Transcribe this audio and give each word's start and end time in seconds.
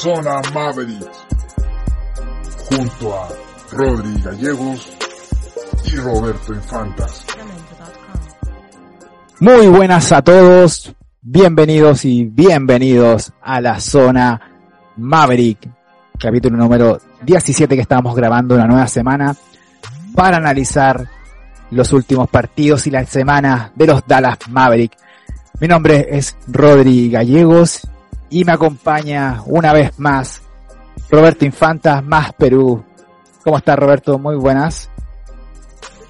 Zona 0.00 0.40
Mavericks, 0.54 1.26
junto 2.70 3.14
a 3.14 3.28
Rodri 3.70 4.18
Gallegos 4.22 4.96
y 5.84 5.96
Roberto 5.96 6.54
Infantas. 6.54 7.26
Muy 9.40 9.66
buenas 9.66 10.10
a 10.12 10.22
todos, 10.22 10.94
bienvenidos 11.20 12.06
y 12.06 12.24
bienvenidos 12.24 13.30
a 13.42 13.60
la 13.60 13.78
zona 13.78 14.40
Maverick, 14.96 15.68
capítulo 16.18 16.56
número 16.56 16.98
17 17.20 17.76
que 17.76 17.82
estamos 17.82 18.16
grabando 18.16 18.54
una 18.54 18.66
nueva 18.66 18.86
semana 18.86 19.36
para 20.14 20.38
analizar 20.38 21.10
los 21.72 21.92
últimos 21.92 22.30
partidos 22.30 22.86
y 22.86 22.90
la 22.90 23.04
semana 23.04 23.70
de 23.74 23.86
los 23.86 24.06
Dallas 24.06 24.38
Maverick. 24.48 24.96
Mi 25.60 25.68
nombre 25.68 26.06
es 26.08 26.38
Rodri 26.48 27.10
Gallegos 27.10 27.86
y 28.30 28.44
me 28.44 28.52
acompaña 28.52 29.42
una 29.46 29.72
vez 29.72 29.98
más 29.98 30.40
Roberto 31.10 31.44
Infanta, 31.44 32.00
más 32.00 32.32
Perú. 32.34 32.82
¿Cómo 33.42 33.58
estás 33.58 33.76
Roberto? 33.76 34.18
Muy 34.18 34.36
buenas. 34.36 34.88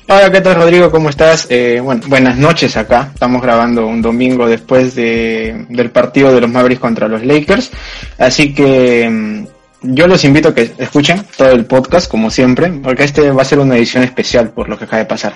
Hola, 0.09 0.31
¿qué 0.31 0.41
tal 0.41 0.57
Rodrigo? 0.57 0.91
¿Cómo 0.91 1.09
estás? 1.09 1.47
Eh, 1.51 1.81
bueno, 1.83 2.03
buenas 2.09 2.37
noches 2.37 2.77
acá. 2.77 3.11
Estamos 3.15 3.41
grabando 3.41 3.87
un 3.87 4.03
domingo 4.03 4.49
después 4.49 4.95
de, 4.97 5.67
del 5.69 5.91
partido 5.91 6.35
de 6.35 6.41
los 6.41 6.51
Mavericks 6.51 6.81
contra 6.81 7.07
los 7.07 7.25
Lakers. 7.25 7.71
Así 8.19 8.53
que 8.53 9.09
mm, 9.09 9.47
yo 9.95 10.09
los 10.09 10.25
invito 10.25 10.49
a 10.49 10.55
que 10.55 10.73
escuchen 10.79 11.25
todo 11.37 11.51
el 11.51 11.65
podcast, 11.65 12.11
como 12.11 12.29
siempre, 12.29 12.71
porque 12.83 13.05
este 13.05 13.31
va 13.31 13.43
a 13.43 13.45
ser 13.45 13.61
una 13.61 13.77
edición 13.77 14.03
especial 14.03 14.51
por 14.51 14.69
lo 14.69 14.77
que 14.77 14.85
acaba 14.85 14.99
de 14.99 15.07
pasar. 15.07 15.35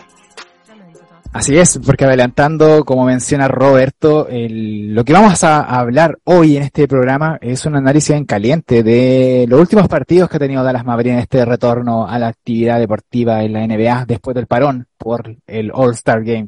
Así 1.35 1.59
es, 1.59 1.81
porque 1.85 2.05
adelantando, 2.05 2.85
como 2.85 3.05
menciona 3.07 3.49
Roberto, 3.49 4.29
el- 4.29 4.95
lo 4.95 5.05
que 5.05 5.13
vamos 5.13 5.43
a 5.43 5.63
hablar 5.63 6.17
hoy 6.23 6.57
en 6.57 6.63
este 6.63 6.87
programa 6.87 7.39
es 7.41 7.67
un 7.67 7.75
análisis 7.75 8.11
en 8.11 8.25
caliente 8.25 8.85
de 8.85 9.45
los 9.49 9.59
últimos 9.61 9.89
partidos 9.89 10.29
que 10.31 10.37
ha 10.37 10.39
tenido 10.41 10.63
Dallas 10.63 10.85
Mavericks 10.85 11.15
en 11.15 11.19
este 11.19 11.45
retorno 11.45 12.07
a 12.07 12.21
la 12.21 12.29
actividad 12.29 12.79
deportiva 12.79 13.43
en 13.43 13.53
la 13.53 13.65
NBA 13.67 14.05
después 14.07 14.37
del 14.37 14.47
parón 14.47 14.87
por 14.97 15.35
el 15.49 15.73
All-Star 15.75 16.23
Game. 16.23 16.47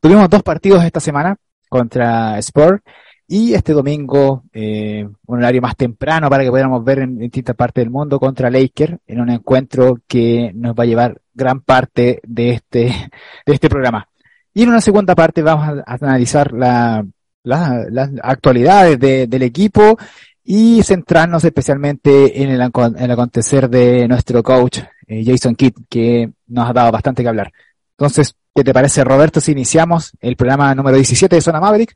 Tuvimos 0.00 0.28
dos 0.28 0.42
partidos 0.42 0.84
esta 0.84 0.98
semana 0.98 1.36
contra 1.68 2.36
Sport 2.40 2.82
y 3.28 3.54
este 3.54 3.72
domingo 3.72 4.42
eh, 4.52 5.06
un 5.26 5.38
horario 5.38 5.62
más 5.62 5.76
temprano 5.76 6.28
para 6.28 6.42
que 6.42 6.50
pudiéramos 6.50 6.82
ver 6.84 6.98
en 6.98 7.18
distintas 7.18 7.54
partes 7.54 7.82
del 7.84 7.90
mundo 7.92 8.18
contra 8.18 8.50
Laker 8.50 8.98
en 9.06 9.20
un 9.20 9.30
encuentro 9.30 10.00
que 10.08 10.50
nos 10.56 10.74
va 10.74 10.82
a 10.82 10.86
llevar 10.86 11.20
gran 11.32 11.60
parte 11.60 12.20
de 12.24 12.50
este, 12.50 12.86
de 13.46 13.52
este 13.54 13.68
programa. 13.68 14.08
Y 14.54 14.62
en 14.62 14.68
una 14.70 14.80
segunda 14.80 15.14
parte 15.14 15.42
vamos 15.42 15.82
a, 15.84 15.94
analizar 15.94 16.52
la, 16.52 17.04
la- 17.42 17.84
las 17.90 18.10
actualidades 18.22 18.98
de- 18.98 19.26
del 19.26 19.42
equipo 19.42 19.98
y 20.44 20.82
centrarnos 20.82 21.44
especialmente 21.44 22.42
en 22.42 22.50
el, 22.50 22.60
en 22.60 22.98
el 23.04 23.10
acontecer 23.10 23.68
de 23.68 24.06
nuestro 24.06 24.42
coach 24.42 24.78
eh, 25.06 25.22
Jason 25.24 25.54
Kidd, 25.54 25.74
que 25.88 26.30
nos 26.48 26.68
ha 26.68 26.72
dado 26.72 26.92
bastante 26.92 27.22
que 27.22 27.28
hablar. 27.28 27.52
Entonces, 27.96 28.34
¿qué 28.54 28.62
te 28.62 28.72
parece, 28.72 29.02
Roberto, 29.04 29.40
si 29.40 29.52
iniciamos 29.52 30.12
el 30.20 30.36
programa 30.36 30.74
número 30.74 30.96
17 30.96 31.34
de 31.36 31.42
Zona 31.42 31.60
Maverick, 31.60 31.94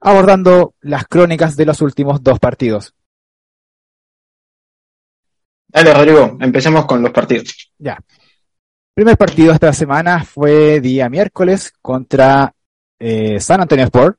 abordando 0.00 0.74
las 0.80 1.06
crónicas 1.06 1.56
de 1.56 1.66
los 1.66 1.80
últimos 1.80 2.22
dos 2.22 2.38
partidos? 2.38 2.94
Dale, 5.68 5.92
Rodrigo, 5.94 6.36
empecemos 6.40 6.86
con 6.86 7.02
los 7.02 7.12
partidos. 7.12 7.70
Ya. 7.78 7.98
Primer 8.98 9.16
partido 9.16 9.52
esta 9.52 9.72
semana 9.72 10.24
fue 10.24 10.80
día 10.80 11.08
miércoles 11.08 11.72
contra 11.80 12.52
eh, 12.98 13.38
San 13.38 13.60
Antonio 13.60 13.84
Sport. 13.84 14.18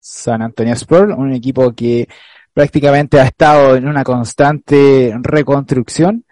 San 0.00 0.40
Antonio 0.40 0.72
Sport, 0.72 1.10
un 1.14 1.34
equipo 1.34 1.74
que 1.74 2.08
prácticamente 2.54 3.20
ha 3.20 3.24
estado 3.24 3.76
en 3.76 3.86
una 3.86 4.02
constante 4.02 5.14
reconstrucción 5.20 6.24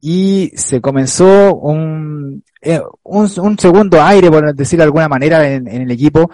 y 0.00 0.50
se 0.56 0.80
comenzó 0.80 1.54
un, 1.54 2.42
eh, 2.62 2.80
un, 3.04 3.30
un 3.42 3.58
segundo 3.60 4.02
aire, 4.02 4.28
por 4.28 4.52
decirlo 4.52 4.82
de 4.82 4.86
alguna 4.86 5.08
manera, 5.08 5.48
en 5.48 5.68
el 5.68 5.90
equipo, 5.92 6.28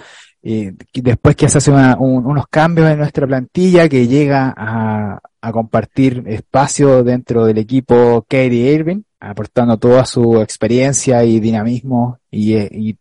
eh, 0.46 0.74
después 0.92 1.34
que 1.36 1.48
se 1.48 1.58
hacen 1.58 1.74
una- 1.74 1.96
un- 1.98 2.26
unos 2.26 2.46
cambios 2.48 2.90
en 2.90 2.98
nuestra 2.98 3.26
plantilla, 3.26 3.88
que 3.88 4.06
llega 4.06 4.52
a, 4.56 5.18
compartir 5.52 6.22
espacio 6.26 7.02
dentro 7.02 7.44
del 7.46 7.58
equipo 7.58 8.22
Katie 8.28 8.72
Irving, 8.72 9.02
aportando 9.20 9.76
toda 9.78 10.04
su 10.06 10.40
experiencia 10.40 11.22
y 11.24 11.38
dinamismo 11.40 12.18
y, 12.30 12.54
eh, 12.54 12.96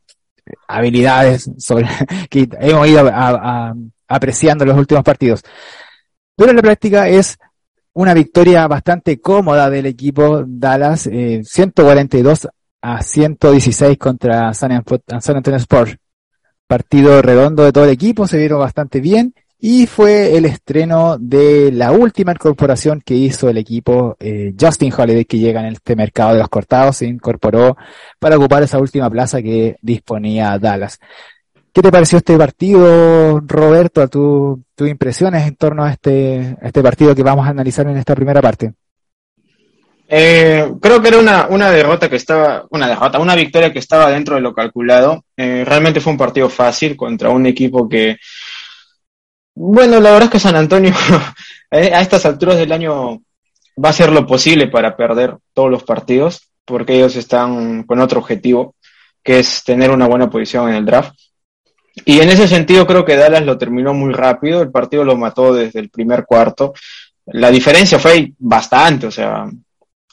habilidades 0.68 1.50
sobre, 1.58 1.86
que 2.30 2.48
hemos 2.60 2.88
ido 2.88 3.08
a- 3.12 3.74
apreciando 4.08 4.66
los 4.66 4.78
últimos 4.78 5.04
partidos. 5.04 5.42
Pero 6.36 6.50
en 6.50 6.56
la 6.58 6.62
práctica 6.62 7.08
es 7.08 7.38
una 7.94 8.14
victoria 8.14 8.68
bastante 8.68 9.22
cómoda 9.22 9.70
del 9.70 9.86
equipo 9.86 10.44
Dallas, 10.48 11.08
eh, 11.08 11.42
142 11.44 12.48
a 12.82 13.02
116 13.02 13.98
contra 13.98 14.54
San, 14.54 14.72
Antonio 14.72 15.58
Spurs. 15.58 15.96
Partido 16.74 17.22
redondo 17.22 17.64
de 17.64 17.72
todo 17.72 17.84
el 17.84 17.92
equipo, 17.92 18.26
se 18.26 18.40
vieron 18.40 18.58
bastante 18.60 19.00
bien 19.00 19.36
y 19.60 19.86
fue 19.86 20.36
el 20.36 20.46
estreno 20.46 21.18
de 21.20 21.72
la 21.72 21.92
última 21.92 22.32
incorporación 22.32 23.00
que 23.06 23.14
hizo 23.14 23.48
el 23.48 23.58
equipo 23.60 24.18
eh, 24.20 24.56
Justin 24.60 24.92
Holiday 24.92 25.26
que 25.26 25.38
llega 25.38 25.60
en 25.60 25.74
este 25.74 25.96
mercado 25.96 26.34
de 26.34 26.40
los 26.40 26.50
cortados, 26.50 26.98
se 26.98 27.06
incorporó 27.06 27.78
para 28.18 28.38
ocupar 28.38 28.64
esa 28.64 28.80
última 28.80 29.08
plaza 29.08 29.40
que 29.44 29.78
disponía 29.84 30.58
Dallas. 30.58 31.00
¿Qué 31.72 31.84
te 31.84 31.92
pareció 31.92 32.18
este 32.18 32.36
partido, 32.40 33.40
Roberto? 33.42 34.08
Tu- 34.08 34.64
tus 34.74 34.90
impresiones 34.90 35.48
en 35.48 35.56
torno 35.56 35.84
a 35.84 35.92
este, 35.92 36.58
a 36.60 36.66
este 36.68 36.82
partido 36.82 37.14
que 37.14 37.22
vamos 37.22 37.46
a 37.46 37.52
analizar 37.52 37.86
en 37.86 37.98
esta 37.98 38.16
primera 38.16 38.42
parte. 38.42 38.74
Eh, 40.16 40.72
creo 40.80 41.02
que 41.02 41.08
era 41.08 41.18
una, 41.18 41.48
una 41.48 41.72
derrota 41.72 42.08
que 42.08 42.18
estaba, 42.18 42.68
una 42.70 42.88
derrota, 42.88 43.18
una 43.18 43.34
victoria 43.34 43.74
que 43.74 43.80
estaba 43.80 44.12
dentro 44.12 44.36
de 44.36 44.42
lo 44.42 44.54
calculado. 44.54 45.26
Eh, 45.36 45.64
realmente 45.66 46.02
fue 46.02 46.12
un 46.12 46.20
partido 46.20 46.50
fácil 46.50 46.96
contra 46.96 47.32
un 47.32 47.48
equipo 47.48 47.90
que, 47.90 48.18
bueno, 49.56 50.00
la 50.00 50.12
verdad 50.12 50.26
es 50.26 50.30
que 50.30 50.40
San 50.40 50.56
Antonio 50.56 50.94
eh, 51.72 51.92
a 51.92 52.02
estas 52.02 52.28
alturas 52.28 52.58
del 52.58 52.72
año 52.72 53.24
va 53.84 53.88
a 53.88 53.90
hacer 53.90 54.12
lo 54.12 54.28
posible 54.28 54.68
para 54.68 54.96
perder 54.96 55.36
todos 55.52 55.72
los 55.72 55.84
partidos, 55.84 56.48
porque 56.64 56.94
ellos 56.94 57.16
están 57.16 57.82
con 57.82 58.00
otro 58.00 58.20
objetivo, 58.20 58.76
que 59.24 59.40
es 59.40 59.64
tener 59.64 59.90
una 59.90 60.06
buena 60.06 60.30
posición 60.30 60.70
en 60.70 60.76
el 60.76 60.86
draft. 60.86 61.16
Y 62.06 62.20
en 62.20 62.30
ese 62.30 62.48
sentido 62.48 62.86
creo 62.86 63.04
que 63.04 63.16
Dallas 63.16 63.44
lo 63.44 63.58
terminó 63.58 63.96
muy 63.96 64.14
rápido, 64.14 64.62
el 64.62 64.70
partido 64.70 65.04
lo 65.04 65.18
mató 65.18 65.56
desde 65.56 65.80
el 65.80 65.90
primer 65.90 66.24
cuarto. 66.28 66.72
La 67.26 67.50
diferencia 67.50 67.98
fue 67.98 68.32
bastante, 68.38 69.08
o 69.08 69.12
sea, 69.12 69.50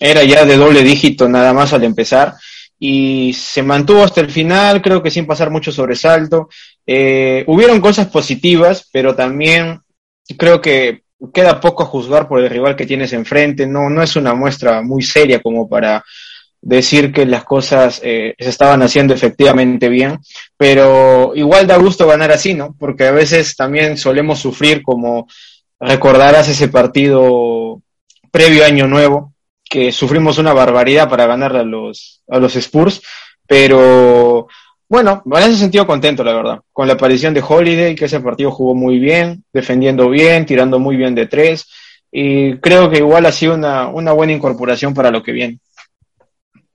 era 0.00 0.24
ya 0.24 0.44
de 0.44 0.56
doble 0.56 0.82
dígito 0.82 1.28
nada 1.28 1.52
más 1.52 1.72
al 1.74 1.84
empezar 1.84 2.34
y 2.82 3.34
se 3.34 3.62
mantuvo 3.62 4.02
hasta 4.02 4.22
el 4.22 4.30
final, 4.30 4.80
creo 4.80 5.02
que 5.02 5.10
sin 5.10 5.26
pasar 5.26 5.50
mucho 5.50 5.70
sobresalto. 5.70 6.48
Eh, 6.86 7.44
hubieron 7.46 7.78
cosas 7.78 8.08
positivas, 8.08 8.88
pero 8.90 9.14
también 9.14 9.82
creo 10.38 10.62
que 10.62 11.02
queda 11.34 11.60
poco 11.60 11.82
a 11.82 11.86
juzgar 11.86 12.26
por 12.26 12.40
el 12.40 12.48
rival 12.48 12.76
que 12.76 12.86
tienes 12.86 13.12
enfrente. 13.12 13.66
No, 13.66 13.90
no 13.90 14.02
es 14.02 14.16
una 14.16 14.32
muestra 14.32 14.80
muy 14.80 15.02
seria 15.02 15.40
como 15.40 15.68
para 15.68 16.02
decir 16.62 17.12
que 17.12 17.26
las 17.26 17.44
cosas 17.44 18.00
eh, 18.02 18.34
se 18.38 18.48
estaban 18.48 18.82
haciendo 18.82 19.12
efectivamente 19.12 19.90
bien, 19.90 20.18
pero 20.56 21.32
igual 21.34 21.66
da 21.66 21.76
gusto 21.76 22.06
ganar 22.06 22.32
así, 22.32 22.54
¿no? 22.54 22.74
Porque 22.78 23.04
a 23.04 23.12
veces 23.12 23.56
también 23.56 23.98
solemos 23.98 24.38
sufrir 24.38 24.82
como 24.82 25.26
recordarás 25.78 26.48
ese 26.48 26.68
partido 26.68 27.82
previo 28.30 28.64
Año 28.64 28.86
Nuevo, 28.86 29.34
que 29.70 29.92
sufrimos 29.92 30.38
una 30.38 30.52
barbaridad 30.52 31.08
para 31.08 31.26
ganarle 31.26 31.60
a 31.60 31.62
los, 31.62 32.22
a 32.28 32.40
los 32.40 32.56
Spurs, 32.56 33.00
pero 33.46 34.48
bueno, 34.88 35.22
en 35.24 35.42
ese 35.44 35.58
sentido 35.58 35.86
contento, 35.86 36.24
la 36.24 36.34
verdad, 36.34 36.60
con 36.72 36.88
la 36.88 36.94
aparición 36.94 37.32
de 37.32 37.44
Holiday, 37.46 37.94
que 37.94 38.06
ese 38.06 38.18
partido 38.18 38.50
jugó 38.50 38.74
muy 38.74 38.98
bien, 38.98 39.44
defendiendo 39.52 40.10
bien, 40.10 40.44
tirando 40.44 40.80
muy 40.80 40.96
bien 40.96 41.14
de 41.14 41.28
tres, 41.28 41.68
y 42.10 42.56
creo 42.56 42.90
que 42.90 42.98
igual 42.98 43.26
ha 43.26 43.32
sido 43.32 43.54
una, 43.54 43.86
una 43.86 44.10
buena 44.10 44.32
incorporación 44.32 44.92
para 44.92 45.12
lo 45.12 45.22
que 45.22 45.30
viene. 45.30 45.60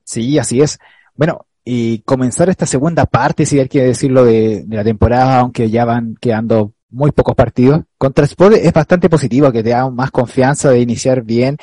Sí, 0.06 0.40
así 0.40 0.62
es. 0.62 0.80
Bueno, 1.16 1.46
y 1.66 2.00
comenzar 2.00 2.48
esta 2.48 2.66
segunda 2.66 3.06
parte, 3.06 3.46
si 3.46 3.60
hay 3.60 3.68
que 3.68 3.82
decirlo, 3.82 4.24
de, 4.24 4.64
de 4.66 4.76
la 4.78 4.86
temporada, 4.86 5.42
aunque 5.42 5.70
ya 5.70 5.84
van 5.84 6.16
quedando 6.22 6.72
muy 6.90 7.12
pocos 7.12 7.36
partidos. 7.36 7.82
Contra 7.98 8.24
Sport 8.24 8.56
es 8.56 8.72
bastante 8.72 9.10
positivo, 9.10 9.52
que 9.52 9.64
te 9.64 9.72
da 9.72 9.90
más 9.90 10.12
confianza 10.12 10.70
de 10.70 10.80
iniciar 10.80 11.24
bien. 11.24 11.58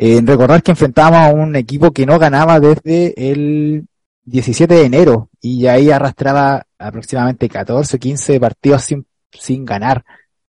Eh, 0.00 0.20
recordar 0.24 0.62
que 0.62 0.70
enfrentábamos 0.70 1.18
a 1.18 1.32
un 1.34 1.56
equipo 1.56 1.90
que 1.90 2.06
no 2.06 2.20
ganaba 2.20 2.60
desde 2.60 3.32
el 3.32 3.88
17 4.24 4.72
de 4.72 4.84
enero 4.84 5.28
y 5.40 5.66
ahí 5.66 5.90
arrastraba 5.90 6.64
aproximadamente 6.78 7.48
14, 7.48 7.98
15 7.98 8.38
partidos 8.38 8.82
sin, 8.84 9.06
sin 9.32 9.64
ganar. 9.64 10.04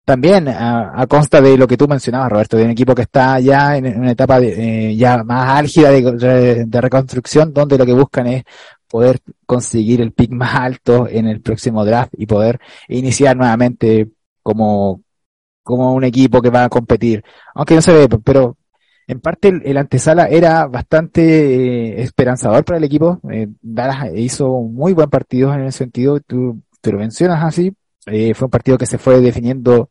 También 0.04 0.48
a, 0.48 1.00
a, 1.00 1.06
consta 1.06 1.40
de 1.40 1.56
lo 1.56 1.66
que 1.66 1.76
tú 1.78 1.88
mencionabas, 1.88 2.30
Roberto, 2.30 2.56
de 2.58 2.64
un 2.64 2.70
equipo 2.70 2.94
que 2.94 3.02
está 3.02 3.40
ya 3.40 3.76
en, 3.76 3.98
una 3.98 4.12
etapa 4.12 4.38
de, 4.40 4.90
eh, 4.90 4.96
ya 4.96 5.22
más 5.24 5.48
álgida 5.58 5.90
de, 5.90 6.64
de, 6.66 6.80
reconstrucción, 6.80 7.52
donde 7.52 7.78
lo 7.78 7.86
que 7.86 7.92
buscan 7.92 8.26
es 8.26 8.44
poder 8.86 9.20
conseguir 9.46 10.00
el 10.00 10.12
pick 10.12 10.30
más 10.30 10.54
alto 10.54 11.06
en 11.08 11.26
el 11.26 11.40
próximo 11.40 11.84
draft 11.84 12.12
y 12.16 12.26
poder 12.26 12.60
iniciar 12.88 13.36
nuevamente 13.36 14.08
como, 14.42 15.02
como 15.62 15.94
un 15.94 16.04
equipo 16.04 16.40
que 16.42 16.50
va 16.50 16.64
a 16.64 16.68
competir. 16.70 17.22
Aunque 17.54 17.74
no 17.74 17.82
se 17.82 17.92
ve, 17.92 18.08
pero 18.24 18.56
en 19.08 19.20
parte 19.20 19.48
el, 19.48 19.76
antesala 19.78 20.26
era 20.28 20.66
bastante 20.66 21.22
eh, 21.22 22.02
esperanzador 22.02 22.62
para 22.64 22.76
el 22.76 22.84
equipo. 22.84 23.18
Eh, 23.30 23.48
Dallas 23.62 24.10
hizo 24.14 24.60
muy 24.60 24.92
buen 24.92 25.08
partido 25.08 25.52
en 25.54 25.62
el 25.62 25.72
sentido, 25.72 26.20
tú, 26.20 26.62
lo 26.82 26.98
mencionas 26.98 27.42
así, 27.42 27.74
eh, 28.06 28.34
fue 28.34 28.46
un 28.46 28.50
partido 28.50 28.78
que 28.78 28.86
se 28.86 28.98
fue 28.98 29.20
definiendo 29.20 29.90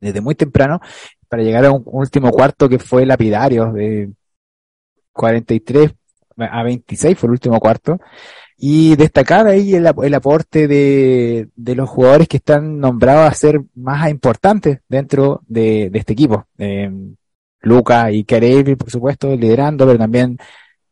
desde 0.00 0.20
muy 0.20 0.34
temprano 0.34 0.80
para 1.28 1.42
llegar 1.42 1.66
a 1.66 1.72
un 1.72 1.82
último 1.84 2.30
cuarto 2.30 2.68
que 2.68 2.78
fue 2.78 3.04
lapidario 3.04 3.72
de 3.72 4.12
43 5.12 5.92
a 6.38 6.62
26 6.62 7.18
fue 7.18 7.26
el 7.26 7.32
último 7.32 7.60
cuarto. 7.60 8.00
Y 8.56 8.96
destacar 8.96 9.46
ahí 9.46 9.74
el, 9.74 9.86
aporte 9.86 10.66
de, 10.66 11.48
los 11.56 11.88
jugadores 11.88 12.26
que 12.26 12.38
están 12.38 12.80
nombrados 12.80 13.30
a 13.30 13.34
ser 13.34 13.60
más 13.74 14.10
importantes 14.10 14.80
dentro 14.88 15.42
de, 15.46 15.90
de 15.90 15.98
este 15.98 16.14
equipo. 16.14 16.46
Eh, 16.58 16.90
Luca 17.60 18.10
y 18.12 18.24
Carey, 18.24 18.76
por 18.76 18.90
supuesto, 18.90 19.34
liderando, 19.36 19.86
pero 19.86 19.98
también 19.98 20.38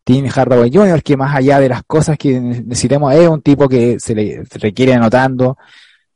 Tim 0.05 0.27
Hardaway 0.29 0.71
Jr., 0.73 1.03
que 1.03 1.17
más 1.17 1.35
allá 1.35 1.59
de 1.59 1.69
las 1.69 1.83
cosas 1.85 2.17
que 2.17 2.41
necesitemos, 2.41 3.13
es 3.15 3.29
un 3.29 3.43
tipo 3.43 3.69
que 3.69 3.99
se 3.99 4.15
le 4.15 4.45
requiere 4.61 4.95
anotando. 4.95 5.59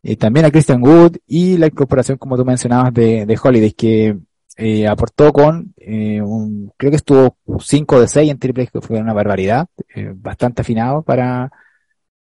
Eh, 0.03 0.17
también 0.17 0.47
a 0.47 0.51
Christian 0.51 0.83
Wood 0.83 1.17
y 1.27 1.59
la 1.59 1.67
incorporación, 1.67 2.17
como 2.19 2.37
tú 2.37 2.45
mencionabas, 2.45 2.95
de, 2.95 3.27
de 3.27 3.39
Holiday, 3.43 3.73
que 3.73 4.17
eh, 4.63 4.87
aportó 4.87 5.33
con 5.33 5.73
eh, 5.79 6.21
un, 6.21 6.71
creo 6.77 6.91
que 6.91 6.99
estuvo 6.99 7.37
5 7.59 8.01
de 8.01 8.09
6 8.09 8.31
en 8.31 8.39
triple, 8.39 8.67
que 8.67 8.81
fue 8.83 9.01
una 9.01 9.15
barbaridad, 9.15 9.67
eh, 9.95 10.13
bastante 10.15 10.63
afinado 10.63 11.03
para, 11.03 11.51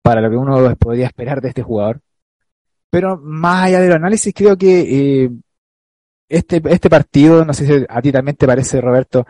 para 0.01 0.21
lo 0.21 0.29
que 0.29 0.37
uno 0.37 0.75
podría 0.77 1.07
esperar 1.07 1.41
de 1.41 1.49
este 1.49 1.61
jugador. 1.61 2.01
Pero 2.89 3.17
más 3.17 3.65
allá 3.65 3.81
del 3.81 3.93
análisis, 3.93 4.33
creo 4.33 4.57
que 4.57 5.29
este, 6.31 6.61
este 6.65 6.89
partido, 6.89 7.45
no 7.45 7.53
sé 7.53 7.65
si 7.65 7.85
a 7.87 8.01
ti 8.01 8.11
también 8.11 8.35
te 8.37 8.47
parece, 8.47 8.81
Roberto, 8.81 9.25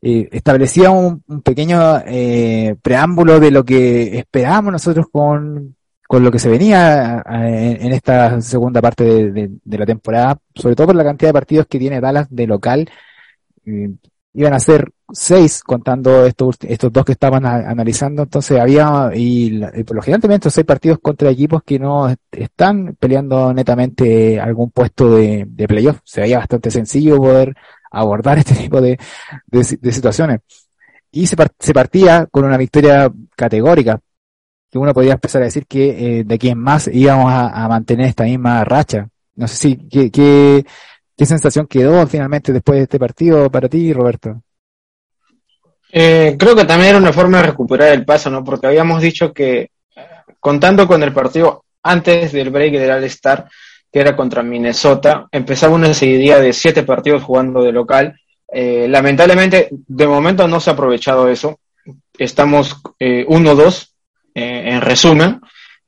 eh, 0.00 0.28
establecía 0.32 0.90
un, 0.90 1.22
un 1.26 1.42
pequeño 1.42 1.98
eh, 2.06 2.76
preámbulo 2.82 3.40
de 3.40 3.50
lo 3.50 3.64
que 3.64 4.18
esperábamos 4.18 4.72
nosotros 4.72 5.06
con, 5.10 5.76
con 6.06 6.22
lo 6.24 6.30
que 6.30 6.38
se 6.38 6.48
venía 6.48 7.22
en, 7.26 7.92
esta 7.92 8.40
segunda 8.40 8.80
parte 8.82 9.04
de, 9.04 9.32
de, 9.32 9.50
de, 9.64 9.78
la 9.78 9.86
temporada, 9.86 10.38
sobre 10.54 10.74
todo 10.74 10.88
por 10.88 10.96
la 10.96 11.04
cantidad 11.04 11.30
de 11.30 11.34
partidos 11.34 11.66
que 11.66 11.78
tiene 11.78 12.00
Dallas 12.00 12.26
de 12.30 12.46
local. 12.46 12.90
Eh, 13.64 13.90
iban 14.34 14.54
a 14.54 14.60
ser 14.60 14.90
seis 15.12 15.62
contando 15.62 16.24
estos, 16.24 16.56
estos 16.62 16.92
dos 16.92 17.04
que 17.04 17.12
estaban 17.12 17.44
analizando, 17.44 18.22
entonces 18.22 18.58
había, 18.58 19.10
y, 19.14 19.62
y, 19.62 19.84
por 19.84 19.96
lo 19.96 20.02
general 20.02 20.40
seis 20.50 20.66
partidos 20.66 20.98
contra 21.00 21.30
equipos 21.30 21.62
que 21.62 21.78
no 21.78 22.14
están 22.30 22.96
peleando 22.98 23.52
netamente 23.52 24.40
algún 24.40 24.70
puesto 24.70 25.16
de, 25.16 25.44
de 25.46 25.68
playoff. 25.68 25.98
Se 26.04 26.22
veía 26.22 26.38
bastante 26.38 26.70
sencillo 26.70 27.18
poder 27.18 27.54
abordar 27.90 28.38
este 28.38 28.54
tipo 28.54 28.80
de, 28.80 28.98
de, 29.46 29.92
situaciones. 29.92 30.40
Y 31.10 31.26
se, 31.26 31.36
se 31.58 31.74
partía 31.74 32.26
con 32.26 32.44
una 32.44 32.56
victoria 32.56 33.12
categórica, 33.36 34.00
que 34.70 34.78
uno 34.78 34.94
podría 34.94 35.12
empezar 35.12 35.42
a 35.42 35.44
decir 35.44 35.66
que 35.66 36.20
eh, 36.20 36.24
de 36.24 36.34
aquí 36.34 36.54
más 36.54 36.88
íbamos 36.90 37.30
a, 37.30 37.64
a, 37.64 37.68
mantener 37.68 38.06
esta 38.06 38.24
misma 38.24 38.64
racha. 38.64 39.08
No 39.34 39.46
sé 39.46 39.56
si, 39.56 39.76
¿qué, 39.88 40.10
qué, 40.10 40.64
qué 41.16 41.26
sensación 41.26 41.66
quedó 41.66 42.06
finalmente 42.06 42.52
después 42.52 42.78
de 42.78 42.82
este 42.84 42.98
partido 42.98 43.50
para 43.50 43.68
ti, 43.68 43.92
Roberto? 43.92 44.42
Eh, 45.92 46.36
creo 46.38 46.56
que 46.56 46.64
también 46.64 46.90
era 46.90 46.98
una 46.98 47.12
forma 47.12 47.38
de 47.38 47.48
recuperar 47.48 47.92
el 47.92 48.04
paso, 48.04 48.30
¿no? 48.30 48.42
Porque 48.42 48.66
habíamos 48.66 49.02
dicho 49.02 49.32
que 49.32 49.70
contando 50.40 50.88
con 50.88 51.02
el 51.02 51.12
partido 51.12 51.64
antes 51.82 52.32
del 52.32 52.50
break 52.50 52.72
del 52.72 52.90
All-Star, 52.90 53.48
que 53.92 54.00
era 54.00 54.16
contra 54.16 54.42
Minnesota, 54.42 55.26
empezaba 55.30 55.74
una 55.74 55.92
seguidilla 55.92 56.38
de 56.38 56.54
siete 56.54 56.82
partidos 56.82 57.22
jugando 57.22 57.62
de 57.62 57.72
local. 57.72 58.18
Eh, 58.50 58.86
lamentablemente, 58.88 59.68
de 59.70 60.06
momento 60.06 60.48
no 60.48 60.60
se 60.60 60.70
ha 60.70 60.72
aprovechado 60.72 61.28
eso. 61.28 61.58
Estamos 62.16 62.82
1-2 62.98 63.88
eh, 64.34 64.62
en 64.66 64.80
resumen. 64.80 65.40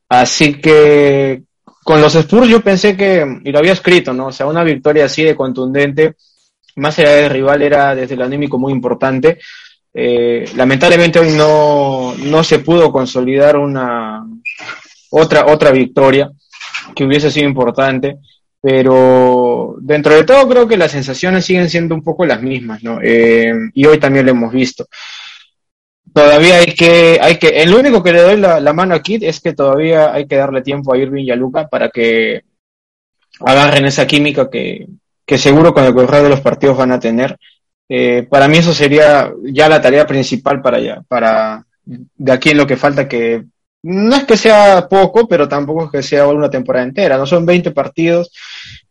Así 0.09 0.61
que 0.61 1.43
con 1.85 2.01
los 2.01 2.15
Spurs 2.15 2.49
yo 2.49 2.61
pensé 2.61 2.97
que, 2.97 3.41
y 3.45 3.53
lo 3.53 3.59
había 3.59 3.73
escrito, 3.73 4.13
¿no? 4.13 4.29
O 4.29 4.33
sea, 4.33 4.47
una 4.47 4.65
victoria 4.65 5.05
así 5.05 5.23
de 5.23 5.37
contundente, 5.37 6.15
más 6.77 6.99
allá 6.99 7.11
del 7.11 7.31
rival, 7.31 7.63
era 7.63 7.95
desde 7.95 8.15
el 8.15 8.23
anímico 8.23 8.59
muy 8.59 8.73
importante. 8.73 9.39
Eh, 9.93 10.45
lamentablemente 10.57 11.21
hoy 11.21 11.31
no, 11.33 12.15
no 12.19 12.43
se 12.43 12.59
pudo 12.59 12.91
consolidar 12.91 13.57
una 13.57 14.27
otra, 15.11 15.47
otra 15.47 15.71
victoria 15.71 16.31
que 16.97 17.05
hubiese 17.05 17.31
sido 17.31 17.47
importante, 17.47 18.17
pero 18.61 19.77
dentro 19.79 20.15
de 20.15 20.25
todo 20.25 20.49
creo 20.49 20.67
que 20.67 20.79
las 20.79 20.91
sensaciones 20.91 21.45
siguen 21.45 21.69
siendo 21.69 21.95
un 21.95 22.03
poco 22.03 22.25
las 22.25 22.43
mismas, 22.43 22.83
¿no? 22.83 22.99
Eh, 23.03 23.53
y 23.75 23.85
hoy 23.85 23.99
también 23.99 24.25
lo 24.25 24.33
hemos 24.33 24.53
visto 24.53 24.89
todavía 26.15 26.59
hay 26.59 26.75
que, 26.75 27.19
hay 27.21 27.39
que, 27.39 27.49
el 27.49 27.75
único 27.75 28.03
que 28.03 28.13
le 28.13 28.23
doy 28.23 28.37
la, 28.37 28.73
mano 28.73 28.95
aquí 28.95 29.19
es 29.21 29.41
que 29.41 29.53
todavía 29.53 30.15
hay 30.15 30.27
que 30.27 30.37
darle 30.37 30.63
tiempo 30.63 30.95
a 30.95 30.97
Irving 30.97 31.25
y 31.25 31.31
a 31.33 31.37
Luca 31.37 31.67
para 31.69 31.91
que 31.91 32.45
agarren 33.41 33.85
esa 33.85 34.07
química 34.07 34.49
que, 34.49 34.87
que 35.27 35.39
seguro 35.39 35.75
con 35.75 35.85
el 35.85 35.93
correr 35.93 36.23
de 36.23 36.29
los 36.29 36.41
partidos 36.41 36.79
van 36.79 36.93
a 36.93 37.01
tener. 37.01 37.37
Eh, 37.89 38.27
para 38.31 38.47
mí 38.47 38.59
eso 38.59 38.73
sería 38.73 39.31
ya 39.43 39.69
la 39.69 39.83
tarea 39.83 40.07
principal 40.07 40.63
para 40.63 40.79
ya, 40.79 41.03
para 41.09 41.67
de 41.85 42.33
aquí 42.33 42.51
en 42.51 42.59
lo 42.59 42.67
que 42.67 42.77
falta 42.77 43.09
que 43.09 43.45
no 43.83 44.17
es 44.17 44.25
que 44.25 44.37
sea 44.37 44.87
poco, 44.89 45.29
pero 45.29 45.49
tampoco 45.49 45.85
es 45.85 45.91
que 45.91 46.03
sea 46.03 46.29
una 46.29 46.49
temporada 46.49 46.87
entera, 46.87 47.19
no 47.19 47.27
son 47.27 47.45
20 47.45 47.73
partidos 47.73 48.33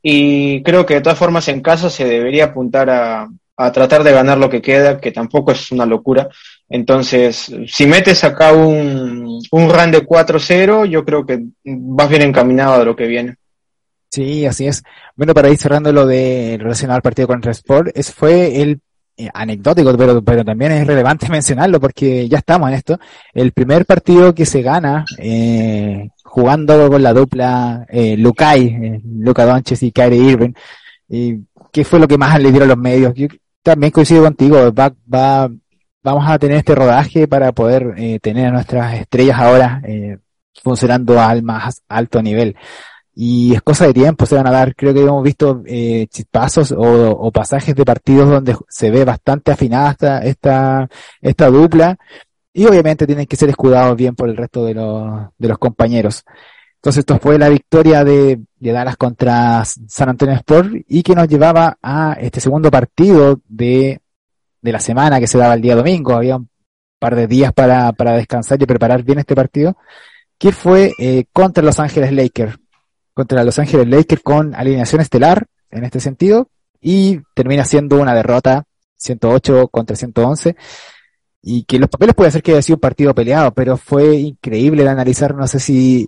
y 0.01 0.62
creo 0.62 0.86
que 0.86 0.95
de 0.95 1.01
todas 1.01 1.17
formas 1.17 1.47
en 1.47 1.62
casa 1.62 1.89
se 1.89 2.05
debería 2.05 2.45
apuntar 2.45 2.89
a, 2.89 3.27
a 3.55 3.71
tratar 3.71 4.03
de 4.03 4.12
ganar 4.12 4.38
lo 4.38 4.50
que 4.50 4.62
queda, 4.62 5.00
que 5.00 5.12
tampoco 5.12 5.51
es 5.51 5.71
una 5.71 5.86
locura. 5.86 6.29
Entonces, 6.73 7.53
si 7.67 7.85
metes 7.85 8.23
acá 8.23 8.51
un, 8.51 9.39
un 9.51 9.69
run 9.69 9.91
de 9.91 10.03
4-0, 10.03 10.87
yo 10.87 11.05
creo 11.05 11.23
que 11.23 11.39
vas 11.63 12.09
bien 12.09 12.23
encaminado 12.23 12.79
de 12.79 12.85
lo 12.85 12.95
que 12.95 13.05
viene. 13.05 13.35
Sí, 14.09 14.47
así 14.47 14.65
es. 14.65 14.81
Bueno, 15.15 15.35
para 15.35 15.51
ir 15.51 15.57
cerrando 15.59 15.93
lo 15.93 16.07
de 16.07 16.57
relacionado 16.59 16.95
al 16.95 17.03
partido 17.03 17.27
contra 17.27 17.51
Sport, 17.51 17.89
es, 17.93 18.11
fue 18.11 18.59
el 18.59 18.81
eh, 19.17 19.29
anecdótico, 19.31 19.95
pero, 19.95 20.23
pero 20.23 20.43
también 20.43 20.71
es 20.71 20.87
relevante 20.87 21.29
mencionarlo 21.29 21.79
porque 21.79 22.27
ya 22.27 22.39
estamos 22.39 22.69
en 22.69 22.73
esto. 22.73 22.99
El 23.35 23.51
primer 23.51 23.85
partido 23.85 24.33
que 24.33 24.47
se 24.47 24.63
gana 24.63 25.05
eh, 25.19 26.09
jugando 26.23 26.89
con 26.89 27.03
la 27.03 27.13
dupla 27.13 27.85
eh, 27.87 28.17
Lukai, 28.17 28.65
eh, 28.65 29.01
Luca 29.19 29.45
Doncic 29.45 29.83
y 29.83 29.91
Kyrie 29.91 30.23
Irving, 30.23 30.53
y 31.07 31.35
¿qué 31.71 31.83
fue 31.83 31.99
lo 31.99 32.07
que 32.07 32.17
más 32.17 32.41
le 32.41 32.49
dieron 32.49 32.69
los 32.69 32.79
medios? 32.79 33.13
Yo 33.13 33.27
también 33.61 33.91
coincido 33.91 34.23
contigo, 34.23 34.73
va, 34.73 34.91
va, 35.13 35.51
vamos 36.03 36.27
a 36.27 36.38
tener 36.38 36.57
este 36.57 36.75
rodaje 36.75 37.27
para 37.27 37.51
poder 37.53 37.93
eh, 37.98 38.19
tener 38.19 38.48
a 38.48 38.51
nuestras 38.51 38.95
estrellas 38.95 39.39
ahora 39.39 39.81
eh, 39.86 40.17
funcionando 40.62 41.19
al 41.19 41.43
más 41.43 41.81
alto 41.88 42.22
nivel. 42.22 42.55
Y 43.15 43.53
es 43.53 43.62
cosa 43.62 43.86
de 43.86 43.93
tiempo, 43.93 44.25
se 44.25 44.36
van 44.36 44.48
a 44.48 44.51
dar, 44.51 44.75
creo 44.75 44.93
que 44.93 45.01
hemos 45.01 45.24
visto 45.24 45.62
eh, 45.67 46.07
chispazos 46.10 46.72
o, 46.72 47.12
o, 47.12 47.31
pasajes 47.31 47.75
de 47.75 47.86
partidos 47.86 48.27
donde 48.29 48.55
se 48.67 48.89
ve 48.89 49.05
bastante 49.05 49.51
afinada 49.51 49.91
esta, 49.91 50.19
esta, 50.19 50.89
esta 51.22 51.50
dupla 51.51 51.95
y 52.51 52.65
obviamente 52.65 53.05
tienen 53.05 53.27
que 53.27 53.36
ser 53.36 53.50
escudados 53.50 53.95
bien 53.95 54.15
por 54.15 54.29
el 54.29 54.38
resto 54.38 54.65
de 54.65 54.74
los, 54.74 55.27
de 55.38 55.48
los 55.48 55.57
compañeros. 55.60 56.24
Entonces 56.77 57.00
esto 57.01 57.19
fue 57.19 57.38
la 57.38 57.50
victoria 57.50 58.03
de, 58.03 58.41
de 58.60 58.72
Dallas 58.72 58.98
contra 58.98 59.63
San 59.63 60.10
Antonio 60.10 60.36
Sport 60.36 60.74
y 60.88 61.03
que 61.03 61.15
nos 61.15 61.27
llevaba 61.27 61.77
a 61.83 62.17
este 62.19 62.41
segundo 62.41 62.72
partido 62.72 63.39
de, 63.48 64.01
de 64.63 64.72
la 64.72 64.79
semana 64.79 65.20
que 65.20 65.27
se 65.27 65.38
daba 65.38 65.53
el 65.53 65.62
día 65.62 65.75
domingo. 65.75 66.13
Había 66.13 66.38
un 66.38 66.50
par 66.98 67.15
de 67.15 67.27
días 67.27 67.53
para, 67.53 67.91
para 67.91 68.13
descansar 68.13 68.60
y 68.62 68.65
preparar 68.65 69.03
bien 69.03 69.20
este 69.20 69.36
partido, 69.36 69.77
que 70.39 70.51
fue 70.51 70.93
eh, 70.98 71.25
contra 71.32 71.63
Los 71.63 71.79
Ángeles 71.79 72.12
Lakers. 72.12 72.58
Contra 73.13 73.43
Los 73.43 73.60
Ángeles 73.60 73.88
Lakers 73.88 74.24
con 74.24 74.55
alineación 74.55 75.01
estelar, 75.01 75.46
en 75.70 75.84
este 75.84 76.00
sentido, 76.00 76.50
y 76.82 77.20
termina 77.36 77.65
siendo 77.65 78.01
una 78.01 78.15
derrota 78.15 78.63
108 78.96 79.67
contra 79.67 79.96
111 79.96 80.55
y 81.41 81.65
que 81.65 81.77
los 81.77 81.89
papeles 81.89 82.15
puede 82.15 82.32
ser 82.32 82.41
que 82.41 82.53
haya 82.53 82.62
sido 82.62 82.77
un 82.77 82.82
partido 82.82 83.13
peleado, 83.13 83.53
pero 83.53 83.75
fue 83.75 84.15
increíble 84.15 84.84
de 84.84 84.89
analizar, 84.89 85.36
no 85.36 85.46
sé 85.46 85.60
si, 85.60 86.08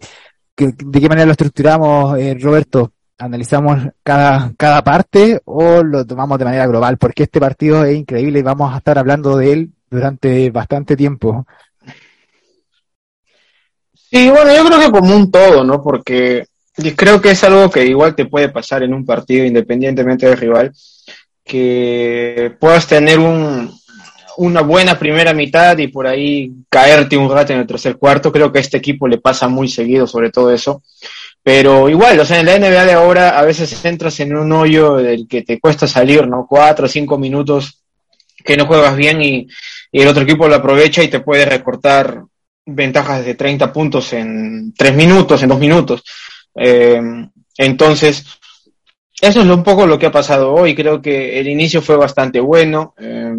de 0.55 0.99
qué 1.01 1.09
manera 1.09 1.25
lo 1.25 1.33
estructuramos, 1.33 2.17
eh, 2.17 2.37
Roberto, 2.39 2.93
analizamos 3.17 3.79
cada, 4.03 4.51
cada 4.57 4.83
parte 4.83 5.41
o 5.45 5.83
lo 5.83 6.05
tomamos 6.05 6.37
de 6.37 6.45
manera 6.45 6.67
global, 6.67 6.97
porque 6.97 7.23
este 7.23 7.39
partido 7.39 7.83
es 7.85 7.95
increíble 7.95 8.39
y 8.39 8.43
vamos 8.43 8.73
a 8.73 8.77
estar 8.77 8.97
hablando 8.97 9.37
de 9.37 9.53
él 9.53 9.69
durante 9.89 10.49
bastante 10.51 10.95
tiempo. 10.95 11.45
Sí, 13.93 14.29
bueno, 14.29 14.53
yo 14.55 14.65
creo 14.65 14.79
que 14.79 14.91
como 14.91 15.15
un 15.15 15.31
todo, 15.31 15.63
¿no? 15.63 15.81
Porque 15.81 16.45
creo 16.95 17.21
que 17.21 17.31
es 17.31 17.43
algo 17.43 17.69
que 17.69 17.85
igual 17.85 18.15
te 18.15 18.25
puede 18.25 18.49
pasar 18.49 18.83
en 18.83 18.93
un 18.93 19.05
partido 19.05 19.45
independientemente 19.45 20.27
del 20.27 20.37
rival, 20.37 20.73
que 21.43 22.55
puedas 22.59 22.87
tener 22.87 23.19
un, 23.19 23.71
una 24.37 24.61
buena 24.61 24.97
primera 24.97 25.33
mitad 25.33 25.77
y 25.77 25.87
por 25.87 26.07
ahí 26.07 26.51
caerte 26.69 27.17
un 27.17 27.29
rato 27.29 27.53
en 27.53 27.59
el 27.59 27.67
tercer 27.67 27.97
cuarto. 27.97 28.31
Creo 28.31 28.51
que 28.51 28.59
a 28.59 28.61
este 28.61 28.77
equipo 28.77 29.07
le 29.07 29.19
pasa 29.19 29.47
muy 29.47 29.67
seguido 29.67 30.07
sobre 30.07 30.31
todo 30.31 30.51
eso. 30.51 30.81
Pero 31.45 31.89
igual, 31.89 32.19
o 32.19 32.25
sea, 32.25 32.39
en 32.39 32.47
la 32.47 32.57
NBA 32.57 32.85
de 32.85 32.93
ahora 32.93 33.37
a 33.37 33.43
veces 33.43 33.85
entras 33.85 34.19
en 34.19 34.35
un 34.35 34.51
hoyo 34.51 34.95
del 34.95 35.27
que 35.27 35.43
te 35.43 35.59
cuesta 35.59 35.85
salir, 35.85 36.27
¿no? 36.27 36.47
Cuatro 36.49 36.87
o 36.87 36.89
cinco 36.89 37.19
minutos 37.19 37.83
que 38.43 38.57
no 38.57 38.65
juegas 38.65 38.95
bien 38.95 39.21
y, 39.21 39.47
el 39.91 40.07
otro 40.07 40.23
equipo 40.23 40.47
lo 40.47 40.55
aprovecha 40.55 41.03
y 41.03 41.07
te 41.07 41.19
puede 41.19 41.45
recortar 41.45 42.23
ventajas 42.65 43.23
de 43.23 43.35
30 43.35 43.71
puntos 43.71 44.11
en 44.13 44.73
tres 44.73 44.95
minutos, 44.95 45.43
en 45.43 45.49
dos 45.49 45.59
minutos. 45.59 46.03
Eh, 46.55 46.99
entonces, 47.59 48.25
eso 49.21 49.41
es 49.41 49.47
un 49.47 49.63
poco 49.63 49.85
lo 49.85 49.99
que 49.99 50.07
ha 50.07 50.11
pasado 50.11 50.51
hoy. 50.51 50.73
Creo 50.73 50.99
que 50.99 51.39
el 51.39 51.47
inicio 51.47 51.79
fue 51.79 51.95
bastante 51.95 52.39
bueno. 52.39 52.95
Eh, 52.97 53.31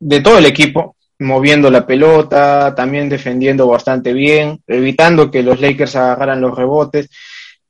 de 0.00 0.20
todo 0.20 0.38
el 0.38 0.46
equipo, 0.46 0.96
moviendo 1.22 1.70
la 1.70 1.86
pelota, 1.86 2.74
también 2.74 3.08
defendiendo 3.08 3.66
bastante 3.66 4.12
bien, 4.12 4.60
evitando 4.66 5.30
que 5.30 5.42
los 5.42 5.60
Lakers 5.60 5.96
agarraran 5.96 6.40
los 6.40 6.56
rebotes. 6.56 7.08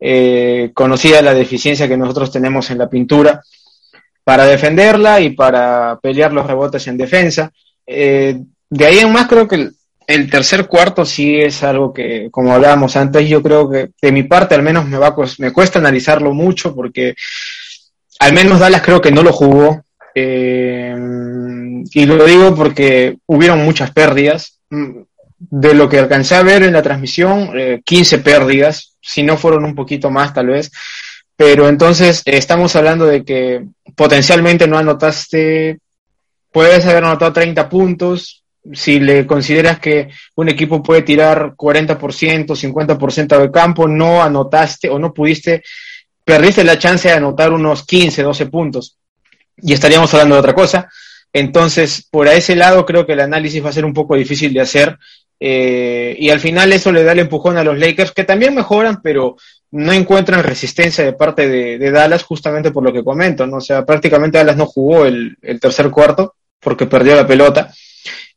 Eh, 0.01 0.73
conocida 0.75 1.23
la 1.23 1.33
deficiencia 1.33 1.87
que 1.87 1.97
nosotros 1.97 2.33
tenemos 2.33 2.69
en 2.71 2.79
la 2.79 2.91
pintura 2.91 3.41
para 4.25 4.47
defenderla 4.47 5.21
y 5.21 5.31
para 5.31 5.99
pelear 6.03 6.33
los 6.33 6.47
rebotes 6.47 6.87
en 6.89 6.97
defensa. 6.97 7.53
Eh, 7.87 8.41
de 8.69 8.87
ahí 8.87 8.99
en 8.99 9.13
más 9.13 9.29
creo 9.29 9.47
que 9.47 9.71
el, 10.07 10.31
tercer 10.31 10.67
cuarto 10.67 11.05
sí 11.05 11.37
es 11.37 11.63
algo 11.63 11.93
que, 11.93 12.29
como 12.31 12.53
hablábamos 12.53 12.97
antes, 12.97 13.29
yo 13.29 13.43
creo 13.43 13.71
que 13.71 13.91
de 14.01 14.13
mi 14.13 14.25
parte 14.25 14.55
al 14.55 14.63
menos 14.63 14.87
me, 14.87 14.99
va, 14.99 15.15
me 15.39 15.53
cuesta 15.53 15.79
analizarlo 15.79 16.33
mucho 16.33 16.75
porque 16.75 17.15
al 18.19 18.33
menos 18.33 18.61
Dallas 18.61 18.83
creo 18.83 19.01
que 19.01 19.11
no 19.13 19.23
lo 19.23 19.33
jugó. 19.33 19.85
Eh, 20.15 20.95
y 21.93 22.07
lo 22.07 22.25
digo 22.25 22.55
porque 22.55 23.17
hubieron 23.27 23.65
muchas 23.65 23.91
pérdidas. 23.91 24.59
De 25.39 25.75
lo 25.75 25.89
que 25.89 25.99
alcancé 25.99 26.37
a 26.37 26.43
ver 26.43 26.63
en 26.63 26.73
la 26.73 26.83
transmisión, 26.83 27.51
15 27.85 28.17
eh, 28.17 28.19
pérdidas, 28.21 28.97
si 29.01 29.25
no 29.25 29.37
fueron 29.37 29.65
un 29.65 29.75
poquito 29.75 30.09
más 30.09 30.33
tal 30.33 30.47
vez. 30.47 30.71
Pero 31.37 31.69
entonces 31.69 32.23
eh, 32.25 32.37
estamos 32.37 32.77
hablando 32.77 33.07
de 33.07 33.25
que 33.25 33.65
potencialmente 33.97 34.69
no 34.69 34.79
anotaste, 34.79 35.79
puedes 36.53 36.87
haber 36.87 37.05
anotado 37.05 37.33
30 37.33 37.69
puntos, 37.69 38.45
si 38.73 39.01
le 39.01 39.27
consideras 39.27 39.81
que 39.81 40.11
un 40.37 40.49
equipo 40.49 40.83
puede 40.83 41.03
tirar 41.03 41.55
40%, 41.57 41.99
50% 41.99 43.39
de 43.41 43.51
campo, 43.51 43.89
no 43.89 44.23
anotaste 44.23 44.89
o 44.89 44.99
no 44.99 45.13
pudiste, 45.13 45.63
perdiste 46.25 46.63
la 46.63 46.79
chance 46.79 47.09
de 47.09 47.15
anotar 47.15 47.53
unos 47.53 47.85
15, 47.85 48.23
12 48.23 48.47
puntos. 48.47 48.99
Y 49.63 49.73
estaríamos 49.73 50.13
hablando 50.13 50.35
de 50.35 50.41
otra 50.41 50.55
cosa. 50.55 50.91
Entonces, 51.33 52.07
por 52.11 52.29
ese 52.29 52.57
lado 52.57 52.85
creo 52.85 53.07
que 53.07 53.15
el 53.15 53.21
análisis 53.21 53.65
va 53.65 53.71
a 53.71 53.73
ser 53.73 53.85
un 53.85 53.95
poco 53.95 54.17
difícil 54.17 54.53
de 54.53 54.61
hacer. 54.61 54.99
Eh, 55.41 56.15
y 56.19 56.31
al 56.31 56.41
final 56.41 56.73
eso 56.73 56.93
le 56.93 57.03
da 57.03 57.13
el 57.13 57.21
empujón 57.21 57.57
a 57.57 57.65
los 57.65 57.79
Lakers, 57.79 58.13
que 58.13 58.25
también 58.25 58.55
mejoran, 58.55 59.01
pero 59.03 59.37
no 59.73 59.93
encuentran 59.93 60.45
resistencia 60.45 61.03
de 61.03 61.15
parte 61.15 61.49
de, 61.49 61.91
Dallas 61.91 62.23
justamente 62.23 62.71
por 62.71 62.85
lo 62.85 62.93
que 62.93 63.03
comento, 63.03 63.47
¿no? 63.47 63.57
O 63.57 63.61
sea, 63.61 63.85
prácticamente 63.85 64.39
Dallas 64.39 64.57
no 64.57 64.67
jugó 64.67 65.07
el, 65.07 65.37
tercer 65.61 65.91
cuarto 65.91 66.35
porque 66.61 66.87
perdió 66.87 67.17
la 67.17 67.27
pelota. 67.27 67.73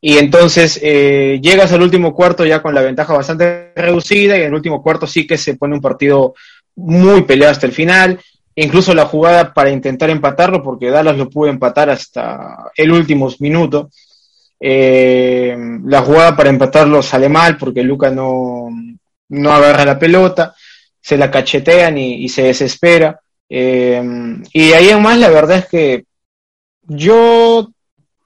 Y 0.00 0.18
entonces 0.18 0.80
eh, 0.82 1.38
llegas 1.42 1.72
al 1.72 1.82
último 1.82 2.14
cuarto 2.14 2.44
ya 2.44 2.62
con 2.62 2.74
la 2.74 2.82
ventaja 2.82 3.14
bastante 3.14 3.72
reducida 3.76 4.36
y 4.36 4.40
en 4.40 4.46
el 4.46 4.54
último 4.54 4.82
cuarto 4.82 5.06
sí 5.06 5.26
que 5.26 5.38
se 5.38 5.56
pone 5.56 5.74
un 5.74 5.80
partido 5.80 6.34
muy 6.74 7.22
peleado 7.22 7.52
hasta 7.52 7.66
el 7.66 7.72
final 7.72 8.18
incluso 8.56 8.94
la 8.94 9.06
jugada 9.06 9.52
para 9.52 9.70
intentar 9.70 10.10
empatarlo, 10.10 10.62
porque 10.62 10.90
Dallas 10.90 11.16
lo 11.16 11.28
pudo 11.28 11.48
empatar 11.48 11.90
hasta 11.90 12.70
el 12.74 12.90
último 12.90 13.30
minuto. 13.38 13.90
Eh, 14.58 15.54
la 15.84 16.00
jugada 16.02 16.34
para 16.34 16.48
empatarlo 16.48 17.02
sale 17.02 17.28
mal 17.28 17.58
porque 17.58 17.82
Luca 17.82 18.10
no, 18.10 18.68
no 19.28 19.52
agarra 19.52 19.84
la 19.84 19.98
pelota, 19.98 20.54
se 21.00 21.18
la 21.18 21.30
cachetean 21.30 21.98
y, 21.98 22.28
se 22.28 22.44
desespera. 22.44 23.20
Eh, 23.48 24.02
y 24.52 24.72
ahí 24.72 24.88
en 24.88 25.02
más 25.02 25.18
la 25.18 25.28
verdad 25.28 25.58
es 25.58 25.68
que 25.68 26.04
yo 26.82 27.68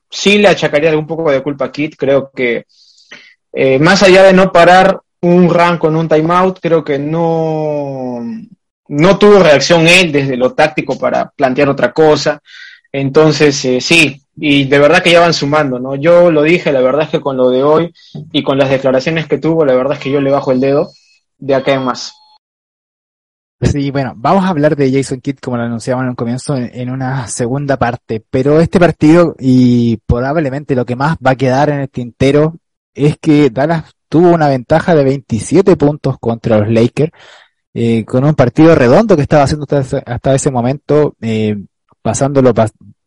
sí 0.09 0.39
le 0.39 0.49
achacaría 0.49 0.97
un 0.97 1.07
poco 1.07 1.31
de 1.31 1.43
culpa 1.43 1.67
a 1.67 1.73
Kit, 1.73 1.97
creo 1.97 2.31
que 2.31 2.65
eh, 3.53 3.79
más 3.79 4.03
allá 4.03 4.23
de 4.23 4.33
no 4.33 4.53
parar 4.53 5.01
un 5.23 5.53
run 5.53 5.79
con 5.79 5.97
un 5.97 6.09
timeout, 6.09 6.61
creo 6.61 6.85
que 6.85 6.99
no, 6.99 8.23
no 8.91 9.19
tuvo 9.19 9.39
reacción 9.39 9.87
él 9.87 10.11
desde 10.11 10.37
lo 10.37 10.53
táctico 10.53 10.99
para 10.99 11.31
plantear 11.31 11.69
otra 11.69 11.93
cosa. 11.93 12.41
Entonces, 12.91 13.65
eh, 13.65 13.81
sí, 13.81 14.21
y 14.37 14.65
de 14.65 14.79
verdad 14.81 15.01
que 15.01 15.13
ya 15.13 15.21
van 15.21 15.33
sumando, 15.33 15.79
¿no? 15.79 15.95
Yo 15.95 16.33
lo 16.33 16.43
dije, 16.43 16.73
la 16.73 16.81
verdad 16.81 17.03
es 17.03 17.11
que 17.11 17.21
con 17.21 17.37
lo 17.37 17.51
de 17.51 17.63
hoy 17.63 17.95
y 18.33 18.43
con 18.43 18.59
las 18.59 18.69
declaraciones 18.69 19.29
que 19.29 19.39
tuvo, 19.39 19.65
la 19.65 19.77
verdad 19.77 19.93
es 19.93 20.01
que 20.01 20.11
yo 20.11 20.21
le 20.21 20.33
bajo 20.33 20.51
el 20.51 20.59
dedo 20.59 20.91
de 21.39 21.55
acá 21.55 21.73
en 21.73 21.85
más. 21.85 22.13
Sí, 23.61 23.93
bueno, 23.93 24.15
vamos 24.17 24.45
a 24.45 24.49
hablar 24.49 24.75
de 24.75 24.91
Jason 24.91 25.21
Kidd 25.21 25.39
como 25.39 25.57
lo 25.57 25.63
anunciamos 25.63 26.03
en 26.03 26.09
un 26.09 26.17
comienzo 26.17 26.57
en, 26.57 26.91
una 26.91 27.29
segunda 27.29 27.77
parte, 27.77 28.25
pero 28.29 28.59
este 28.59 28.81
partido 28.81 29.37
y 29.39 29.99
probablemente 29.99 30.75
lo 30.75 30.85
que 30.85 30.97
más 30.97 31.17
va 31.25 31.33
a 31.33 31.37
quedar 31.37 31.69
en 31.69 31.81
el 31.81 31.91
tintero 31.91 32.57
es 32.93 33.19
que 33.19 33.51
Dallas 33.51 33.85
tuvo 34.09 34.31
una 34.31 34.49
ventaja 34.49 34.97
de 34.97 35.05
27 35.05 35.77
puntos 35.77 36.19
contra 36.19 36.59
los 36.59 36.71
Lakers 36.71 37.13
eh, 37.75 38.05
con 38.05 38.25
un 38.25 38.35
partido 38.35 38.75
redondo 38.75 39.17
que 39.17 39.23
estaba 39.23 39.45
haciendo 39.45 39.67
hasta 40.07 40.35
ese, 40.35 40.51
momento, 40.51 41.15
eh, 41.21 41.57
pasándolo 42.03 42.53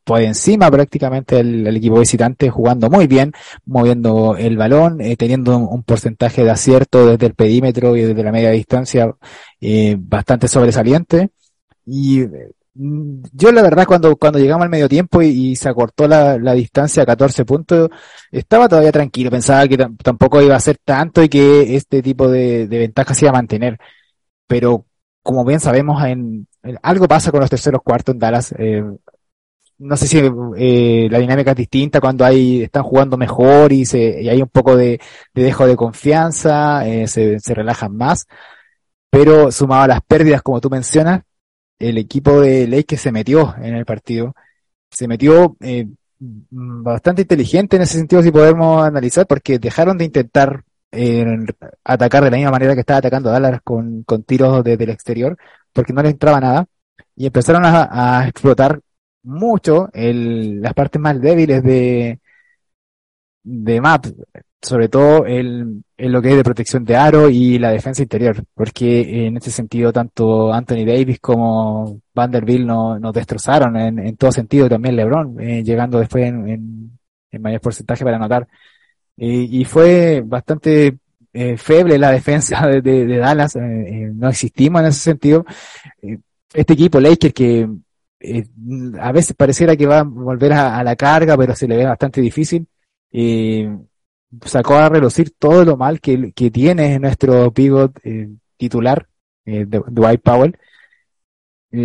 por 0.04 0.22
encima 0.22 0.70
prácticamente 0.70 1.40
el, 1.40 1.76
equipo 1.76 2.00
visitante, 2.00 2.50
jugando 2.50 2.90
muy 2.90 3.08
bien, 3.08 3.32
moviendo 3.66 4.36
el 4.38 4.58
balón, 4.58 5.02
eh, 5.02 5.16
teniendo 5.16 5.58
un, 5.58 5.84
porcentaje 5.84 6.44
de 6.44 6.52
acierto 6.52 7.08
desde 7.08 7.28
el 7.28 7.36
perímetro 7.36 7.96
y 7.96 8.02
desde 8.02 8.24
la 8.24 8.32
media 8.32 8.52
distancia 8.52 9.14
eh, 9.62 9.96
bastante 10.00 10.48
sobresaliente. 10.48 11.32
Y 11.86 12.22
mm, 12.76 13.24
yo 13.34 13.52
la 13.52 13.62
verdad 13.62 13.86
cuando, 13.86 14.16
cuando 14.18 14.40
llegamos 14.40 14.64
al 14.66 14.70
medio 14.70 14.90
tiempo 14.90 15.22
y, 15.22 15.56
se 15.56 15.70
acortó 15.70 16.08
la, 16.08 16.38
distancia 16.54 17.04
a 17.04 17.06
14 17.06 17.46
puntos, 17.46 17.90
estaba 18.32 18.68
todavía 18.68 18.92
tranquilo, 18.92 19.32
pensaba 19.32 19.68
que 19.68 19.78
tampoco 19.78 20.42
iba 20.42 20.56
a 20.56 20.60
ser 20.60 20.78
tanto 20.84 21.24
y 21.24 21.30
que 21.30 21.76
este 21.76 22.02
tipo 22.02 22.28
de, 22.30 22.68
de 22.68 22.78
ventaja 22.80 23.14
se 23.14 23.26
iba 23.26 23.32
a 23.32 23.34
mantener 23.34 23.80
pero 24.48 24.86
como 25.22 25.46
bien 25.46 25.60
sabemos, 25.60 26.04
en, 26.04 26.48
algo 26.82 27.08
pasa 27.08 27.32
con 27.32 27.40
los 27.40 27.50
terceros 27.50 27.82
cuartos 27.82 28.14
en 28.14 28.20
Dallas. 28.20 28.54
Eh, 28.58 28.84
no 29.80 29.98
sé 29.98 30.08
si 30.08 30.20
eh, 30.58 31.08
la 31.10 31.20
dinámica 31.20 31.52
es 31.52 31.58
distinta 31.58 32.00
cuando 32.00 32.26
hay, 32.26 32.64
están 32.64 32.84
jugando 32.84 33.18
mejor 33.18 33.74
y, 33.74 33.86
se, 33.86 34.22
y 34.22 34.30
hay 34.30 34.42
un 34.42 34.50
poco 34.50 34.76
de, 34.78 35.00
de 35.34 35.44
dejo 35.44 35.68
de 35.68 35.76
confianza, 35.76 36.88
eh, 36.88 37.08
se, 37.08 37.40
se 37.40 37.54
relajan 37.54 37.96
más, 37.96 38.28
pero 39.10 39.52
sumado 39.52 39.84
a 39.84 39.88
las 39.88 40.02
pérdidas, 40.02 40.42
como 40.42 40.62
tú 40.62 40.70
mencionas, 40.70 41.22
el 41.80 41.98
equipo 41.98 42.40
de 42.42 42.68
Lakers 42.68 43.02
se 43.02 43.12
metió 43.12 43.56
en 43.58 43.76
el 43.76 43.86
partido, 43.86 44.36
se 44.90 45.08
metió 45.08 45.58
eh, 45.60 45.88
bastante 46.20 47.24
inteligente 47.24 47.76
en 47.76 47.82
ese 47.84 47.98
sentido 47.98 48.24
si 48.24 48.32
podemos 48.32 48.84
analizar, 48.84 49.28
porque 49.28 49.60
dejaron 49.60 49.98
de 49.98 50.06
intentar 50.06 50.64
atacar 51.84 52.24
de 52.24 52.32
la 52.32 52.38
misma 52.38 52.52
manera 52.52 52.74
que 52.74 52.82
estaba 52.82 53.00
atacando 53.00 53.32
Dallas 53.32 53.62
con, 53.64 54.04
con 54.04 54.24
tiros 54.24 54.64
desde 54.64 54.84
el 54.84 54.90
exterior, 54.92 55.38
porque 55.74 55.94
no 55.94 56.02
le 56.04 56.10
entraba 56.10 56.40
nada, 56.40 56.66
y 57.16 57.26
empezaron 57.28 57.64
a, 57.66 58.28
explotar 58.28 58.80
mucho 59.24 59.90
el, 59.94 60.62
las 60.62 60.74
partes 60.74 61.02
más 61.02 61.20
débiles 61.22 61.64
de, 61.64 62.20
de 63.44 63.82
Map, 63.82 64.06
sobre 64.62 64.88
todo 64.90 65.26
el, 65.26 65.84
en 65.98 66.12
lo 66.12 66.22
que 66.22 66.30
es 66.32 66.36
de 66.38 66.44
protección 66.44 66.86
de 66.86 66.96
aro 66.96 67.30
y 67.30 67.60
la 67.60 67.72
defensa 67.72 68.02
interior, 68.02 68.44
porque 68.54 69.28
en 69.28 69.38
ese 69.38 69.52
sentido 69.52 69.92
tanto 69.92 70.54
Anthony 70.54 70.86
Davis 70.86 71.20
como 71.20 72.02
Vanderbilt 72.14 72.66
nos, 72.66 73.00
nos 73.00 73.14
destrozaron 73.14 73.76
en, 73.78 74.00
en 74.00 74.18
todo 74.18 74.32
sentido, 74.32 74.70
también 74.70 74.96
LeBron, 74.96 75.40
eh, 75.42 75.64
llegando 75.64 76.00
después 76.00 76.26
en, 76.26 76.50
en, 76.50 77.00
en 77.32 77.42
mayor 77.42 77.62
porcentaje 77.62 78.04
para 78.04 78.18
anotar 78.18 78.48
y 79.16 79.64
fue 79.66 80.24
bastante 80.26 80.98
eh, 81.36 81.58
feble 81.58 81.98
la 81.98 82.12
defensa 82.12 82.68
de, 82.68 83.18
Dallas, 83.18 83.56
eh, 83.56 83.60
eh, 83.60 84.12
no 84.14 84.30
existimos 84.30 84.82
en 84.82 84.88
ese 84.88 85.00
sentido. 85.00 85.46
este 86.54 86.74
equipo 86.74 87.00
Lakers 87.00 87.34
que 87.34 87.68
a 89.02 89.12
veces 89.12 89.36
pareciera 89.36 89.76
que 89.76 89.88
va 89.88 90.00
a 90.00 90.04
volver 90.04 90.54
a, 90.54 90.84
la 90.84 90.96
carga, 90.96 91.36
pero 91.36 91.56
se 91.56 91.68
le 91.68 91.76
ve 91.78 91.86
bastante 91.86 92.22
difícil. 92.22 92.68
Sacó 94.46 94.76
a 94.76 94.90
relucir 94.90 95.34
todo 95.38 95.66
lo 95.66 95.76
mal 95.78 96.00
que, 96.00 96.32
que 96.32 96.50
tiene 96.50 97.00
nuestro 97.00 97.52
pivot 97.52 98.00
titular, 98.56 99.08
Dwight 99.46 100.22
Powell, 100.22 100.58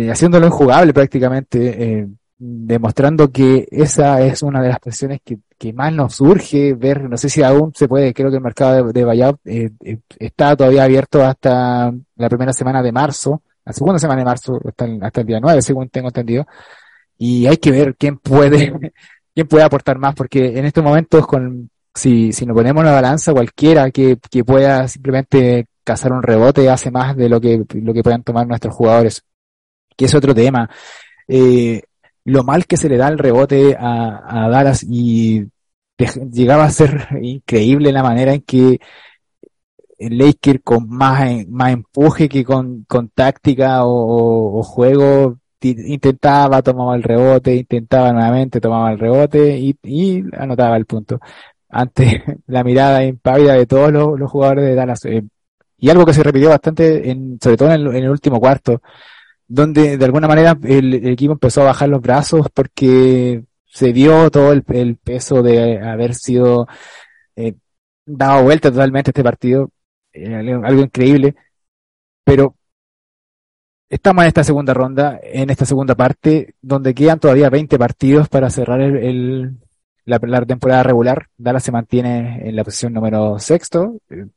haciéndolo 0.09 0.45
injugable 0.47 0.93
prácticamente, 0.93 2.07
demostrando 2.39 3.31
que 3.31 3.67
esa 3.69 4.21
es 4.21 4.41
una 4.43 4.61
de 4.61 4.69
las 4.69 4.79
presiones 4.79 5.19
que, 5.23 5.73
más 5.73 5.91
nos 5.91 6.15
surge 6.15 6.73
ver, 6.73 7.09
no 7.09 7.17
sé 7.17 7.27
si 7.27 7.43
aún 7.43 7.73
se 7.75 7.89
puede, 7.89 8.13
creo 8.13 8.29
que 8.29 8.37
el 8.37 8.41
mercado 8.41 8.85
de, 8.85 8.93
de 8.93 9.05
buyout 9.05 9.39
está 10.17 10.55
todavía 10.55 10.85
abierto 10.85 11.23
hasta 11.23 11.93
la 12.15 12.29
primera 12.29 12.53
semana 12.53 12.81
de 12.81 12.93
marzo, 12.93 13.43
la 13.65 13.73
segunda 13.73 13.99
semana 13.99 14.21
de 14.21 14.25
marzo 14.25 14.57
hasta 14.65 14.85
el, 14.85 15.03
hasta 15.03 15.23
día 15.23 15.39
9, 15.41 15.61
según 15.61 15.89
tengo 15.89 16.07
entendido, 16.07 16.47
y 17.17 17.45
hay 17.45 17.57
que 17.57 17.71
ver 17.71 17.97
quién 17.97 18.17
puede, 18.17 18.71
quién 19.35 19.47
puede 19.47 19.63
aportar 19.65 19.99
más, 19.99 20.15
porque 20.15 20.57
en 20.57 20.63
estos 20.63 20.81
momentos 20.81 21.27
con, 21.27 21.69
si, 21.93 22.31
si 22.31 22.45
nos 22.45 22.55
ponemos 22.55 22.85
la 22.85 22.93
balanza, 22.93 23.33
cualquiera 23.33 23.91
que, 23.91 24.17
que 24.31 24.45
pueda 24.45 24.87
simplemente 24.87 25.67
cazar 25.83 26.13
un 26.13 26.23
rebote 26.23 26.69
hace 26.69 26.89
más 26.89 27.17
de 27.17 27.27
lo 27.27 27.41
que, 27.41 27.65
lo 27.73 27.93
que 27.93 28.03
puedan 28.03 28.23
tomar 28.23 28.47
nuestros 28.47 28.73
jugadores, 28.73 29.23
que 29.97 30.05
es 30.05 30.15
otro 30.15 30.33
tema. 30.33 30.69
Eh, 31.27 31.81
lo 32.25 32.43
mal 32.43 32.65
que 32.65 32.77
se 32.77 32.89
le 32.89 32.97
da 32.97 33.07
el 33.07 33.17
rebote 33.17 33.75
a, 33.79 34.47
Dallas 34.49 34.83
y 34.83 35.45
llegaba 36.31 36.65
a 36.65 36.71
ser 36.71 37.07
increíble 37.21 37.91
la 37.91 38.03
manera 38.03 38.33
en 38.33 38.41
que 38.41 38.79
el 39.97 40.17
Laker 40.17 40.61
con 40.61 40.89
más, 40.89 41.47
más 41.47 41.73
empuje 41.73 42.29
que 42.29 42.43
con, 42.45 42.85
táctica 43.13 43.85
o, 43.85 44.63
juego 44.63 45.39
intentaba, 45.61 46.61
tomaba 46.61 46.95
el 46.95 47.03
rebote, 47.03 47.55
intentaba 47.55 48.13
nuevamente, 48.13 48.61
tomaba 48.61 48.91
el 48.91 48.99
rebote 48.99 49.57
y, 49.57 49.77
y 49.83 50.23
anotaba 50.37 50.77
el 50.77 50.85
punto 50.85 51.19
ante 51.69 52.23
la 52.47 52.63
mirada 52.63 53.03
impávida 53.03 53.53
de 53.53 53.65
todos 53.65 53.91
los, 53.91 54.29
jugadores 54.29 54.65
de 54.65 54.75
Dallas. 54.75 55.05
Eh, 55.05 55.23
y 55.77 55.89
algo 55.89 56.05
que 56.05 56.13
se 56.13 56.23
repitió 56.23 56.49
bastante, 56.49 57.09
en, 57.09 57.39
sobre 57.41 57.55
todo 57.55 57.71
en 57.71 57.95
el, 57.95 58.09
último 58.09 58.39
cuarto, 58.39 58.81
donde 59.49 59.97
de 59.97 60.05
alguna 60.05 60.27
manera 60.27 60.57
el, 60.63 60.93
equipo 61.07 61.33
empezó 61.33 61.61
a 61.61 61.65
bajar 61.65 61.89
los 61.89 62.01
brazos 62.01 62.47
porque 62.53 63.43
se 63.65 63.91
vio 63.91 64.29
todo 64.31 64.53
el, 64.53 64.63
peso 64.97 65.41
de 65.41 65.79
haber 65.81 66.13
sido 66.15 66.67
eh, 67.35 67.55
dado 68.05 68.43
vuelta 68.43 68.71
totalmente 68.71 69.11
este 69.11 69.23
partido, 69.23 69.71
eh, 70.13 70.35
algo 70.35 70.81
increíble, 70.83 71.35
pero 72.23 72.55
estamos 73.89 74.23
en 74.23 74.27
esta 74.27 74.43
segunda 74.43 74.73
ronda, 74.73 75.19
en 75.23 75.49
esta 75.49 75.65
segunda 75.65 75.95
parte, 75.95 76.55
donde 76.61 76.93
quedan 76.93 77.19
todavía 77.19 77.49
20 77.49 77.77
partidos 77.79 78.29
para 78.29 78.49
cerrar 78.51 78.81
el, 78.81 78.97
el 78.97 79.57
la, 80.05 80.19
la, 80.21 80.45
temporada 80.45 80.83
regular. 80.83 81.27
Dallas 81.37 81.63
se 81.63 81.71
mantiene 81.71 82.47
en 82.47 82.55
la 82.55 82.63
posición 82.63 82.93
número 82.93 83.39
sexto, 83.39 83.97
eh, 84.09 84.27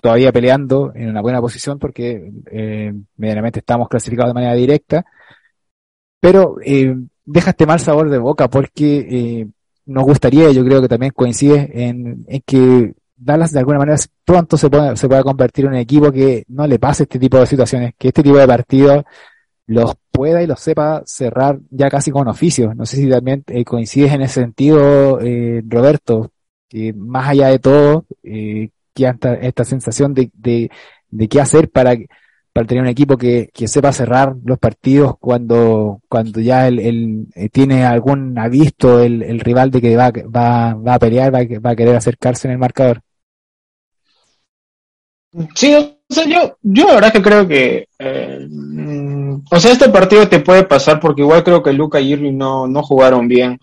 todavía 0.00 0.32
peleando 0.32 0.92
en 0.94 1.08
una 1.10 1.20
buena 1.20 1.40
posición 1.40 1.78
porque 1.78 2.32
eh, 2.50 2.92
medianamente 3.16 3.60
estamos 3.60 3.88
clasificados 3.88 4.30
de 4.30 4.34
manera 4.34 4.54
directa, 4.54 5.04
pero 6.20 6.56
eh, 6.64 6.94
deja 7.24 7.50
este 7.50 7.66
mal 7.66 7.80
sabor 7.80 8.10
de 8.10 8.18
boca 8.18 8.48
porque 8.48 9.06
eh, 9.10 9.48
nos 9.86 10.04
gustaría, 10.04 10.50
yo 10.52 10.64
creo 10.64 10.80
que 10.80 10.88
también 10.88 11.12
coincide 11.14 11.70
en, 11.72 12.24
en 12.28 12.42
que 12.46 12.94
Dallas 13.16 13.52
de 13.52 13.58
alguna 13.58 13.78
manera 13.78 13.98
pronto 14.24 14.56
se 14.56 14.70
pueda, 14.70 14.96
se 14.96 15.06
pueda 15.06 15.22
convertir 15.22 15.66
en 15.66 15.72
un 15.72 15.76
equipo 15.76 16.10
que 16.10 16.44
no 16.48 16.66
le 16.66 16.78
pase 16.78 17.02
este 17.02 17.18
tipo 17.18 17.38
de 17.38 17.46
situaciones, 17.46 17.92
que 17.98 18.08
este 18.08 18.22
tipo 18.22 18.38
de 18.38 18.46
partidos 18.46 19.04
los 19.66 19.94
pueda 20.10 20.42
y 20.42 20.46
los 20.46 20.58
sepa 20.58 21.02
cerrar 21.04 21.60
ya 21.70 21.88
casi 21.90 22.10
con 22.10 22.28
oficio. 22.28 22.74
No 22.74 22.86
sé 22.86 22.96
si 22.96 23.08
también 23.08 23.44
eh, 23.46 23.64
coincides 23.64 24.12
en 24.12 24.22
ese 24.22 24.40
sentido, 24.40 25.20
eh, 25.20 25.62
Roberto, 25.66 26.32
que 26.68 26.92
más 26.94 27.28
allá 27.28 27.48
de 27.48 27.58
todo, 27.58 28.06
eh, 28.22 28.70
que 28.94 29.06
esta, 29.06 29.34
esta 29.34 29.64
sensación 29.64 30.14
de, 30.14 30.30
de, 30.34 30.70
de, 31.10 31.28
qué 31.28 31.40
hacer 31.40 31.70
para, 31.70 31.94
para 32.52 32.66
tener 32.66 32.82
un 32.82 32.88
equipo 32.88 33.16
que, 33.16 33.50
que 33.52 33.68
sepa 33.68 33.92
cerrar 33.92 34.34
los 34.44 34.58
partidos 34.58 35.14
cuando, 35.18 36.00
cuando 36.08 36.40
ya 36.40 36.68
el, 36.68 36.78
el 36.78 37.26
eh, 37.34 37.48
tiene 37.48 37.84
algún 37.84 38.38
avisto 38.38 39.02
el, 39.02 39.22
el 39.22 39.40
rival 39.40 39.70
de 39.70 39.80
que 39.80 39.96
va, 39.96 40.10
va, 40.10 40.74
va 40.74 40.94
a 40.94 40.98
pelear, 40.98 41.34
va, 41.34 41.40
va 41.64 41.70
a 41.70 41.76
querer 41.76 41.96
acercarse 41.96 42.48
en 42.48 42.52
el 42.52 42.58
marcador. 42.58 43.02
Sí, 45.54 45.74
o 45.74 45.96
sea, 46.08 46.26
yo, 46.26 46.56
yo 46.60 46.88
la 46.88 46.94
verdad 46.94 47.12
que 47.12 47.22
creo 47.22 47.46
que, 47.46 47.86
eh, 47.98 48.48
o 49.50 49.60
sea, 49.60 49.72
este 49.72 49.88
partido 49.88 50.28
te 50.28 50.40
puede 50.40 50.64
pasar 50.64 50.98
porque 50.98 51.22
igual 51.22 51.44
creo 51.44 51.62
que 51.62 51.72
Luca 51.72 52.00
y 52.00 52.12
Irving 52.12 52.36
no, 52.36 52.66
no 52.66 52.82
jugaron 52.82 53.28
bien, 53.28 53.60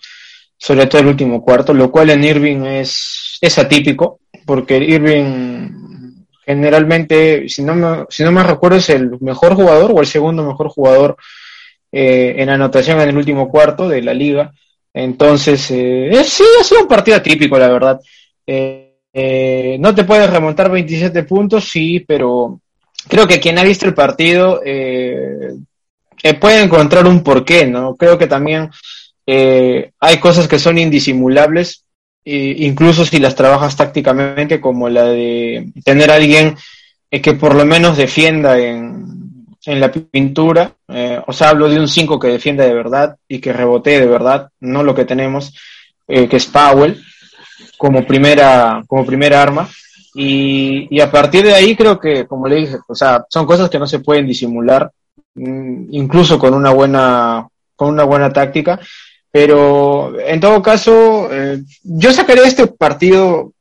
sobre 0.58 0.88
todo 0.88 1.02
el 1.02 1.08
último 1.08 1.42
cuarto, 1.42 1.74
lo 1.74 1.92
cual 1.92 2.10
en 2.10 2.24
Irving 2.24 2.64
es, 2.64 3.38
es 3.42 3.60
atípico, 3.60 4.22
porque 4.48 4.78
Irving 4.78 5.88
generalmente, 6.48 7.50
si 7.50 7.62
no 7.62 7.76
me, 7.76 8.44
recuerdo, 8.44 8.78
es 8.78 8.90
el 8.90 9.20
mejor 9.20 9.54
jugador 9.54 9.92
o 9.94 10.00
el 10.00 10.08
segundo 10.08 10.44
mejor 10.44 10.70
jugador 10.70 11.18
eh, 11.92 12.36
en 12.38 12.50
anotación 12.50 13.02
en 13.02 13.10
el 13.10 13.18
último 13.18 13.50
cuarto 13.50 13.90
de 13.90 14.02
la 14.02 14.14
liga. 14.14 14.54
Entonces, 14.94 15.70
eh, 15.72 16.10
sí, 16.24 16.44
ha 16.60 16.64
sido 16.64 16.82
un 16.82 16.88
partido 16.88 17.18
atípico, 17.18 17.60
la 17.60 17.68
verdad. 17.68 18.00
Eh, 18.48 18.96
eh, 19.14 19.78
no 19.78 19.94
te 19.94 20.06
puedes 20.06 20.30
remontar 20.30 20.72
27 20.72 21.24
puntos, 21.24 21.66
sí, 21.66 22.00
pero 22.08 22.62
creo 23.10 23.28
que 23.28 23.42
quien 23.42 23.60
ha 23.60 23.64
visto 23.64 23.86
el 23.86 23.94
partido 23.94 24.62
puede 26.40 26.64
encontrar 26.64 27.06
un 27.06 27.24
porqué, 27.24 27.68
¿no? 27.68 27.96
Creo 27.98 28.18
que 28.18 28.28
también 28.28 28.70
hay 29.26 30.18
cosas 30.22 30.48
que 30.48 30.60
son 30.60 30.78
indisimulables, 30.78 31.84
incluso 32.36 33.06
si 33.06 33.20
las 33.20 33.36
trabajas 33.36 33.76
tácticamente, 33.76 34.60
como 34.60 34.90
la 34.90 35.06
de 35.06 35.72
tener 35.84 36.12
a 36.12 36.16
alguien 36.16 36.56
eh, 37.10 37.22
que 37.22 37.34
por 37.34 37.56
lo 37.56 37.66
menos 37.66 37.98
defienda 37.98 38.60
en, 38.60 39.46
en 39.66 39.80
la 39.80 39.92
pintura, 39.92 40.74
eh, 40.88 41.22
o 41.26 41.34
sea, 41.34 41.50
hablo 41.50 41.70
de 41.70 41.80
un 41.80 41.88
5 41.88 42.20
que 42.20 42.28
defienda 42.28 42.66
de 42.66 42.74
verdad 42.74 43.16
y 43.28 43.40
que 43.40 43.54
rebotee 43.54 44.00
de 44.00 44.08
verdad, 44.08 44.50
no 44.60 44.84
lo 44.84 44.94
que 44.94 45.06
tenemos, 45.06 45.54
que 46.08 46.38
es 46.38 46.46
Powell 46.46 47.02
como 47.78 48.06
primera, 48.06 48.84
como 48.88 49.06
primera 49.06 49.42
arma. 49.42 49.70
Y, 50.14 50.88
y, 50.90 51.00
a 51.00 51.12
partir 51.12 51.46
de 51.46 51.54
ahí 51.54 51.76
creo 51.76 52.00
que, 52.00 52.26
como 52.26 52.48
le 52.48 52.56
dije, 52.56 52.78
o 52.88 52.96
sea, 52.96 53.26
son 53.30 53.46
cosas 53.46 53.70
que 53.70 53.78
no 53.78 53.86
se 53.86 54.00
pueden 54.00 54.26
disimular, 54.26 54.92
incluso 55.36 56.40
con 56.40 56.54
una 56.54 56.72
buena, 56.72 57.48
con 57.76 57.90
una 57.90 58.04
buena 58.04 58.32
táctica. 58.32 58.80
Pero 59.32 60.20
en 60.20 60.40
todo 60.40 60.62
caso, 60.62 61.30
eh, 61.32 61.62
yo 61.84 62.12
sacaré 62.12 62.44
este 62.44 62.68
partido 62.68 63.54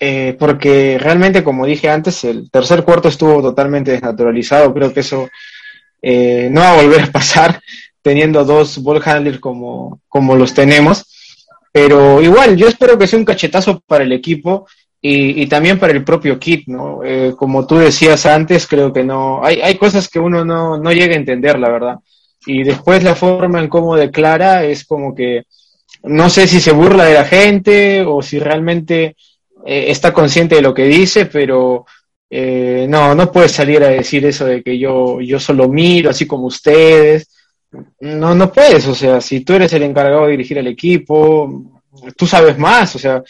eh, 0.00 0.36
porque 0.38 0.98
realmente, 1.00 1.44
como 1.44 1.66
dije 1.66 1.88
antes, 1.88 2.24
el 2.24 2.50
tercer 2.50 2.84
cuarto 2.84 3.08
estuvo 3.08 3.40
totalmente 3.40 3.92
desnaturalizado. 3.92 4.74
Creo 4.74 4.92
que 4.92 5.00
eso 5.00 5.28
eh, 6.02 6.48
no 6.50 6.60
va 6.60 6.72
a 6.72 6.82
volver 6.82 7.02
a 7.02 7.12
pasar 7.12 7.60
teniendo 8.02 8.44
dos 8.44 8.82
ball 8.82 9.02
handlers 9.04 9.38
como, 9.38 10.00
como 10.08 10.36
los 10.36 10.52
tenemos. 10.52 11.06
Pero 11.72 12.20
igual, 12.20 12.56
yo 12.56 12.68
espero 12.68 12.98
que 12.98 13.06
sea 13.06 13.18
un 13.18 13.24
cachetazo 13.24 13.80
para 13.86 14.04
el 14.04 14.12
equipo 14.12 14.66
y, 15.00 15.42
y 15.42 15.46
también 15.46 15.78
para 15.78 15.92
el 15.92 16.04
propio 16.04 16.38
Kit, 16.38 16.68
¿no? 16.68 17.02
Eh, 17.04 17.34
como 17.36 17.66
tú 17.66 17.76
decías 17.76 18.26
antes, 18.26 18.66
creo 18.66 18.92
que 18.92 19.02
no, 19.02 19.44
hay, 19.44 19.60
hay 19.60 19.76
cosas 19.76 20.08
que 20.08 20.18
uno 20.18 20.44
no, 20.44 20.78
no 20.78 20.92
llega 20.92 21.14
a 21.14 21.18
entender, 21.18 21.58
la 21.58 21.70
verdad. 21.70 21.96
Y 22.46 22.62
después 22.62 23.02
la 23.02 23.14
forma 23.14 23.60
en 23.60 23.68
cómo 23.68 23.96
declara 23.96 24.64
es 24.64 24.84
como 24.84 25.14
que 25.14 25.44
no 26.04 26.28
sé 26.28 26.46
si 26.46 26.60
se 26.60 26.72
burla 26.72 27.04
de 27.04 27.14
la 27.14 27.24
gente 27.24 28.02
o 28.02 28.22
si 28.22 28.38
realmente 28.38 29.16
eh, 29.64 29.86
está 29.88 30.12
consciente 30.12 30.56
de 30.56 30.62
lo 30.62 30.74
que 30.74 30.84
dice, 30.84 31.26
pero 31.26 31.86
eh, 32.28 32.86
no, 32.88 33.14
no 33.14 33.32
puede 33.32 33.48
salir 33.48 33.82
a 33.82 33.88
decir 33.88 34.24
eso 34.26 34.44
de 34.44 34.62
que 34.62 34.78
yo, 34.78 35.20
yo 35.20 35.40
solo 35.40 35.68
miro, 35.68 36.10
así 36.10 36.26
como 36.26 36.46
ustedes. 36.46 37.28
No, 38.00 38.34
no 38.34 38.52
puedes, 38.52 38.86
o 38.86 38.94
sea, 38.94 39.20
si 39.20 39.40
tú 39.40 39.54
eres 39.54 39.72
el 39.72 39.82
encargado 39.82 40.26
de 40.26 40.32
dirigir 40.32 40.58
el 40.58 40.66
equipo, 40.66 41.64
tú 42.16 42.26
sabes 42.26 42.58
más, 42.58 42.94
o 42.94 42.98
sea, 42.98 43.22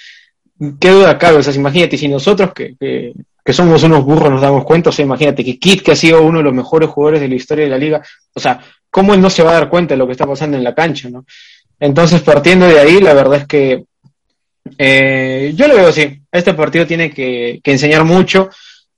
qué 0.81 0.91
duda 0.91 1.17
cabe, 1.17 1.39
o 1.39 1.43
sea, 1.43 1.55
imagínate, 1.55 1.97
si 1.97 2.09
nosotros 2.09 2.53
que, 2.53 2.75
que, 2.79 3.13
que, 3.43 3.53
somos 3.53 3.83
unos 3.85 4.05
burros 4.05 4.31
nos 4.31 4.43
damos 4.43 4.65
cuenta, 4.65 4.91
o 4.91 4.93
sea, 4.93 5.05
imagínate 5.05 5.45
que 5.45 5.59
Kit, 5.59 5.83
que 5.83 5.93
ha 5.93 5.97
sido 5.97 6.23
uno 6.23 6.39
de 6.39 6.45
los 6.45 6.53
mejores 6.53 6.91
jugadores 6.91 7.21
de 7.21 7.29
la 7.29 7.35
historia 7.37 7.65
de 7.65 7.71
la 7.71 7.79
liga, 7.79 8.03
o 8.35 8.41
sea, 8.41 8.61
¿cómo 8.95 9.13
él 9.13 9.21
no 9.21 9.29
se 9.29 9.43
va 9.43 9.51
a 9.51 9.55
dar 9.55 9.69
cuenta 9.69 9.95
de 9.95 9.99
lo 9.99 10.07
que 10.07 10.13
está 10.13 10.25
pasando 10.25 10.57
en 10.57 10.63
la 10.63 10.73
cancha, 10.73 11.11
no? 11.11 11.27
Entonces, 11.81 12.23
partiendo 12.23 12.65
de 12.69 12.79
ahí, 12.79 13.01
la 13.01 13.13
verdad 13.13 13.41
es 13.41 13.47
que 13.49 13.87
eh, 14.79 15.53
yo 15.57 15.67
lo 15.67 15.75
veo 15.75 15.89
así, 15.89 16.23
este 16.31 16.55
partido 16.55 16.87
tiene 16.87 17.11
que, 17.11 17.61
enseñar 17.65 18.05
mucho, 18.05 18.51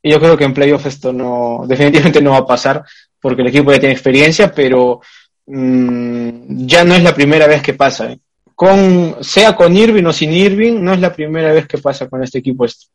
y 0.03 0.11
yo 0.11 0.21
creo 0.21 0.37
que 0.37 0.45
en 0.45 0.53
playoff 0.53 0.85
esto 0.85 1.15
no, 1.15 1.63
definitivamente 1.67 2.21
no 2.21 2.33
va 2.33 2.39
a 2.41 2.47
pasar, 2.47 2.85
porque 3.19 3.41
el 3.41 3.49
equipo 3.49 3.73
ya 3.73 3.81
tiene 3.81 3.95
experiencia, 3.95 4.53
pero 4.53 5.01
mmm, 5.47 6.67
ya 6.67 6.85
no 6.85 6.95
es 6.95 7.03
la 7.03 7.15
primera 7.15 7.47
vez 7.47 7.63
que 7.63 7.73
pasa. 7.73 8.13
¿eh? 8.13 8.19
Con, 8.55 9.17
sea 9.23 9.57
con 9.57 9.75
Irving 9.75 10.05
o 10.05 10.13
sin 10.13 10.31
Irving, 10.31 10.75
no 10.79 10.93
es 10.93 11.01
la 11.01 11.15
primera 11.15 11.55
vez 11.55 11.67
que 11.67 11.79
pasa 11.79 12.07
con 12.07 12.23
este 12.23 12.41
equipo 12.41 12.67
esto. 12.67 12.89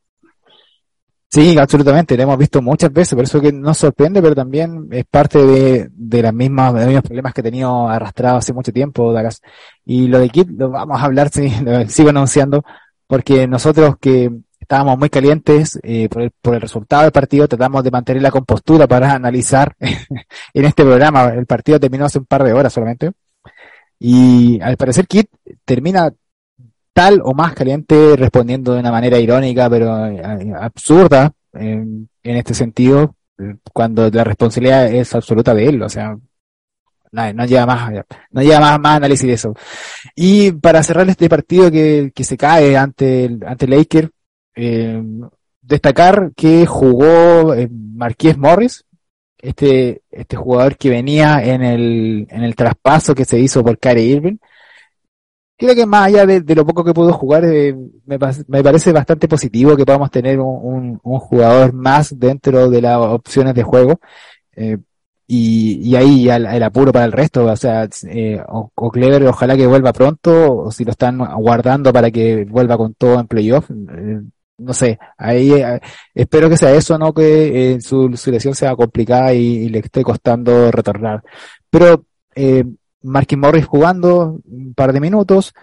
Sí, 1.33 1.57
absolutamente, 1.57 2.17
lo 2.17 2.23
hemos 2.23 2.37
visto 2.37 2.61
muchas 2.61 2.91
veces, 2.91 3.15
por 3.15 3.23
eso 3.23 3.39
que 3.39 3.53
nos 3.53 3.77
sorprende, 3.77 4.21
pero 4.21 4.35
también 4.35 4.89
es 4.91 5.05
parte 5.05 5.39
de, 5.39 5.87
de 5.89 6.21
las 6.21 6.33
mismas, 6.33 6.73
de 6.73 6.79
los 6.81 6.87
mismos 6.87 7.03
problemas 7.03 7.33
que 7.33 7.39
he 7.39 7.43
tenido 7.43 7.87
arrastrado 7.87 8.37
hace 8.37 8.51
mucho 8.51 8.73
tiempo, 8.73 9.13
Dallas. 9.13 9.41
Y 9.85 10.07
lo 10.07 10.19
de 10.19 10.27
Kit 10.29 10.49
lo 10.49 10.69
vamos 10.71 11.01
a 11.01 11.05
hablar, 11.05 11.29
sí, 11.33 11.49
sigo 11.87 12.09
anunciando, 12.09 12.65
porque 13.07 13.47
nosotros 13.47 13.95
que 14.01 14.29
estábamos 14.59 14.97
muy 14.97 15.09
calientes 15.09 15.79
eh, 15.83 16.09
por, 16.09 16.21
el, 16.23 16.31
por 16.31 16.55
el 16.55 16.61
resultado 16.61 17.03
del 17.03 17.13
partido, 17.13 17.47
tratamos 17.47 17.81
de 17.83 17.91
mantener 17.91 18.21
la 18.21 18.31
compostura 18.31 18.85
para 18.85 19.13
analizar 19.13 19.73
en 19.79 20.65
este 20.65 20.83
programa. 20.83 21.29
El 21.29 21.45
partido 21.45 21.79
terminó 21.79 22.05
hace 22.05 22.19
un 22.19 22.25
par 22.25 22.43
de 22.43 22.51
horas 22.51 22.73
solamente. 22.73 23.11
Y 23.99 24.59
al 24.61 24.75
parecer 24.77 25.07
Kit 25.07 25.29
termina 25.63 26.11
o 27.23 27.33
más 27.33 27.53
caliente 27.53 28.15
respondiendo 28.15 28.73
de 28.73 28.79
una 28.79 28.91
manera 28.91 29.19
irónica 29.19 29.69
pero 29.69 30.07
eh, 30.07 30.53
absurda 30.59 31.31
en, 31.53 32.09
en 32.23 32.37
este 32.37 32.53
sentido 32.53 33.15
cuando 33.73 34.09
la 34.09 34.23
responsabilidad 34.23 34.91
es 34.93 35.13
absoluta 35.15 35.53
de 35.53 35.67
él, 35.67 35.81
o 35.81 35.89
sea, 35.89 36.17
no, 37.11 37.33
no 37.33 37.45
lleva 37.45 37.65
más, 37.65 37.91
no 38.31 38.41
lleva 38.41 38.59
más, 38.59 38.79
más 38.79 38.97
análisis 38.97 39.27
de 39.27 39.33
eso. 39.33 39.55
Y 40.15 40.51
para 40.53 40.83
cerrar 40.83 41.09
este 41.09 41.29
partido 41.29 41.71
que, 41.71 42.11
que 42.13 42.23
se 42.23 42.37
cae 42.37 42.77
ante 42.77 43.25
el, 43.25 43.43
ante 43.45 43.67
Laker, 43.67 44.09
eh, 44.55 45.01
destacar 45.61 46.31
que 46.35 46.65
jugó 46.65 47.53
eh, 47.53 47.69
Marqués 47.71 48.37
Morris, 48.37 48.85
este, 49.37 50.03
este 50.11 50.35
jugador 50.35 50.77
que 50.77 50.89
venía 50.89 51.43
en 51.43 51.63
el, 51.63 52.27
en 52.29 52.43
el 52.43 52.55
traspaso 52.55 53.15
que 53.15 53.25
se 53.25 53.39
hizo 53.39 53.63
por 53.63 53.79
Kyrie 53.79 54.05
Irving, 54.05 54.37
creo 55.61 55.75
que 55.75 55.85
más 55.85 56.07
allá 56.07 56.25
de, 56.25 56.55
lo 56.55 56.65
poco 56.65 56.83
que 56.83 56.93
pudo 56.93 57.13
jugar, 57.13 57.45
eh, 57.45 57.75
me, 58.05 58.17
parece 58.17 58.91
bastante 58.91 59.27
positivo 59.27 59.77
que 59.77 59.85
podamos 59.85 60.09
tener 60.09 60.39
un, 60.39 60.97
jugador 61.03 61.71
más 61.71 62.17
dentro 62.17 62.67
de 62.67 62.81
las 62.81 62.97
opciones 62.97 63.53
de 63.53 63.61
juego. 63.61 63.99
Eh, 64.55 64.79
y, 65.27 65.95
ahí 65.95 66.27
el, 66.27 66.47
el, 66.47 66.63
apuro 66.63 66.91
para 66.91 67.05
el 67.05 67.11
resto, 67.11 67.45
o 67.45 67.55
sea, 67.55 67.87
eh, 68.09 68.41
o, 68.47 68.91
Clever 68.91 69.23
ojalá 69.27 69.55
que 69.55 69.67
vuelva 69.67 69.93
pronto, 69.93 70.63
o 70.63 70.71
si 70.71 70.83
lo 70.83 70.91
están 70.91 71.19
guardando 71.19 71.93
para 71.93 72.09
que 72.09 72.43
vuelva 72.45 72.75
con 72.75 72.95
todo 72.95 73.19
en 73.19 73.27
playoff, 73.27 73.69
no 74.57 74.73
sé, 74.73 74.97
ahí 75.17 75.53
espero 76.13 76.49
que 76.49 76.57
sea 76.57 76.73
eso, 76.73 76.97
no 76.97 77.13
que 77.13 77.77
su, 77.81 78.11
su, 78.17 78.31
lesión 78.31 78.55
sea 78.55 78.75
complicada 78.75 79.31
y, 79.33 79.69
le 79.69 79.79
esté 79.79 80.03
costando 80.03 80.71
retornar. 80.71 81.23
Pero 81.69 82.03
Marquis 83.03 83.37
Morris 83.37 83.65
jugando 83.65 84.39
un 84.45 84.73
par 84.73 84.93
de 84.93 84.99
minutos, 84.99 85.53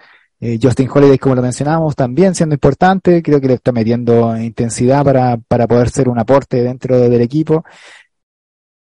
eh, 0.40 0.58
Justin 0.62 0.88
Holiday, 0.92 1.18
como 1.18 1.34
lo 1.34 1.42
mencionamos, 1.42 1.96
también 1.96 2.34
siendo 2.34 2.54
importante, 2.54 3.22
creo 3.22 3.40
que 3.40 3.48
le 3.48 3.54
está 3.54 3.72
metiendo 3.72 4.36
intensidad 4.36 5.04
para, 5.04 5.36
para 5.36 5.66
poder 5.66 5.90
ser 5.90 6.08
un 6.08 6.18
aporte 6.18 6.62
dentro 6.62 6.98
del 6.98 7.20
equipo. 7.20 7.64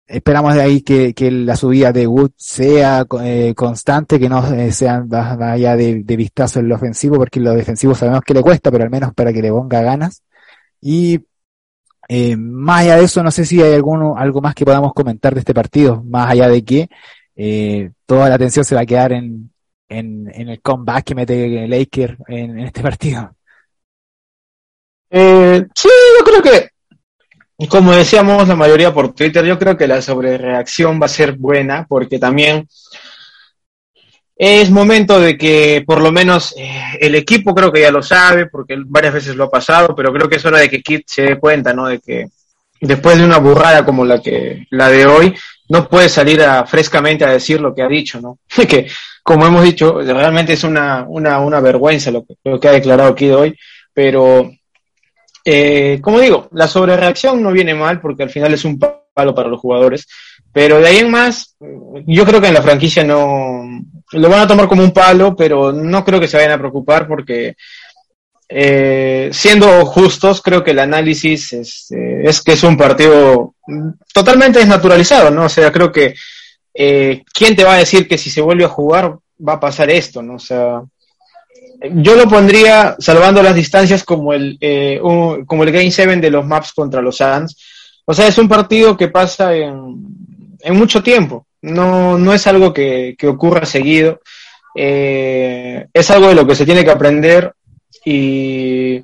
Esperamos 0.08 0.56
de 0.56 0.62
ahí 0.62 0.82
que, 0.82 1.14
que 1.14 1.32
la 1.32 1.56
subida 1.56 1.94
de 1.94 2.06
Wood 2.06 2.32
sea 2.36 3.06
eh, 3.24 3.54
constante, 3.56 4.20
que 4.20 4.28
no 4.28 4.46
eh, 4.54 4.72
sea 4.74 5.00
vaya 5.06 5.76
de, 5.78 6.04
de, 6.04 6.16
vistazo 6.18 6.60
en 6.60 6.68
lo 6.68 6.76
ofensivo, 6.76 7.16
porque 7.16 7.40
lo 7.40 7.54
defensivo 7.54 7.96
sabemos 7.96 8.22
que 8.22 8.34
le 8.34 8.42
cuesta, 8.42 8.72
pero 8.72 8.84
al 8.84 8.90
menos 8.90 9.14
para 9.14 9.32
que 9.32 9.42
le 9.42 9.52
ponga 9.52 9.82
ganas. 9.82 10.24
Y 10.82 11.22
eh, 12.14 12.36
más 12.36 12.82
allá 12.82 12.98
de 12.98 13.06
eso, 13.06 13.24
no 13.24 13.32
sé 13.32 13.46
si 13.46 13.62
hay 13.62 13.74
alguno, 13.74 14.18
algo 14.18 14.42
más 14.42 14.54
que 14.54 14.66
podamos 14.66 14.94
comentar 14.94 15.34
de 15.34 15.40
este 15.40 15.54
partido, 15.54 16.04
más 16.04 16.30
allá 16.30 16.50
de 16.50 16.66
que 16.66 16.90
eh, 17.36 17.92
toda 18.06 18.30
la 18.30 18.36
atención 18.36 18.66
se 18.66 18.76
va 18.76 18.82
a 18.82 18.86
quedar 18.86 19.14
en, 19.14 19.52
en, 19.90 20.28
el 20.34 20.62
comeback 20.62 21.04
que 21.04 21.16
mete 21.16 21.68
Laker 21.68 22.18
en, 22.28 22.60
en 22.60 22.66
este 22.66 22.82
partido. 22.84 23.36
Eh, 25.10 25.66
sí, 25.76 25.90
yo 26.18 26.24
creo 26.24 26.42
que 26.42 26.72
como 27.68 27.92
decíamos 27.94 28.48
la 28.48 28.56
mayoría 28.56 28.94
por 28.94 29.14
Twitter, 29.14 29.46
yo 29.46 29.58
creo 29.60 29.78
que 29.78 29.88
la 29.88 30.02
sobrereacción 30.02 31.00
va 31.02 31.06
a 31.06 31.10
ser 31.10 31.34
buena 31.34 31.86
porque 31.88 32.18
también 32.18 32.68
es 34.36 34.72
momento 34.72 35.20
de 35.20 35.38
que 35.38 35.84
por 35.86 36.02
lo 36.02 36.12
menos 36.12 36.56
eh, 36.58 36.82
el 37.00 37.14
equipo 37.16 37.54
creo 37.54 37.72
que 37.72 37.82
ya 37.82 37.92
lo 37.92 38.02
sabe 38.02 38.48
porque 38.48 38.76
varias 38.86 39.14
veces 39.14 39.36
lo 39.36 39.46
ha 39.46 39.52
pasado, 39.52 39.96
pero 39.96 40.12
creo 40.12 40.28
que 40.28 40.38
es 40.38 40.46
hora 40.46 40.60
de 40.60 40.70
que 40.70 40.82
Kit 40.82 41.04
se 41.06 41.22
dé 41.24 41.40
cuenta, 41.40 41.74
¿no? 41.74 41.86
De 41.88 42.00
que 42.00 42.28
después 42.80 43.20
de 43.20 43.26
una 43.26 43.38
burrada 43.38 43.86
como 43.86 44.04
la 44.06 44.20
que 44.20 44.66
la 44.72 44.90
de 44.90 45.06
hoy 45.06 45.36
no 45.72 45.88
puede 45.88 46.10
salir 46.10 46.42
frescamente 46.68 47.24
a 47.24 47.32
decir 47.32 47.62
lo 47.62 47.74
que 47.74 47.82
ha 47.82 47.88
dicho, 47.88 48.20
¿no? 48.20 48.40
que 48.68 48.88
como 49.24 49.46
hemos 49.46 49.64
dicho 49.64 50.02
realmente 50.02 50.54
es 50.54 50.64
una 50.66 51.06
una, 51.08 51.40
una 51.40 51.62
vergüenza 51.62 52.12
lo 52.12 52.26
que, 52.26 52.36
lo 52.44 52.60
que 52.60 52.68
ha 52.68 52.74
declarado 52.74 53.16
Kid 53.16 53.36
hoy, 53.36 53.58
pero 53.94 54.52
eh, 55.46 56.00
como 56.02 56.20
digo, 56.20 56.50
la 56.52 56.68
sobrereacción 56.68 57.42
no 57.42 57.52
viene 57.52 57.74
mal 57.74 58.02
porque 58.02 58.24
al 58.24 58.30
final 58.30 58.54
es 58.54 58.66
un 58.66 58.78
palo 58.78 59.34
para 59.34 59.48
los 59.48 59.62
jugadores, 59.62 60.08
pero 60.52 60.80
de 60.80 60.88
ahí 60.88 60.98
en 60.98 61.10
más, 61.10 61.56
yo 62.06 62.26
creo 62.26 62.42
que 62.42 62.48
en 62.48 62.54
la 62.54 62.62
franquicia 62.62 63.04
no 63.06 63.64
lo 64.12 64.30
van 64.30 64.42
a 64.42 64.48
tomar 64.48 64.68
como 64.68 64.84
un 64.84 64.92
palo, 64.92 65.36
pero 65.38 65.72
no 65.72 66.04
creo 66.04 66.20
que 66.20 66.28
se 66.28 66.36
vayan 66.36 66.52
a 66.52 66.60
preocupar 66.60 67.08
porque 67.08 67.56
eh, 68.54 69.30
siendo 69.32 69.86
justos, 69.86 70.42
creo 70.42 70.62
que 70.62 70.72
el 70.72 70.80
análisis 70.80 71.54
es, 71.54 71.92
eh, 71.92 72.24
es, 72.26 72.42
que 72.42 72.52
es 72.52 72.64
un 72.64 72.76
partido 72.76 73.56
totalmente 74.14 74.60
desnaturalizado, 74.60 75.32
¿no? 75.32 75.46
O 75.46 75.50
sea, 75.50 75.72
creo 75.72 75.90
que 75.90 76.14
eh, 76.74 77.24
¿quién 77.34 77.56
te 77.56 77.64
va 77.64 77.76
a 77.76 77.78
decir 77.78 78.10
que 78.10 78.18
si 78.18 78.30
se 78.30 78.42
vuelve 78.42 78.66
a 78.66 78.70
jugar 78.70 79.18
va 79.48 79.54
a 79.54 79.60
pasar 79.60 79.90
esto, 79.90 80.22
¿no? 80.22 80.36
O 80.36 80.40
sea, 80.40 80.82
yo 81.94 82.16
lo 82.16 82.28
pondría, 82.28 82.98
salvando 83.00 83.42
las 83.42 83.56
distancias, 83.56 84.04
como 84.04 84.34
el, 84.34 84.60
como 85.48 85.64
el 85.64 85.72
Game 85.72 85.90
7 85.90 86.18
de 86.18 86.30
los 86.30 86.46
Maps 86.46 86.74
contra 86.74 87.02
los 87.02 87.16
Suns. 87.16 87.58
O 88.04 88.14
sea, 88.14 88.28
es 88.28 88.38
un 88.38 88.50
partido 88.50 88.98
que 88.98 89.08
pasa 89.08 89.56
en, 89.56 89.96
en 90.60 90.78
mucho 90.78 91.02
tiempo. 91.02 91.48
No, 91.62 92.18
no 92.18 92.34
es 92.34 92.46
algo 92.48 92.74
que, 92.74 93.16
que 93.18 93.28
ocurra 93.30 93.66
seguido. 93.66 94.20
Es 94.76 96.12
algo 96.12 96.28
de 96.28 96.36
lo 96.36 96.46
que 96.46 96.56
se 96.56 96.66
tiene 96.66 96.84
que 96.84 96.92
aprender 96.92 97.54
y, 98.04 99.04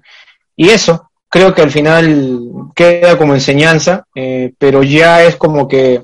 y 0.55 0.69
eso, 0.69 1.09
creo 1.29 1.53
que 1.53 1.61
al 1.61 1.71
final 1.71 2.49
queda 2.75 3.17
como 3.17 3.33
enseñanza, 3.33 4.05
eh, 4.15 4.53
pero 4.57 4.83
ya 4.83 5.23
es 5.23 5.35
como 5.35 5.67
que, 5.67 6.01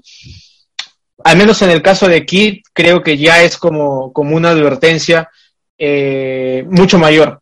al 1.23 1.37
menos 1.37 1.61
en 1.61 1.69
el 1.69 1.81
caso 1.81 2.07
de 2.07 2.25
Kid, 2.25 2.61
creo 2.73 3.01
que 3.01 3.17
ya 3.17 3.41
es 3.43 3.57
como, 3.57 4.11
como 4.13 4.35
una 4.35 4.49
advertencia 4.49 5.29
eh, 5.77 6.65
mucho 6.69 6.99
mayor, 6.99 7.41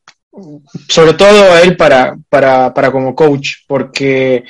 sobre 0.88 1.14
todo 1.14 1.52
a 1.52 1.62
él 1.62 1.76
para, 1.76 2.16
para, 2.30 2.74
para 2.74 2.92
como 2.92 3.16
coach, 3.16 3.58
porque, 3.68 4.44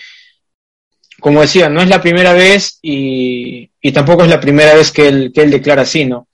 como 1.19 1.41
decía, 1.41 1.69
no 1.69 1.81
es 1.81 1.89
la 1.89 2.01
primera 2.01 2.33
vez 2.33 2.79
y, 2.81 3.69
y 3.81 3.91
tampoco 3.91 4.23
es 4.23 4.29
la 4.29 4.39
primera 4.39 4.75
vez 4.75 4.91
que 4.91 5.07
él, 5.07 5.31
que 5.33 5.41
él 5.41 5.51
declara 5.51 5.83
así, 5.83 6.05
¿no? 6.05 6.27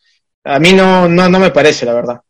A 0.43 0.59
mí 0.59 0.73
no, 0.73 1.07
no, 1.07 1.29
no 1.29 1.39
me 1.39 1.51
parece, 1.51 1.85
la 1.85 1.93
verdad. 1.93 2.21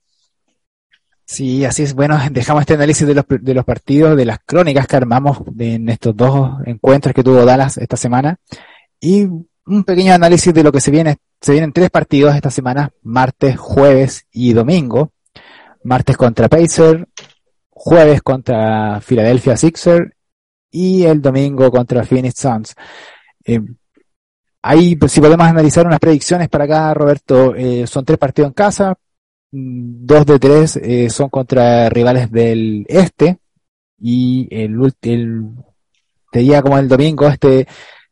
Sí, 1.28 1.66
así 1.66 1.84
es. 1.84 1.94
Bueno, 1.94 2.18
dejamos 2.32 2.62
este 2.62 2.76
análisis 2.76 3.06
de 3.06 3.14
los, 3.14 3.26
de 3.28 3.54
los 3.54 3.66
partidos, 3.66 4.16
de 4.16 4.26
las 4.26 4.40
crónicas 4.46 4.88
que 4.88 4.96
armamos 4.96 5.40
de, 5.52 5.76
en 5.76 5.90
estos 5.90 6.16
dos 6.16 6.58
encuentros 6.66 7.14
que 7.14 7.24
tuvo 7.24 7.46
Dallas 7.46 7.78
esta 7.78 7.98
semana. 7.98 8.38
Y 9.00 9.24
un 9.24 9.84
pequeño 9.84 10.14
análisis 10.14 10.54
de 10.54 10.64
lo 10.64 10.72
que 10.72 10.82
se 10.82 10.90
viene. 10.90 11.18
Se 11.42 11.52
vienen 11.52 11.74
tres 11.74 11.90
partidos 11.92 12.34
esta 12.34 12.50
semana, 12.50 12.92
martes, 13.04 13.58
jueves 13.58 14.26
y 14.32 14.54
domingo. 14.54 15.12
Martes 15.84 16.18
contra 16.18 16.50
Pacer, 16.50 17.08
jueves 17.70 18.22
contra 18.22 19.00
Philadelphia 19.02 19.56
Sixer 19.56 20.16
y 20.72 21.04
el 21.04 21.22
domingo 21.22 21.70
contra 21.72 22.04
Phoenix 22.04 22.40
Suns. 22.40 22.76
Eh, 23.46 23.62
ahí, 24.62 24.96
pues, 24.96 25.12
si 25.12 25.22
podemos 25.22 25.46
analizar 25.46 25.86
unas 25.86 26.00
predicciones 26.00 26.50
para 26.50 26.64
acá, 26.66 26.94
Roberto, 26.94 27.54
eh, 27.56 27.86
son 27.86 28.04
tres 28.04 28.18
partidos 28.18 28.50
en 28.50 28.54
casa, 28.54 28.98
dos 29.52 30.26
de 30.26 30.40
tres 30.40 30.76
eh, 30.78 31.10
son 31.10 31.30
contra 31.30 31.90
rivales 31.90 32.32
del 32.32 32.86
este 32.90 33.38
y 34.00 34.48
el, 34.52 34.76
el 35.02 35.42
te 36.32 36.40
diría 36.40 36.62
como 36.62 36.78
el 36.78 36.88
domingo 36.88 37.28
este 37.28 37.68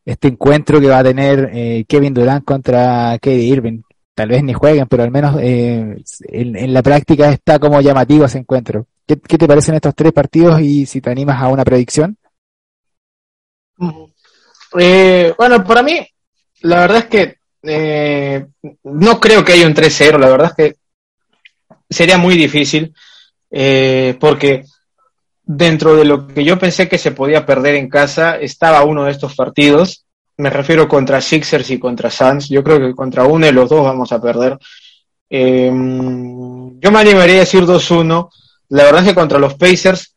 este 0.05 0.27
encuentro 0.27 0.79
que 0.79 0.87
va 0.87 0.99
a 0.99 1.03
tener 1.03 1.49
eh, 1.51 1.85
Kevin 1.87 2.13
Durant 2.13 2.45
contra 2.45 3.13
Katie 3.13 3.41
Irving. 3.41 3.81
Tal 4.13 4.29
vez 4.29 4.43
ni 4.43 4.53
jueguen, 4.53 4.87
pero 4.87 5.03
al 5.03 5.11
menos 5.11 5.35
eh, 5.41 5.97
en, 6.29 6.73
la 6.73 6.83
práctica 6.83 7.31
está 7.31 7.59
como 7.59 7.81
llamativo 7.81 8.23
ese 8.23 8.37
encuentro. 8.37 8.87
¿Qué, 9.05 9.19
¿Qué, 9.19 9.37
te 9.37 9.47
parecen 9.47 9.75
estos 9.75 9.95
tres 9.95 10.13
partidos 10.13 10.61
y 10.61 10.85
si 10.85 11.01
te 11.01 11.09
animas 11.09 11.41
a 11.41 11.47
una 11.47 11.65
predicción? 11.65 12.17
Eh, 14.79 15.33
bueno, 15.37 15.63
para 15.65 15.83
mí, 15.83 16.07
la 16.61 16.81
verdad 16.81 16.97
es 16.97 17.05
que 17.05 18.47
no 18.83 19.19
creo 19.19 19.43
que 19.43 19.53
haya 19.53 19.65
un 19.65 19.73
3-0, 19.73 20.19
la 20.19 20.29
verdad 20.29 20.53
es 20.55 20.71
que 20.71 20.75
sería 21.95 22.17
muy 22.17 22.35
difícil, 22.35 22.93
eh, 23.49 24.15
porque 24.19 24.65
dentro 25.43 25.95
de 25.95 26.05
lo 26.05 26.27
que 26.27 26.43
yo 26.43 26.59
pensé 26.59 26.89
que 26.89 26.97
se 26.97 27.11
podía 27.11 27.45
perder 27.45 27.75
en 27.75 27.89
casa, 27.89 28.37
estaba 28.37 28.83
uno 28.83 29.05
de 29.05 29.11
estos 29.11 29.35
partidos. 29.35 30.05
Me 30.37 30.49
refiero 30.49 30.87
contra 30.87 31.21
Sixers 31.21 31.69
y 31.71 31.79
contra 31.79 32.09
Suns. 32.09 32.49
Yo 32.49 32.63
creo 32.63 32.79
que 32.79 32.93
contra 32.93 33.23
uno 33.23 33.45
de 33.45 33.53
los 33.53 33.69
dos 33.69 33.83
vamos 33.83 34.11
a 34.11 34.21
perder. 34.21 34.57
Eh, 35.29 35.71
yo 35.71 36.91
me 36.91 36.99
animaría 36.99 37.37
a 37.37 37.39
decir 37.39 37.63
2-1. 37.63 38.29
La 38.69 38.83
verdad 38.83 39.03
es 39.03 39.09
que 39.09 39.15
contra 39.15 39.39
los 39.39 39.53
Pacers 39.53 40.15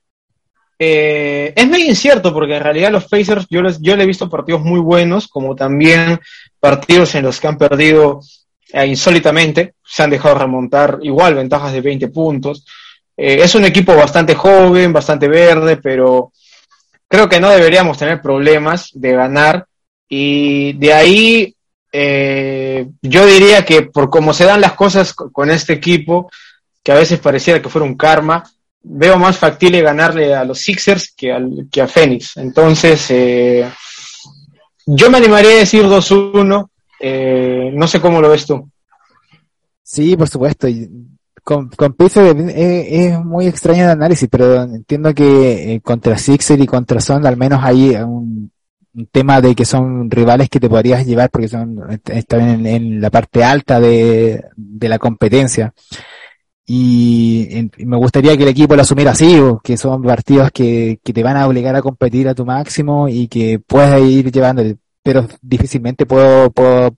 eh, 0.78 1.52
es 1.56 1.68
medio 1.68 1.86
incierto 1.86 2.32
porque 2.32 2.56
en 2.56 2.62
realidad 2.62 2.92
los 2.92 3.06
Pacers 3.06 3.46
yo, 3.50 3.62
les, 3.62 3.80
yo 3.80 3.96
le 3.96 4.04
he 4.04 4.06
visto 4.06 4.30
partidos 4.30 4.62
muy 4.62 4.80
buenos, 4.80 5.28
como 5.28 5.54
también 5.54 6.20
partidos 6.60 7.14
en 7.14 7.24
los 7.24 7.40
que 7.40 7.48
han 7.48 7.58
perdido 7.58 8.20
eh, 8.72 8.86
insólitamente, 8.86 9.74
se 9.84 10.02
han 10.02 10.10
dejado 10.10 10.36
remontar 10.36 10.98
igual 11.02 11.34
ventajas 11.34 11.72
de 11.72 11.80
20 11.80 12.08
puntos. 12.08 12.64
Eh, 13.16 13.38
es 13.42 13.54
un 13.54 13.64
equipo 13.64 13.94
bastante 13.94 14.34
joven, 14.34 14.92
bastante 14.92 15.28
verde, 15.28 15.78
pero 15.78 16.32
creo 17.08 17.28
que 17.28 17.40
no 17.40 17.50
deberíamos 17.50 17.96
tener 17.96 18.20
problemas 18.20 18.90
de 18.92 19.12
ganar. 19.12 19.66
Y 20.08 20.74
de 20.74 20.92
ahí 20.92 21.56
eh, 21.92 22.86
yo 23.00 23.26
diría 23.26 23.64
que 23.64 23.82
por 23.82 24.10
cómo 24.10 24.34
se 24.34 24.44
dan 24.44 24.60
las 24.60 24.74
cosas 24.74 25.14
con 25.14 25.50
este 25.50 25.72
equipo, 25.72 26.30
que 26.82 26.92
a 26.92 26.96
veces 26.96 27.18
pareciera 27.18 27.62
que 27.62 27.68
fuera 27.68 27.86
un 27.86 27.96
karma, 27.96 28.44
veo 28.82 29.18
más 29.18 29.36
factible 29.36 29.82
ganarle 29.82 30.34
a 30.34 30.44
los 30.44 30.60
Sixers 30.60 31.12
que, 31.16 31.32
al, 31.32 31.68
que 31.70 31.82
a 31.82 31.88
Phoenix. 31.88 32.36
Entonces, 32.36 33.08
yo 34.86 35.10
me 35.10 35.18
animaría 35.18 35.50
a 35.50 35.56
decir 35.56 35.84
2-1. 35.84 36.68
Eh, 37.00 37.70
no 37.74 37.86
sé 37.86 38.00
cómo 38.00 38.20
lo 38.20 38.30
ves 38.30 38.46
tú. 38.46 38.68
Sí, 39.82 40.16
por 40.16 40.28
supuesto. 40.28 40.68
Con, 41.42 41.68
con 41.70 41.94
Pacers 41.94 42.38
es, 42.38 42.54
es, 42.56 43.24
muy 43.24 43.46
extraño 43.46 43.84
el 43.84 43.90
análisis, 43.90 44.28
pero 44.30 44.62
entiendo 44.62 45.14
que 45.14 45.74
eh, 45.74 45.80
contra 45.80 46.18
Sixers 46.18 46.60
y 46.62 46.66
contra 46.66 47.00
Son 47.00 47.24
al 47.26 47.38
menos 47.38 47.60
hay 47.62 47.96
un, 47.96 48.50
un, 48.94 49.06
tema 49.06 49.40
de 49.40 49.54
que 49.54 49.64
son 49.64 50.10
rivales 50.10 50.50
que 50.50 50.60
te 50.60 50.68
podrías 50.68 51.06
llevar 51.06 51.30
porque 51.30 51.48
son 51.48 52.00
están 52.06 52.40
en, 52.40 52.66
en 52.66 53.00
la 53.00 53.08
parte 53.08 53.42
alta 53.44 53.80
de, 53.80 54.44
de 54.56 54.88
la 54.88 54.98
competencia 54.98 55.72
y, 56.70 57.70
y, 57.78 57.86
me 57.86 57.96
gustaría 57.96 58.36
que 58.36 58.42
el 58.42 58.50
equipo 58.50 58.76
lo 58.76 58.82
asumiera 58.82 59.12
así, 59.12 59.40
que 59.64 59.78
son 59.78 60.02
partidos 60.02 60.50
que, 60.52 61.00
que, 61.02 61.14
te 61.14 61.22
van 61.22 61.38
a 61.38 61.46
obligar 61.46 61.74
a 61.74 61.80
competir 61.80 62.28
a 62.28 62.34
tu 62.34 62.44
máximo 62.44 63.08
y 63.08 63.26
que 63.26 63.58
puedes 63.58 64.02
ir 64.06 64.30
llevando, 64.30 64.62
pero 65.08 65.26
difícilmente 65.40 66.04
puedo, 66.04 66.50
puedo 66.50 66.94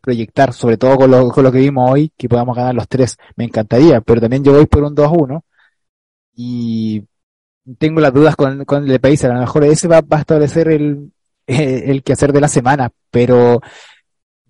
proyectar, 0.00 0.52
sobre 0.52 0.76
todo 0.76 0.96
con 0.96 1.12
lo, 1.12 1.28
con 1.28 1.44
lo 1.44 1.52
que 1.52 1.60
vimos 1.60 1.92
hoy, 1.92 2.10
que 2.18 2.28
podamos 2.28 2.56
ganar 2.56 2.74
los 2.74 2.88
tres. 2.88 3.16
Me 3.36 3.44
encantaría, 3.44 4.00
pero 4.00 4.20
también 4.20 4.42
yo 4.42 4.52
voy 4.52 4.66
por 4.66 4.82
un 4.82 4.96
2-1 4.96 5.44
y 6.34 7.04
tengo 7.78 8.00
las 8.00 8.12
dudas 8.12 8.34
con, 8.34 8.64
con 8.64 8.90
el 8.90 8.98
país. 8.98 9.24
A 9.24 9.28
lo 9.28 9.38
mejor 9.38 9.62
ese 9.62 9.86
va, 9.86 10.00
a 10.10 10.18
establecer 10.18 10.70
el, 10.70 11.12
el 11.46 12.02
quehacer 12.02 12.32
de 12.32 12.40
la 12.40 12.48
semana, 12.48 12.90
pero 13.12 13.60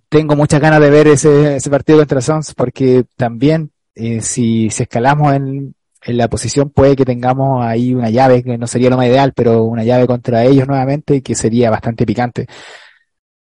tengo 0.08 0.34
muchas 0.34 0.62
ganas 0.62 0.80
de 0.80 0.88
ver 0.88 1.08
ese, 1.08 1.56
ese 1.56 1.68
partido 1.68 1.98
contra 1.98 2.22
Sons 2.22 2.54
porque 2.54 3.04
también 3.14 3.72
eh, 3.94 4.22
si, 4.22 4.70
si 4.70 4.84
escalamos 4.84 5.34
en, 5.34 5.74
en 6.02 6.16
la 6.16 6.28
posición 6.28 6.70
puede 6.70 6.96
que 6.96 7.04
tengamos 7.04 7.62
ahí 7.62 7.92
una 7.92 8.08
llave, 8.08 8.42
que 8.42 8.56
no 8.56 8.66
sería 8.66 8.88
lo 8.88 8.96
más 8.96 9.08
ideal, 9.08 9.34
pero 9.36 9.64
una 9.64 9.84
llave 9.84 10.06
contra 10.06 10.44
ellos 10.44 10.66
nuevamente 10.66 11.20
que 11.20 11.34
sería 11.34 11.68
bastante 11.68 12.06
picante. 12.06 12.46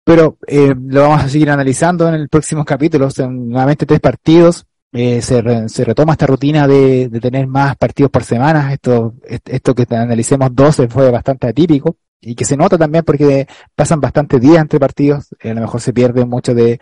Pero 0.06 0.38
eh, 0.48 0.74
lo 0.88 1.02
vamos 1.02 1.24
a 1.24 1.30
seguir 1.30 1.50
analizando 1.50 2.08
en 2.08 2.14
el 2.14 2.30
próximo 2.30 2.64
capítulo. 2.64 3.10
Son 3.10 3.50
nuevamente 3.50 3.88
tres 3.88 4.00
partidos. 4.00 4.66
Eh, 4.94 5.20
se, 5.22 5.42
re, 5.42 5.68
se, 5.68 5.84
retoma 5.84 6.14
esta 6.14 6.28
rutina 6.28 6.68
de, 6.68 7.10
de, 7.10 7.20
tener 7.20 7.48
más 7.48 7.76
partidos 7.76 8.12
por 8.12 8.24
semana. 8.24 8.72
Esto, 8.72 9.16
esto 9.26 9.74
que 9.74 9.88
analicemos 9.96 10.56
12 10.56 10.88
fue 10.88 11.10
bastante 11.10 11.48
atípico 11.48 11.98
y 12.22 12.36
que 12.36 12.46
se 12.46 12.56
nota 12.56 12.78
también 12.78 13.04
porque 13.04 13.48
pasan 13.76 14.00
bastantes 14.00 14.40
días 14.40 14.62
entre 14.62 14.80
partidos. 14.80 15.28
a 15.44 15.48
lo 15.50 15.62
mejor 15.62 15.82
se 15.82 15.92
pierde 15.92 16.24
mucho 16.24 16.54
de, 16.54 16.80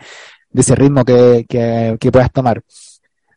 de 0.50 0.60
ese 0.60 0.74
ritmo 0.74 1.02
que, 1.04 1.46
que, 1.48 1.96
que 1.98 2.12
puedas 2.12 2.30
tomar 2.30 2.62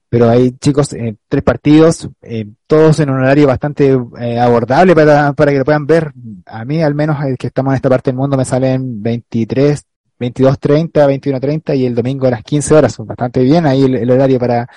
pero 0.10 0.30
hay 0.30 0.52
chicos, 0.52 0.94
eh, 0.94 1.16
tres 1.28 1.44
partidos, 1.44 2.10
eh, 2.22 2.46
todos 2.66 3.00
en 3.00 3.10
un 3.10 3.18
horario 3.18 3.48
bastante 3.48 3.98
eh, 4.20 4.40
abordable 4.40 4.96
para, 4.96 5.34
para 5.34 5.52
que 5.52 5.58
lo 5.58 5.66
puedan 5.66 5.86
ver. 5.86 6.14
A 6.46 6.64
mí, 6.64 6.82
al 6.82 6.96
menos, 6.96 7.18
el 7.26 7.38
que 7.38 7.48
estamos 7.48 7.72
en 7.72 7.76
esta 7.76 7.90
parte 7.90 8.12
del 8.12 8.18
mundo, 8.18 8.38
me 8.38 8.46
salen 8.46 9.02
23, 9.02 9.86
22.30, 10.20 10.92
21.30 10.92 11.78
y 11.78 11.86
el 11.86 11.96
domingo 11.96 12.28
a 12.28 12.32
las 12.32 12.44
15 12.44 12.76
horas. 12.76 12.98
Bastante 13.00 13.42
bien 13.42 13.66
ahí 13.66 13.84
el, 13.84 13.96
el 13.96 14.12
horario 14.12 14.40
para, 14.40 14.68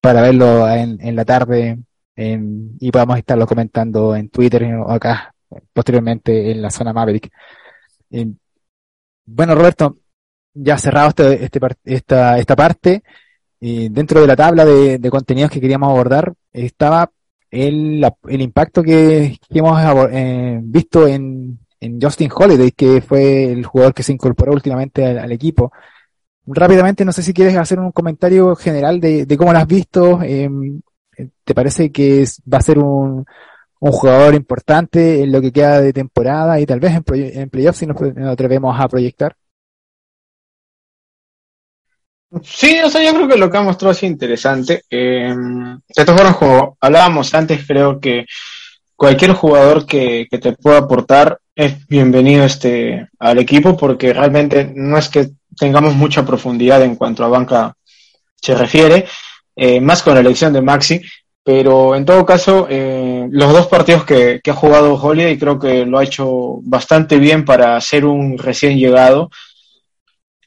para 0.00 0.22
verlo 0.22 0.68
en, 0.68 0.98
en 1.00 1.16
la 1.16 1.24
tarde 1.24 1.78
en, 2.14 2.76
y 2.80 2.90
podamos 2.90 3.18
estarlo 3.18 3.46
comentando 3.46 4.14
en 4.14 4.28
Twitter 4.28 4.64
o 4.76 4.90
acá, 4.90 5.34
posteriormente 5.72 6.50
en 6.52 6.62
la 6.62 6.70
zona 6.70 6.92
Maverick. 6.92 7.30
bueno, 9.26 9.54
Roberto, 9.54 9.98
ya 10.54 10.78
cerrado 10.78 11.08
este, 11.08 11.44
este, 11.44 11.60
esta, 11.84 12.38
esta 12.38 12.56
parte, 12.56 13.02
eh, 13.68 13.88
dentro 13.90 14.20
de 14.20 14.28
la 14.28 14.36
tabla 14.36 14.64
de, 14.64 15.10
contenidos 15.10 15.50
que 15.50 15.60
queríamos 15.60 15.90
abordar 15.90 16.32
estaba 16.52 17.10
el, 17.50 18.00
impacto 18.28 18.80
que, 18.80 19.40
hemos 19.50 20.08
eh, 20.12 20.60
visto 20.62 21.08
en, 21.08 21.58
Justin 22.00 22.30
Holiday, 22.32 22.70
que 22.70 23.00
fue 23.00 23.50
el 23.50 23.66
jugador 23.66 23.92
que 23.92 24.04
se 24.04 24.12
incorporó 24.12 24.52
últimamente 24.52 25.04
al, 25.04 25.32
equipo. 25.32 25.72
Rápidamente, 26.46 27.04
no 27.04 27.10
sé 27.10 27.24
si 27.24 27.34
quieres 27.34 27.56
hacer 27.56 27.80
un 27.80 27.90
comentario 27.90 28.54
general 28.54 29.00
de, 29.00 29.26
de 29.26 29.36
cómo 29.36 29.52
lo 29.52 29.58
has 29.58 29.66
visto. 29.66 30.20
Eh, 30.22 30.48
¿Te 31.42 31.54
parece 31.54 31.90
que 31.90 32.24
va 32.52 32.58
a 32.58 32.62
ser 32.62 32.78
un, 32.78 33.24
un 33.80 33.92
jugador 33.92 34.34
importante 34.36 35.24
en 35.24 35.32
lo 35.32 35.40
que 35.40 35.50
queda 35.50 35.80
de 35.80 35.92
temporada 35.92 36.60
y 36.60 36.66
tal 36.66 36.78
vez 36.78 36.92
en, 36.92 37.04
en 37.40 37.50
playoffs 37.50 37.78
si 37.78 37.86
nos 37.86 38.00
atrevemos 38.00 38.78
a 38.78 38.86
proyectar? 38.88 39.36
Sí, 42.42 42.78
o 42.84 42.90
sea, 42.90 43.02
yo 43.02 43.14
creo 43.14 43.28
que 43.28 43.36
lo 43.36 43.50
que 43.50 43.56
ha 43.56 43.62
mostrado 43.62 43.92
es 43.92 44.02
interesante. 44.02 44.82
Eh, 44.90 45.34
de 45.34 46.04
todas 46.04 46.20
formas, 46.20 46.36
como 46.36 46.76
hablábamos 46.80 47.32
antes, 47.34 47.64
creo 47.66 48.00
que 48.00 48.26
cualquier 48.94 49.32
jugador 49.32 49.86
que, 49.86 50.26
que, 50.30 50.38
te 50.38 50.52
pueda 50.52 50.78
aportar 50.78 51.38
es 51.54 51.86
bienvenido 51.86 52.44
este 52.44 53.08
al 53.18 53.38
equipo 53.38 53.76
porque 53.76 54.12
realmente 54.12 54.72
no 54.74 54.98
es 54.98 55.08
que 55.08 55.30
tengamos 55.56 55.94
mucha 55.94 56.24
profundidad 56.24 56.82
en 56.82 56.96
cuanto 56.96 57.24
a 57.24 57.28
banca 57.28 57.74
se 58.40 58.54
refiere, 58.54 59.06
eh, 59.54 59.80
más 59.80 60.02
con 60.02 60.14
la 60.14 60.20
elección 60.20 60.52
de 60.52 60.62
Maxi, 60.62 61.00
pero 61.42 61.94
en 61.94 62.04
todo 62.04 62.26
caso, 62.26 62.66
eh, 62.68 63.26
los 63.30 63.52
dos 63.52 63.66
partidos 63.68 64.04
que, 64.04 64.40
que 64.42 64.50
ha 64.50 64.54
jugado 64.54 64.94
Holiday 64.94 65.38
creo 65.38 65.58
que 65.58 65.86
lo 65.86 65.98
ha 65.98 66.04
hecho 66.04 66.58
bastante 66.62 67.18
bien 67.18 67.44
para 67.44 67.80
ser 67.80 68.04
un 68.04 68.36
recién 68.36 68.78
llegado. 68.78 69.30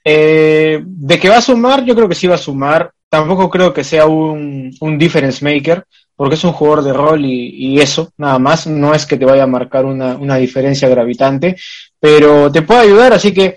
Eh, 0.03 0.81
de 0.83 1.19
que 1.19 1.29
va 1.29 1.38
a 1.38 1.41
sumar, 1.41 1.83
yo 1.83 1.95
creo 1.95 2.07
que 2.07 2.15
sí 2.15 2.27
va 2.27 2.35
a 2.35 2.39
sumar. 2.39 2.91
Tampoco 3.09 3.49
creo 3.49 3.73
que 3.73 3.83
sea 3.83 4.05
un, 4.05 4.71
un 4.79 4.97
difference 4.97 5.43
maker, 5.43 5.85
porque 6.15 6.35
es 6.35 6.43
un 6.43 6.51
jugador 6.51 6.83
de 6.83 6.93
rol 6.93 7.25
y, 7.25 7.49
y, 7.49 7.79
eso, 7.79 8.12
nada 8.17 8.39
más. 8.39 8.67
No 8.67 8.93
es 8.93 9.05
que 9.05 9.17
te 9.17 9.25
vaya 9.25 9.43
a 9.43 9.47
marcar 9.47 9.85
una, 9.85 10.15
una 10.15 10.35
diferencia 10.35 10.88
gravitante, 10.89 11.55
pero 11.99 12.51
te 12.51 12.62
puede 12.62 12.81
ayudar. 12.81 13.13
Así 13.13 13.33
que 13.33 13.55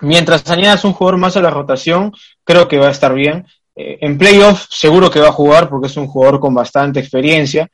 mientras 0.00 0.48
añadas 0.50 0.84
un 0.84 0.92
jugador 0.92 1.18
más 1.18 1.36
a 1.36 1.42
la 1.42 1.50
rotación, 1.50 2.12
creo 2.44 2.68
que 2.68 2.78
va 2.78 2.88
a 2.88 2.92
estar 2.92 3.14
bien. 3.14 3.46
Eh, 3.76 3.98
en 4.00 4.16
playoff 4.16 4.66
seguro 4.70 5.10
que 5.10 5.20
va 5.20 5.28
a 5.28 5.32
jugar 5.32 5.68
porque 5.68 5.88
es 5.88 5.96
un 5.96 6.06
jugador 6.06 6.40
con 6.40 6.54
bastante 6.54 7.00
experiencia. 7.00 7.68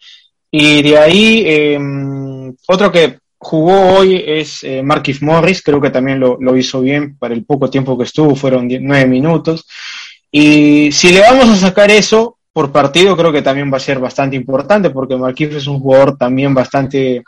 Y 0.51 0.83
de 0.83 0.99
ahí, 0.99 1.45
eh, 1.47 1.79
otro 2.67 2.91
que 2.91 3.19
jugó 3.41 3.97
hoy 3.97 4.23
es 4.25 4.63
eh, 4.65 4.83
Marquis 4.83 5.23
Morris, 5.23 5.63
creo 5.63 5.81
que 5.81 5.91
también 5.91 6.21
lo, 6.21 6.37
lo, 6.39 6.57
hizo 6.57 6.83
bien 6.83 7.17
para 7.17 7.33
el 7.33 7.45
poco 7.45 7.71
tiempo 7.71 7.97
que 7.97 8.05
estuvo, 8.05 8.37
fueron 8.37 8.69
diez, 8.69 8.83
nueve 8.83 9.07
minutos. 9.07 9.67
Y 10.31 10.93
si 10.93 11.11
le 11.11 11.23
vamos 11.23 11.49
a 11.49 11.57
sacar 11.57 11.91
eso 11.91 12.37
por 12.53 12.71
partido, 12.71 13.17
creo 13.17 13.33
que 13.33 13.41
también 13.41 13.73
va 13.73 13.79
a 13.79 13.81
ser 13.81 13.99
bastante 13.99 14.37
importante, 14.37 14.91
porque 14.91 15.17
Marquis 15.17 15.55
es 15.55 15.67
un 15.67 15.81
jugador 15.81 16.19
también 16.19 16.53
bastante 16.53 17.25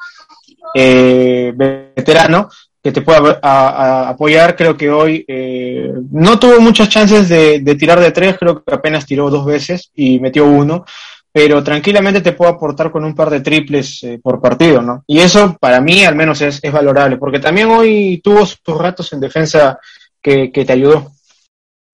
eh, 0.74 1.52
veterano, 1.56 2.50
que 2.82 2.92
te 2.92 3.00
puede 3.00 3.38
a, 3.40 3.68
a 3.68 4.08
apoyar. 4.10 4.54
Creo 4.54 4.76
que 4.76 4.90
hoy 4.90 5.24
eh, 5.26 5.92
no 6.10 6.38
tuvo 6.38 6.60
muchas 6.60 6.90
chances 6.90 7.26
de 7.30 7.74
tirar 7.76 7.98
de 8.00 8.10
tres, 8.10 8.36
creo 8.38 8.62
que 8.62 8.74
apenas 8.74 9.06
tiró 9.06 9.30
dos 9.30 9.46
veces 9.46 9.90
y 9.94 10.20
metió 10.20 10.44
uno 10.44 10.84
pero 11.32 11.64
tranquilamente 11.64 12.20
te 12.20 12.32
puedo 12.32 12.50
aportar 12.50 12.90
con 12.90 13.04
un 13.04 13.14
par 13.14 13.30
de 13.30 13.40
triples 13.40 14.02
eh, 14.04 14.20
por 14.22 14.40
partido, 14.40 14.82
¿no? 14.82 15.02
Y 15.06 15.18
eso 15.18 15.56
para 15.58 15.80
mí 15.80 16.04
al 16.04 16.14
menos 16.14 16.40
es, 16.42 16.60
es, 16.62 16.72
valorable, 16.72 17.16
porque 17.16 17.40
también 17.40 17.68
hoy 17.68 18.20
tuvo 18.22 18.44
sus 18.44 18.78
ratos 18.78 19.12
en 19.12 19.20
defensa 19.20 19.78
que, 20.20 20.52
que 20.52 20.64
te 20.64 20.74
ayudó. 20.74 21.12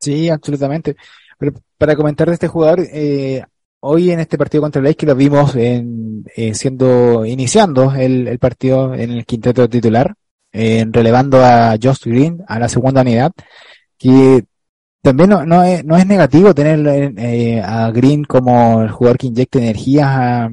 Sí, 0.01 0.29
absolutamente. 0.29 0.97
Pero 1.39 1.53
para 1.77 1.97
comentar 1.97 2.29
de 2.29 2.35
este 2.35 2.49
jugador, 2.49 2.81
eh, 2.93 3.43
hoy 3.81 4.11
en 4.11 4.21
este 4.21 4.37
partido 4.37 4.63
contra 4.63 4.87
el 4.87 4.97
que 4.97 5.07
lo 5.07 5.15
vimos 5.15 5.55
en, 5.55 6.25
eh, 6.37 6.55
siendo, 6.55 7.25
iniciando 7.25 7.95
el, 7.95 8.27
el, 8.27 8.39
partido 8.39 8.95
en 8.95 9.13
el 9.13 9.25
quinteto 9.25 9.69
titular, 9.69 10.15
eh, 10.53 10.85
relevando 10.91 11.45
a 11.45 11.77
Josh 11.81 12.05
Green 12.05 12.43
a 12.49 12.59
la 12.59 12.69
segunda 12.69 13.03
unidad, 13.03 13.33
que 13.97 14.45
también 15.09 15.31
no, 15.31 15.47
no, 15.47 15.63
es, 15.65 15.83
no 15.87 15.97
es 15.97 16.07
negativo 16.07 16.55
tener 16.55 17.15
eh, 17.17 17.63
a 17.65 17.91
Green 17.91 18.25
como 18.25 18.83
el 18.83 18.91
jugador 18.91 19.17
que 19.17 19.29
inyecta 19.29 19.59
energía 19.59 20.45
a, 20.45 20.51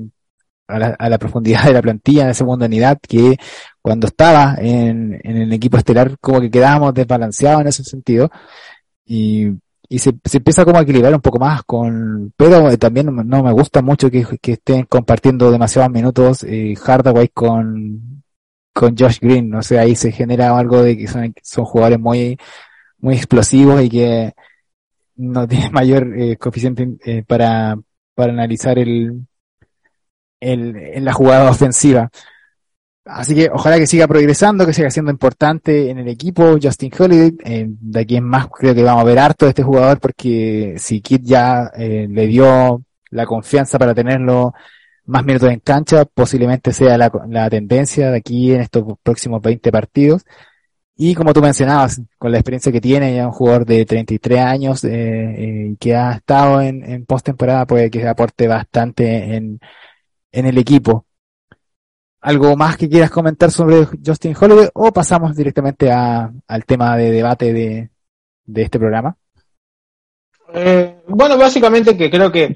a, 0.70 0.80
la, 0.80 0.96
a, 0.98 1.10
la, 1.10 1.18
profundidad 1.18 1.66
de 1.66 1.74
la 1.74 1.82
plantilla 1.82 2.28
de 2.28 2.34
segunda 2.34 2.66
unidad, 2.66 2.98
que 3.06 3.36
cuando 3.82 4.08
estaba 4.08 4.56
en, 4.58 5.20
en 5.24 5.38
el 5.38 5.52
equipo 5.52 5.78
estelar 5.78 6.18
como 6.22 6.40
que 6.40 6.50
quedábamos 6.50 6.94
desbalanceados 6.94 7.62
en 7.62 7.68
ese 7.68 7.84
sentido. 7.84 8.32
Y, 9.06 9.48
y 9.90 10.00
se, 10.00 10.14
se, 10.24 10.38
empieza 10.38 10.64
como 10.64 10.80
a 10.80 10.84
equilibrar 10.84 11.14
un 11.14 11.20
poco 11.20 11.38
más 11.38 11.64
con, 11.64 12.32
pero 12.38 12.78
también 12.78 13.14
no 13.14 13.44
me 13.44 13.52
gusta 13.52 13.82
mucho 13.82 14.10
que, 14.10 14.26
que 14.42 14.54
estén 14.54 14.86
compartiendo 14.86 15.52
demasiados 15.52 15.92
minutos 15.92 16.44
eh, 16.44 16.76
Hardaway 16.76 17.28
con, 17.28 18.24
con 18.74 18.96
Josh 18.98 19.20
Green, 19.20 19.50
no 19.50 19.62
sé, 19.62 19.80
ahí 19.80 19.96
se 19.98 20.14
genera 20.14 20.58
algo 20.58 20.82
de 20.82 20.98
que 20.98 21.08
son, 21.08 21.34
son 21.44 21.66
jugadores 21.66 22.00
muy, 22.00 22.38
muy 23.00 23.16
explosivos 23.16 23.82
y 23.82 23.90
que 23.90 24.34
no 25.16 25.48
tienen 25.48 25.72
mayor 25.74 26.14
eh, 26.18 26.38
coeficiente 26.38 26.88
eh, 27.06 27.24
para, 27.28 27.78
para 28.14 28.34
analizar 28.34 28.78
el, 28.80 29.26
el, 30.40 30.76
en 30.76 31.06
la 31.06 31.14
jugada 31.14 31.50
ofensiva. 31.50 32.10
Así 33.06 33.36
que 33.36 33.50
ojalá 33.54 33.78
que 33.78 33.86
siga 33.86 34.08
progresando, 34.08 34.66
que 34.66 34.74
siga 34.74 34.90
siendo 34.90 35.12
importante 35.12 35.92
en 35.92 36.00
el 36.00 36.08
equipo. 36.08 36.58
Justin 36.62 36.92
Holiday, 36.98 37.38
eh, 37.44 37.68
de 37.70 38.00
aquí 38.00 38.18
en 38.18 38.24
más 38.24 38.48
creo 38.48 38.74
que 38.74 38.84
vamos 38.84 39.02
a 39.02 39.06
ver 39.06 39.20
harto 39.20 39.46
de 39.46 39.50
este 39.50 39.62
jugador 39.62 40.00
porque 40.00 40.76
si 40.80 41.02
Kit 41.02 41.22
ya 41.24 41.72
eh, 41.78 42.08
le 42.10 42.26
dio 42.26 42.84
la 43.12 43.28
confianza 43.28 43.78
para 43.78 43.94
tenerlo 43.94 44.54
más 45.06 45.24
minutos 45.24 45.52
en 45.52 45.60
cancha, 45.60 46.06
posiblemente 46.06 46.74
sea 46.74 46.98
la, 46.98 47.12
la 47.30 47.48
tendencia 47.48 48.10
de 48.10 48.18
aquí 48.18 48.54
en 48.54 48.62
estos 48.62 48.84
próximos 49.04 49.40
20 49.40 49.72
partidos. 49.72 50.26
Y 50.98 51.14
como 51.14 51.34
tú 51.34 51.42
mencionabas, 51.42 52.02
con 52.18 52.32
la 52.32 52.38
experiencia 52.38 52.72
que 52.72 52.80
tiene, 52.80 53.16
ya 53.16 53.28
un 53.28 53.34
jugador 53.34 53.66
de 53.66 53.86
33 53.86 54.40
años 54.40 54.84
eh, 54.86 54.90
eh, 54.92 55.76
que 55.78 55.94
ha 55.94 56.14
estado 56.14 56.62
en, 56.62 56.84
en 56.90 57.06
postemporada, 57.06 57.66
puede 57.66 57.92
que 57.92 58.08
aporte 58.08 58.48
bastante 58.48 59.36
en, 59.36 59.60
el 60.32 60.58
equipo. 60.58 61.06
¿Algo 62.22 62.56
más 62.56 62.78
que 62.78 62.90
quieras 62.90 63.12
comentar 63.12 63.52
sobre 63.52 63.86
Justin 64.06 64.36
Holloway 64.40 64.70
o 64.74 64.92
pasamos 64.92 65.36
directamente 65.36 65.92
a, 65.92 66.32
al 66.48 66.66
tema 66.66 66.98
de 66.98 67.12
debate 67.12 67.54
de, 67.54 67.90
de 68.46 68.62
este 68.62 68.80
programa? 68.80 69.16
Eh, 70.54 71.02
bueno, 71.08 71.38
básicamente 71.38 71.98
que 71.98 72.10
creo 72.10 72.32
que 72.32 72.56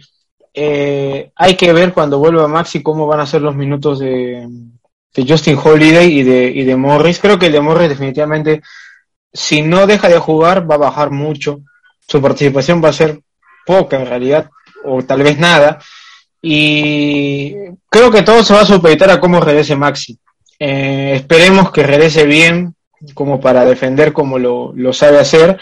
eh, 0.53 1.31
hay 1.35 1.55
que 1.55 1.73
ver 1.73 1.93
cuando 1.93 2.19
vuelva 2.19 2.47
Maxi 2.47 2.81
cómo 2.81 3.05
van 3.05 3.19
a 3.19 3.25
ser 3.25 3.41
los 3.41 3.55
minutos 3.55 3.99
de, 3.99 4.47
de 5.15 5.25
Justin 5.27 5.57
Holiday 5.61 6.19
y 6.19 6.23
de, 6.23 6.45
y 6.47 6.63
de 6.63 6.75
Morris. 6.75 7.19
Creo 7.19 7.37
que 7.39 7.47
el 7.47 7.53
de 7.53 7.61
Morris 7.61 7.89
definitivamente, 7.89 8.61
si 9.33 9.61
no 9.61 9.87
deja 9.87 10.09
de 10.09 10.19
jugar, 10.19 10.69
va 10.69 10.75
a 10.75 10.79
bajar 10.89 11.11
mucho. 11.11 11.61
Su 12.07 12.21
participación 12.21 12.83
va 12.83 12.89
a 12.89 12.93
ser 12.93 13.19
poca 13.65 13.97
en 13.97 14.07
realidad, 14.07 14.49
o 14.83 15.03
tal 15.03 15.23
vez 15.23 15.37
nada. 15.37 15.79
Y 16.41 17.53
creo 17.89 18.09
que 18.11 18.23
todo 18.23 18.43
se 18.43 18.53
va 18.53 18.61
a 18.61 18.65
supeditar 18.65 19.09
a 19.11 19.19
cómo 19.19 19.39
regrese 19.39 19.75
Maxi. 19.75 20.17
Eh, 20.57 21.13
esperemos 21.15 21.71
que 21.71 21.83
regrese 21.83 22.25
bien, 22.25 22.75
como 23.13 23.39
para 23.39 23.65
defender 23.65 24.13
como 24.13 24.37
lo, 24.39 24.73
lo 24.75 24.93
sabe 24.93 25.19
hacer. 25.19 25.59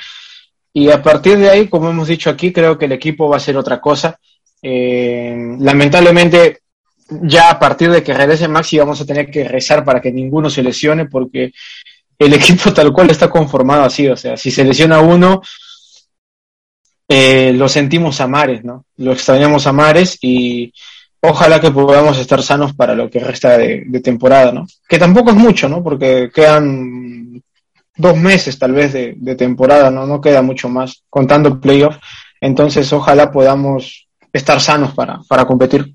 Y 0.74 0.92
a 0.92 1.02
partir 1.02 1.38
de 1.38 1.50
ahí, 1.50 1.68
como 1.68 1.90
hemos 1.90 2.08
dicho 2.08 2.30
aquí, 2.30 2.52
creo 2.52 2.78
que 2.78 2.86
el 2.86 2.92
equipo 2.92 3.30
va 3.30 3.38
a 3.38 3.42
ser 3.42 3.58
otra 3.58 3.80
cosa. 3.80 4.20
Eh, 4.62 5.56
lamentablemente, 5.60 6.62
ya 7.10 7.50
a 7.50 7.60
partir 7.60 7.92
de 7.92 8.04
que 8.04 8.14
regrese 8.14 8.48
Maxi, 8.48 8.78
vamos 8.78 9.00
a 9.02 9.06
tener 9.06 9.30
que 9.30 9.48
rezar 9.48 9.84
para 9.84 10.02
que 10.02 10.12
ninguno 10.12 10.50
se 10.50 10.64
lesione, 10.64 11.06
porque 11.06 11.52
el 12.20 12.34
equipo 12.34 12.74
tal 12.74 12.92
cual 12.92 13.10
está 13.10 13.30
conformado 13.30 13.84
así. 13.84 14.08
O 14.08 14.18
sea, 14.18 14.38
si 14.38 14.52
se 14.52 14.64
lesiona 14.64 15.00
uno, 15.00 15.42
eh, 17.08 17.54
lo 17.54 17.70
sentimos 17.70 18.20
a 18.20 18.28
mares, 18.28 18.64
¿no? 18.64 18.86
Lo 18.98 19.14
extrañamos 19.14 19.66
a 19.68 19.74
mares 19.74 20.18
y 20.22 20.74
ojalá 21.22 21.60
que 21.60 21.72
podamos 21.72 22.18
estar 22.18 22.42
sanos 22.44 22.74
para 22.74 22.96
lo 22.96 23.10
que 23.10 23.20
resta 23.20 23.58
de, 23.58 24.02
temporada, 24.04 24.52
¿no? 24.52 24.68
Que 24.88 25.00
tampoco 25.00 25.32
es 25.32 25.36
mucho, 25.36 25.70
¿no? 25.70 25.84
Porque 25.84 26.30
quedan 26.34 27.42
dos 27.96 28.18
meses 28.18 28.60
tal 28.60 28.74
vez 28.74 28.94
de, 28.94 29.14
de 29.18 29.36
temporada, 29.36 29.90
¿no? 29.90 30.06
No 30.06 30.22
queda 30.22 30.42
mucho 30.42 30.70
más 30.70 31.04
contando 31.10 31.60
playoff. 31.60 31.98
Entonces 32.42 32.92
ojalá 32.94 33.32
podamos 33.32 34.08
estar 34.34 34.60
sanos 34.60 34.94
para, 34.94 35.20
para 35.28 35.46
competir. 35.46 35.94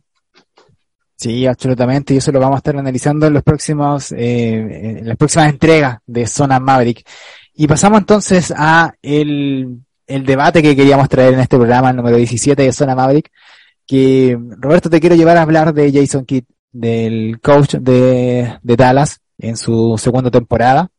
Sí, 1.22 1.46
absolutamente, 1.46 2.14
y 2.14 2.16
eso 2.16 2.32
lo 2.32 2.40
vamos 2.40 2.56
a 2.56 2.58
estar 2.58 2.76
analizando 2.76 3.28
en 3.28 3.34
los 3.34 3.44
próximos, 3.44 4.10
eh, 4.10 4.98
en 4.98 5.06
las 5.06 5.16
próximas 5.16 5.50
entregas 5.50 5.98
de 6.04 6.26
Zona 6.26 6.58
Maverick. 6.58 7.08
Y 7.54 7.68
pasamos 7.68 8.00
entonces 8.00 8.52
a 8.56 8.92
el, 9.00 9.82
el 10.08 10.26
debate 10.26 10.64
que 10.64 10.74
queríamos 10.74 11.08
traer 11.08 11.34
en 11.34 11.38
este 11.38 11.56
programa, 11.56 11.90
el 11.90 11.96
número 11.96 12.16
17 12.16 12.60
de 12.60 12.72
Zona 12.72 12.96
Maverick, 12.96 13.30
que 13.86 14.36
Roberto 14.58 14.90
te 14.90 14.98
quiero 14.98 15.14
llevar 15.14 15.36
a 15.36 15.42
hablar 15.42 15.72
de 15.72 15.92
Jason 15.92 16.24
Kidd, 16.24 16.42
del 16.72 17.38
coach 17.40 17.76
de, 17.76 18.58
de 18.60 18.76
Dallas 18.76 19.20
en 19.38 19.56
su 19.56 19.96
segunda 19.98 20.28
temporada, 20.28 20.90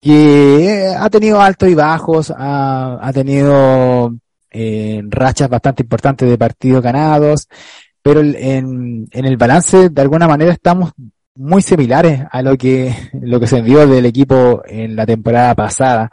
que 0.00 0.94
ha 0.96 1.10
tenido 1.10 1.40
altos 1.40 1.68
y 1.68 1.74
bajos, 1.74 2.32
ha, 2.36 3.00
ha 3.02 3.12
tenido 3.12 4.14
eh, 4.52 5.02
rachas 5.08 5.48
bastante 5.48 5.82
importantes 5.82 6.28
de 6.28 6.38
partidos 6.38 6.84
ganados, 6.84 7.48
pero 8.04 8.20
en, 8.20 9.08
en 9.10 9.24
el 9.24 9.38
balance 9.38 9.88
de 9.88 10.02
alguna 10.02 10.28
manera 10.28 10.52
estamos 10.52 10.92
muy 11.34 11.62
similares 11.62 12.20
a 12.30 12.42
lo 12.42 12.54
que, 12.58 12.94
lo 13.22 13.40
que 13.40 13.46
se 13.46 13.56
envió 13.58 13.86
del 13.86 14.04
equipo 14.04 14.62
en 14.66 14.94
la 14.94 15.06
temporada 15.06 15.54
pasada. 15.54 16.10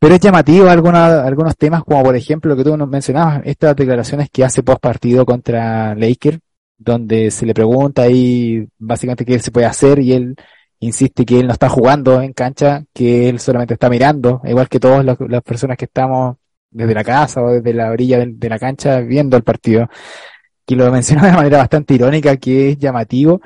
Pero 0.00 0.14
es 0.16 0.20
llamativo 0.20 0.68
alguna, 0.68 1.22
algunos 1.22 1.56
temas, 1.56 1.84
como 1.84 2.02
por 2.02 2.16
ejemplo 2.16 2.50
lo 2.50 2.56
que 2.56 2.68
tú 2.68 2.76
nos 2.76 2.88
mencionabas, 2.88 3.42
estas 3.44 3.76
declaraciones 3.76 4.28
que 4.28 4.44
hace 4.44 4.64
post 4.64 4.80
partido 4.80 5.24
contra 5.24 5.94
Laker, 5.94 6.40
donde 6.76 7.30
se 7.30 7.46
le 7.46 7.54
pregunta 7.54 8.02
ahí 8.02 8.66
básicamente 8.78 9.24
qué 9.24 9.38
se 9.38 9.52
puede 9.52 9.66
hacer 9.66 10.00
y 10.00 10.14
él 10.14 10.34
insiste 10.80 11.24
que 11.24 11.38
él 11.38 11.46
no 11.46 11.52
está 11.52 11.68
jugando 11.68 12.20
en 12.22 12.32
cancha, 12.32 12.82
que 12.92 13.28
él 13.28 13.38
solamente 13.38 13.74
está 13.74 13.88
mirando, 13.88 14.40
igual 14.44 14.68
que 14.68 14.80
todas 14.80 15.04
las, 15.04 15.16
las 15.28 15.42
personas 15.42 15.76
que 15.76 15.84
estamos 15.84 16.36
desde 16.72 16.94
la 16.94 17.04
casa 17.04 17.40
o 17.40 17.50
desde 17.50 17.72
la 17.72 17.90
orilla 17.92 18.18
de, 18.18 18.32
de 18.32 18.48
la 18.48 18.58
cancha 18.58 18.98
viendo 19.00 19.36
el 19.36 19.44
partido 19.44 19.88
que 20.70 20.76
lo 20.76 20.92
menciona 20.92 21.26
de 21.26 21.32
manera 21.32 21.58
bastante 21.58 21.94
irónica, 21.94 22.36
que 22.36 22.70
es 22.70 22.78
llamativo 22.78 23.40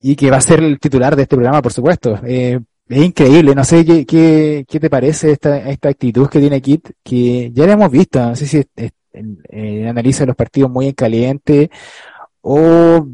y 0.00 0.14
que 0.14 0.30
va 0.30 0.36
a 0.36 0.40
ser 0.40 0.60
el 0.60 0.78
titular 0.78 1.16
de 1.16 1.22
este 1.22 1.34
programa, 1.34 1.60
por 1.60 1.72
supuesto. 1.72 2.20
Eh, 2.24 2.60
es 2.88 3.02
increíble, 3.02 3.52
no 3.52 3.64
sé 3.64 3.84
qué, 3.84 4.06
qué, 4.06 4.64
qué 4.66 4.78
te 4.78 4.88
parece 4.88 5.32
esta, 5.32 5.58
esta 5.68 5.88
actitud 5.88 6.28
que 6.28 6.38
tiene 6.38 6.62
Kit, 6.62 6.90
que 7.02 7.50
ya 7.52 7.66
la 7.66 7.72
hemos 7.72 7.90
visto, 7.90 8.20
no 8.20 8.36
sé 8.36 8.46
si 8.46 8.64
eh, 8.72 9.88
analiza 9.88 10.24
los 10.24 10.36
partidos 10.36 10.70
muy 10.70 10.86
en 10.86 10.92
caliente 10.92 11.68
o 12.42 13.08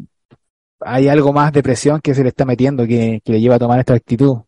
hay 0.81 1.09
algo 1.09 1.33
más 1.33 1.51
de 1.51 1.63
presión 1.63 2.03
que 2.03 2.15
se 2.15 2.23
le 2.23 2.29
está 2.29 2.45
metiendo 2.45 2.87
que, 2.87 3.23
que 3.25 3.33
le 3.33 3.41
lleva 3.41 3.55
a 3.55 3.59
tomar 3.59 3.81
esta 3.81 3.95
actitud. 3.95 4.41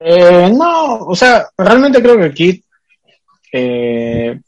Eh, 0.00 0.52
no, 0.52 0.96
o 1.06 1.14
sea, 1.14 1.46
realmente 1.56 2.02
creo 2.02 2.18
que 2.18 2.34
Kit 2.34 2.64
eh, 3.52 4.40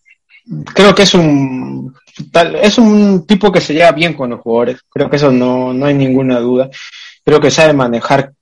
creo 0.74 0.94
que 0.94 1.02
es 1.02 1.14
un 1.14 1.94
tal, 2.30 2.56
es 2.56 2.78
un 2.78 3.26
tipo 3.26 3.50
que 3.50 3.60
se 3.60 3.74
lleva 3.74 3.92
bien 3.92 4.14
con 4.14 4.30
los 4.30 4.40
jugadores, 4.40 4.80
creo 4.88 5.08
que 5.08 5.16
eso 5.16 5.30
no, 5.30 5.72
no 5.72 5.86
hay 5.86 5.94
ninguna 5.94 6.38
duda, 6.40 6.70
creo 7.24 7.40
que 7.40 7.50
sabe 7.50 7.72
manejar 7.72 8.32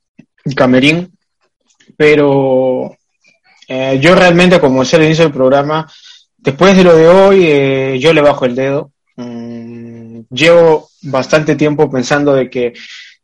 el 0.45 0.55
camerín, 0.55 1.11
pero 1.97 2.95
eh, 3.67 3.99
yo 4.01 4.15
realmente, 4.15 4.59
como 4.59 4.81
decía 4.81 4.99
al 4.99 5.05
inicio 5.05 5.25
del 5.25 5.33
programa, 5.33 5.89
después 6.37 6.75
de 6.75 6.83
lo 6.83 6.95
de 6.95 7.07
hoy, 7.07 7.45
eh, 7.47 7.97
yo 7.99 8.13
le 8.13 8.21
bajo 8.21 8.45
el 8.45 8.55
dedo. 8.55 8.91
Mm, 9.15 10.21
llevo 10.29 10.89
bastante 11.03 11.55
tiempo 11.55 11.89
pensando 11.89 12.33
de 12.33 12.49
que 12.49 12.73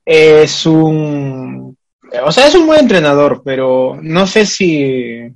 es 0.06 0.66
un, 0.66 1.78
o 2.24 2.32
sea, 2.32 2.48
es 2.48 2.56
un 2.56 2.68
buen 2.68 2.82
entrenador, 2.82 3.42
pero 3.44 3.98
no 4.02 4.26
sé 4.28 4.46
si 4.46 5.32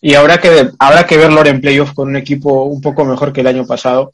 y 0.00 0.14
habrá 0.14 0.38
que, 0.38 0.70
habrá 0.78 1.06
que 1.06 1.16
verlo 1.16 1.44
en 1.44 1.60
playoff 1.60 1.92
con 1.94 2.08
un 2.08 2.16
equipo 2.16 2.64
un 2.64 2.80
poco 2.80 3.04
mejor 3.04 3.32
que 3.32 3.40
el 3.40 3.46
año 3.46 3.66
pasado. 3.66 4.12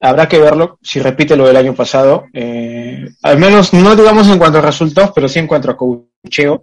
Habrá 0.00 0.28
que 0.28 0.38
verlo 0.38 0.78
si 0.82 0.98
repite 1.00 1.36
lo 1.36 1.46
del 1.46 1.56
año 1.56 1.74
pasado. 1.74 2.24
Eh, 2.32 3.08
al 3.22 3.38
menos, 3.38 3.72
no 3.72 3.94
digamos 3.94 4.28
en 4.28 4.38
cuanto 4.38 4.58
a 4.58 4.62
resultados, 4.62 5.12
pero 5.14 5.28
sí 5.28 5.38
en 5.38 5.46
cuanto 5.46 5.70
a 5.70 5.76
cocheo, 5.76 6.62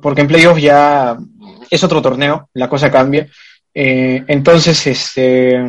porque 0.00 0.22
en 0.22 0.28
playoff 0.28 0.58
ya 0.58 1.16
es 1.70 1.84
otro 1.84 2.02
torneo, 2.02 2.48
la 2.54 2.68
cosa 2.68 2.90
cambia. 2.90 3.28
Eh, 3.72 4.22
entonces, 4.28 4.86
este, 4.86 5.60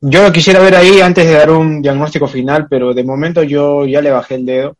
yo 0.00 0.22
lo 0.22 0.32
quisiera 0.32 0.60
ver 0.60 0.76
ahí 0.76 1.00
antes 1.00 1.26
de 1.26 1.32
dar 1.32 1.50
un 1.50 1.82
diagnóstico 1.82 2.26
final, 2.26 2.66
pero 2.68 2.94
de 2.94 3.04
momento 3.04 3.42
yo 3.42 3.86
ya 3.86 4.00
le 4.00 4.10
bajé 4.10 4.36
el 4.36 4.46
dedo. 4.46 4.76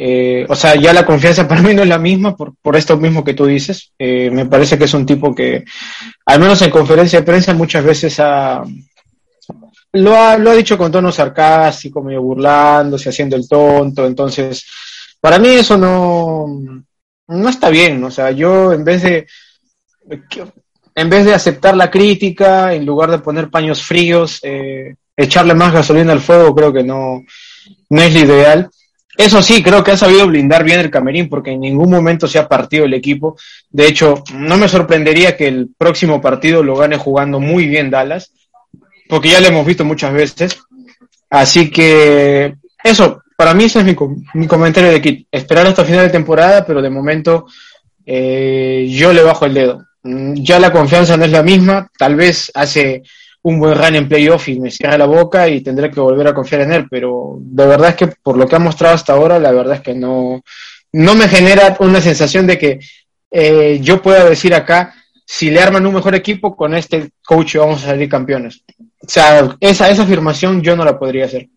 Eh, 0.00 0.46
o 0.48 0.54
sea, 0.54 0.76
ya 0.76 0.92
la 0.92 1.04
confianza 1.04 1.48
para 1.48 1.60
mí 1.60 1.74
no 1.74 1.82
es 1.82 1.88
la 1.88 1.98
misma 1.98 2.36
por, 2.36 2.54
por 2.62 2.76
esto 2.76 2.96
mismo 2.96 3.24
que 3.24 3.34
tú 3.34 3.46
dices. 3.46 3.92
Eh, 3.98 4.30
me 4.30 4.46
parece 4.46 4.78
que 4.78 4.84
es 4.84 4.94
un 4.94 5.04
tipo 5.04 5.34
que, 5.34 5.64
al 6.26 6.40
menos 6.40 6.62
en 6.62 6.70
conferencia 6.70 7.18
de 7.18 7.26
prensa, 7.26 7.52
muchas 7.52 7.84
veces 7.84 8.18
ha, 8.20 8.62
lo, 9.92 10.16
ha, 10.16 10.38
lo 10.38 10.50
ha 10.50 10.54
dicho 10.54 10.78
con 10.78 10.92
tono 10.92 11.10
sarcástico, 11.10 12.02
medio 12.02 12.22
burlándose, 12.22 13.08
haciendo 13.08 13.34
el 13.34 13.48
tonto. 13.48 14.06
Entonces, 14.06 14.64
para 15.20 15.40
mí 15.40 15.48
eso 15.48 15.76
no, 15.76 16.46
no 17.26 17.48
está 17.48 17.68
bien. 17.68 18.02
O 18.04 18.10
sea, 18.10 18.30
yo 18.30 18.72
en 18.72 18.84
vez 18.84 19.02
de, 19.02 19.26
en 20.94 21.10
vez 21.10 21.24
de 21.24 21.34
aceptar 21.34 21.76
la 21.76 21.90
crítica, 21.90 22.72
en 22.72 22.86
lugar 22.86 23.10
de 23.10 23.18
poner 23.18 23.50
paños 23.50 23.82
fríos, 23.82 24.38
eh, 24.42 24.94
echarle 25.16 25.54
más 25.54 25.72
gasolina 25.72 26.12
al 26.12 26.20
fuego, 26.20 26.54
creo 26.54 26.72
que 26.72 26.84
no, 26.84 27.24
no 27.90 28.02
es 28.02 28.14
lo 28.14 28.20
ideal. 28.20 28.70
Eso 29.18 29.42
sí, 29.42 29.64
creo 29.64 29.82
que 29.82 29.90
ha 29.90 29.96
sabido 29.96 30.28
blindar 30.28 30.62
bien 30.62 30.78
el 30.78 30.92
camerín 30.92 31.28
porque 31.28 31.50
en 31.50 31.60
ningún 31.60 31.90
momento 31.90 32.28
se 32.28 32.38
ha 32.38 32.46
partido 32.46 32.84
el 32.84 32.94
equipo. 32.94 33.36
De 33.68 33.88
hecho, 33.88 34.22
no 34.32 34.56
me 34.56 34.68
sorprendería 34.68 35.36
que 35.36 35.48
el 35.48 35.70
próximo 35.76 36.20
partido 36.20 36.62
lo 36.62 36.76
gane 36.76 36.96
jugando 36.96 37.40
muy 37.40 37.66
bien 37.66 37.90
Dallas, 37.90 38.30
porque 39.08 39.30
ya 39.30 39.40
lo 39.40 39.48
hemos 39.48 39.66
visto 39.66 39.84
muchas 39.84 40.12
veces. 40.12 40.60
Así 41.28 41.68
que 41.68 42.54
eso, 42.84 43.20
para 43.36 43.54
mí 43.54 43.64
ese 43.64 43.80
es 43.80 43.86
mi, 43.86 43.96
mi 44.34 44.46
comentario 44.46 44.92
de 44.92 45.02
Kit. 45.02 45.26
Esperar 45.32 45.66
hasta 45.66 45.84
final 45.84 46.06
de 46.06 46.12
temporada, 46.12 46.64
pero 46.64 46.80
de 46.80 46.88
momento 46.88 47.46
eh, 48.06 48.86
yo 48.88 49.12
le 49.12 49.24
bajo 49.24 49.46
el 49.46 49.54
dedo. 49.54 49.84
Mm, 50.04 50.34
ya 50.44 50.60
la 50.60 50.70
confianza 50.70 51.16
no 51.16 51.24
es 51.24 51.32
la 51.32 51.42
misma, 51.42 51.90
tal 51.98 52.14
vez 52.14 52.52
hace 52.54 53.02
un 53.42 53.58
buen 53.58 53.76
run 53.76 53.94
en 53.94 54.08
playoff 54.08 54.48
y 54.48 54.60
me 54.60 54.70
cierra 54.70 54.98
la 54.98 55.06
boca 55.06 55.48
y 55.48 55.60
tendré 55.60 55.90
que 55.90 56.00
volver 56.00 56.26
a 56.28 56.34
confiar 56.34 56.62
en 56.62 56.72
él, 56.72 56.86
pero 56.90 57.38
de 57.40 57.66
verdad 57.66 57.90
es 57.90 57.96
que 57.96 58.06
por 58.08 58.36
lo 58.36 58.46
que 58.46 58.56
ha 58.56 58.60
mostrado 58.60 58.94
hasta 58.94 59.12
ahora, 59.12 59.38
la 59.38 59.52
verdad 59.52 59.76
es 59.76 59.82
que 59.82 59.94
no, 59.94 60.42
no 60.92 61.14
me 61.14 61.28
genera 61.28 61.76
una 61.80 62.00
sensación 62.00 62.46
de 62.46 62.58
que 62.58 62.80
eh, 63.30 63.78
yo 63.80 64.02
pueda 64.02 64.24
decir 64.24 64.54
acá, 64.54 64.94
si 65.24 65.50
le 65.50 65.60
arman 65.60 65.86
un 65.86 65.94
mejor 65.94 66.14
equipo, 66.14 66.56
con 66.56 66.74
este 66.74 67.10
coach 67.24 67.56
vamos 67.56 67.82
a 67.82 67.88
salir 67.88 68.08
campeones. 68.08 68.64
O 68.80 69.08
sea, 69.08 69.56
esa, 69.60 69.90
esa 69.90 70.02
afirmación 70.02 70.62
yo 70.62 70.74
no 70.74 70.84
la 70.84 70.98
podría 70.98 71.26
hacer. 71.26 71.48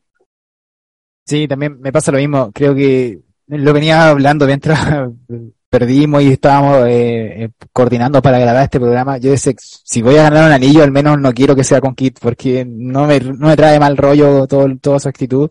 Sí, 1.25 1.47
también 1.47 1.79
me 1.79 1.91
pasa 1.91 2.11
lo 2.11 2.17
mismo. 2.17 2.51
Creo 2.51 2.75
que 2.75 3.19
lo 3.57 3.73
venía 3.73 4.09
hablando 4.09 4.45
mientras 4.45 4.79
perdimos 5.69 6.21
y 6.23 6.33
estábamos 6.33 6.87
eh, 6.87 7.43
eh, 7.43 7.49
coordinando 7.71 8.21
para 8.21 8.39
grabar 8.39 8.63
este 8.63 8.79
programa. 8.79 9.17
Yo 9.17 9.31
decía, 9.31 9.53
si 9.57 10.01
voy 10.01 10.17
a 10.17 10.23
ganar 10.23 10.47
un 10.47 10.53
anillo, 10.53 10.83
al 10.83 10.91
menos 10.91 11.19
no 11.19 11.33
quiero 11.33 11.55
que 11.55 11.63
sea 11.63 11.81
con 11.81 11.95
Kit, 11.95 12.19
porque 12.19 12.65
no 12.65 13.07
me, 13.07 13.19
no 13.19 13.47
me 13.47 13.55
trae 13.55 13.79
mal 13.79 13.97
rollo 13.97 14.47
todo, 14.47 14.67
toda 14.79 14.99
su 14.99 15.09
actitud. 15.09 15.49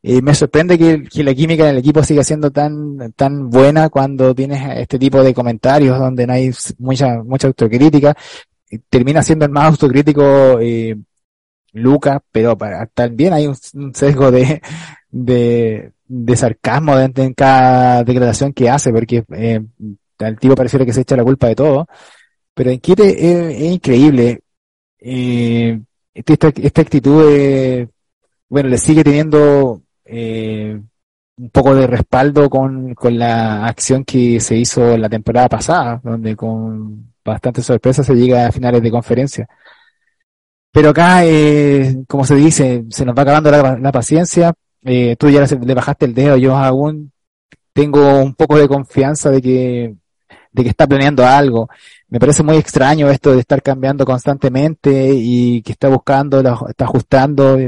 Y 0.00 0.22
me 0.22 0.34
sorprende 0.34 0.78
que, 0.78 1.04
que, 1.04 1.24
la 1.24 1.34
química 1.34 1.64
en 1.64 1.70
el 1.70 1.78
equipo 1.78 2.02
siga 2.04 2.22
siendo 2.22 2.50
tan, 2.50 3.12
tan 3.14 3.50
buena 3.50 3.88
cuando 3.88 4.34
tienes 4.34 4.78
este 4.78 4.98
tipo 4.98 5.22
de 5.22 5.34
comentarios 5.34 5.98
donde 5.98 6.26
no 6.26 6.32
hay 6.34 6.50
mucha, 6.78 7.22
mucha 7.24 7.48
autocrítica. 7.48 8.16
Termina 8.88 9.22
siendo 9.22 9.44
el 9.46 9.50
más 9.50 9.66
autocrítico 9.72 10.60
eh, 10.60 10.96
Lucas, 11.72 12.20
pero 12.30 12.56
también 12.94 13.32
hay 13.32 13.46
un, 13.46 13.56
un 13.74 13.94
sesgo 13.94 14.30
de, 14.30 14.62
de, 15.10 15.92
de 16.08 16.36
sarcasmo 16.36 16.96
dentro 16.96 17.22
en 17.22 17.34
cada 17.34 18.02
declaración 18.02 18.52
que 18.52 18.70
hace, 18.70 18.92
porque 18.92 19.24
eh, 19.34 19.60
el 20.18 20.38
tipo 20.38 20.54
pareciera 20.54 20.84
que 20.84 20.92
se 20.92 21.02
echa 21.02 21.16
la 21.16 21.24
culpa 21.24 21.48
de 21.48 21.54
todo. 21.54 21.86
Pero 22.54 22.70
en 22.70 22.80
Kite 22.80 23.08
es, 23.10 23.56
es 23.56 23.72
increíble. 23.72 24.40
Eh, 24.98 25.80
esta, 26.14 26.48
esta 26.48 26.80
actitud, 26.82 27.24
de, 27.30 27.88
bueno, 28.48 28.68
le 28.68 28.78
sigue 28.78 29.04
teniendo 29.04 29.82
eh, 30.04 30.80
un 31.36 31.50
poco 31.50 31.74
de 31.74 31.86
respaldo 31.86 32.50
con, 32.50 32.94
con 32.94 33.18
la 33.18 33.66
acción 33.66 34.04
que 34.04 34.40
se 34.40 34.56
hizo 34.56 34.96
la 34.96 35.08
temporada 35.08 35.48
pasada, 35.48 36.00
donde 36.02 36.34
con 36.34 37.12
bastante 37.24 37.62
sorpresa 37.62 38.02
se 38.02 38.14
llega 38.14 38.46
a 38.46 38.52
finales 38.52 38.82
de 38.82 38.90
conferencia. 38.90 39.48
Pero 40.72 40.90
acá, 40.90 41.24
eh, 41.24 42.04
como 42.08 42.24
se 42.24 42.34
dice, 42.34 42.84
se 42.90 43.04
nos 43.04 43.16
va 43.16 43.22
acabando 43.22 43.50
la, 43.50 43.78
la 43.78 43.92
paciencia, 43.92 44.52
eh, 44.84 45.16
tú 45.16 45.28
ya 45.30 45.44
le 45.44 45.74
bajaste 45.74 46.06
el 46.06 46.14
dedo, 46.14 46.36
yo 46.36 46.56
aún 46.56 47.12
tengo 47.72 48.20
un 48.20 48.34
poco 48.34 48.58
de 48.58 48.68
confianza 48.68 49.30
de 49.30 49.42
que, 49.42 49.94
de 50.52 50.62
que 50.62 50.68
está 50.68 50.86
planeando 50.86 51.24
algo. 51.26 51.68
Me 52.08 52.18
parece 52.18 52.42
muy 52.42 52.56
extraño 52.56 53.08
esto 53.08 53.32
de 53.32 53.40
estar 53.40 53.62
cambiando 53.62 54.04
constantemente 54.04 55.10
y 55.14 55.62
que 55.62 55.72
está 55.72 55.88
buscando, 55.88 56.40
está 56.68 56.84
ajustando. 56.84 57.58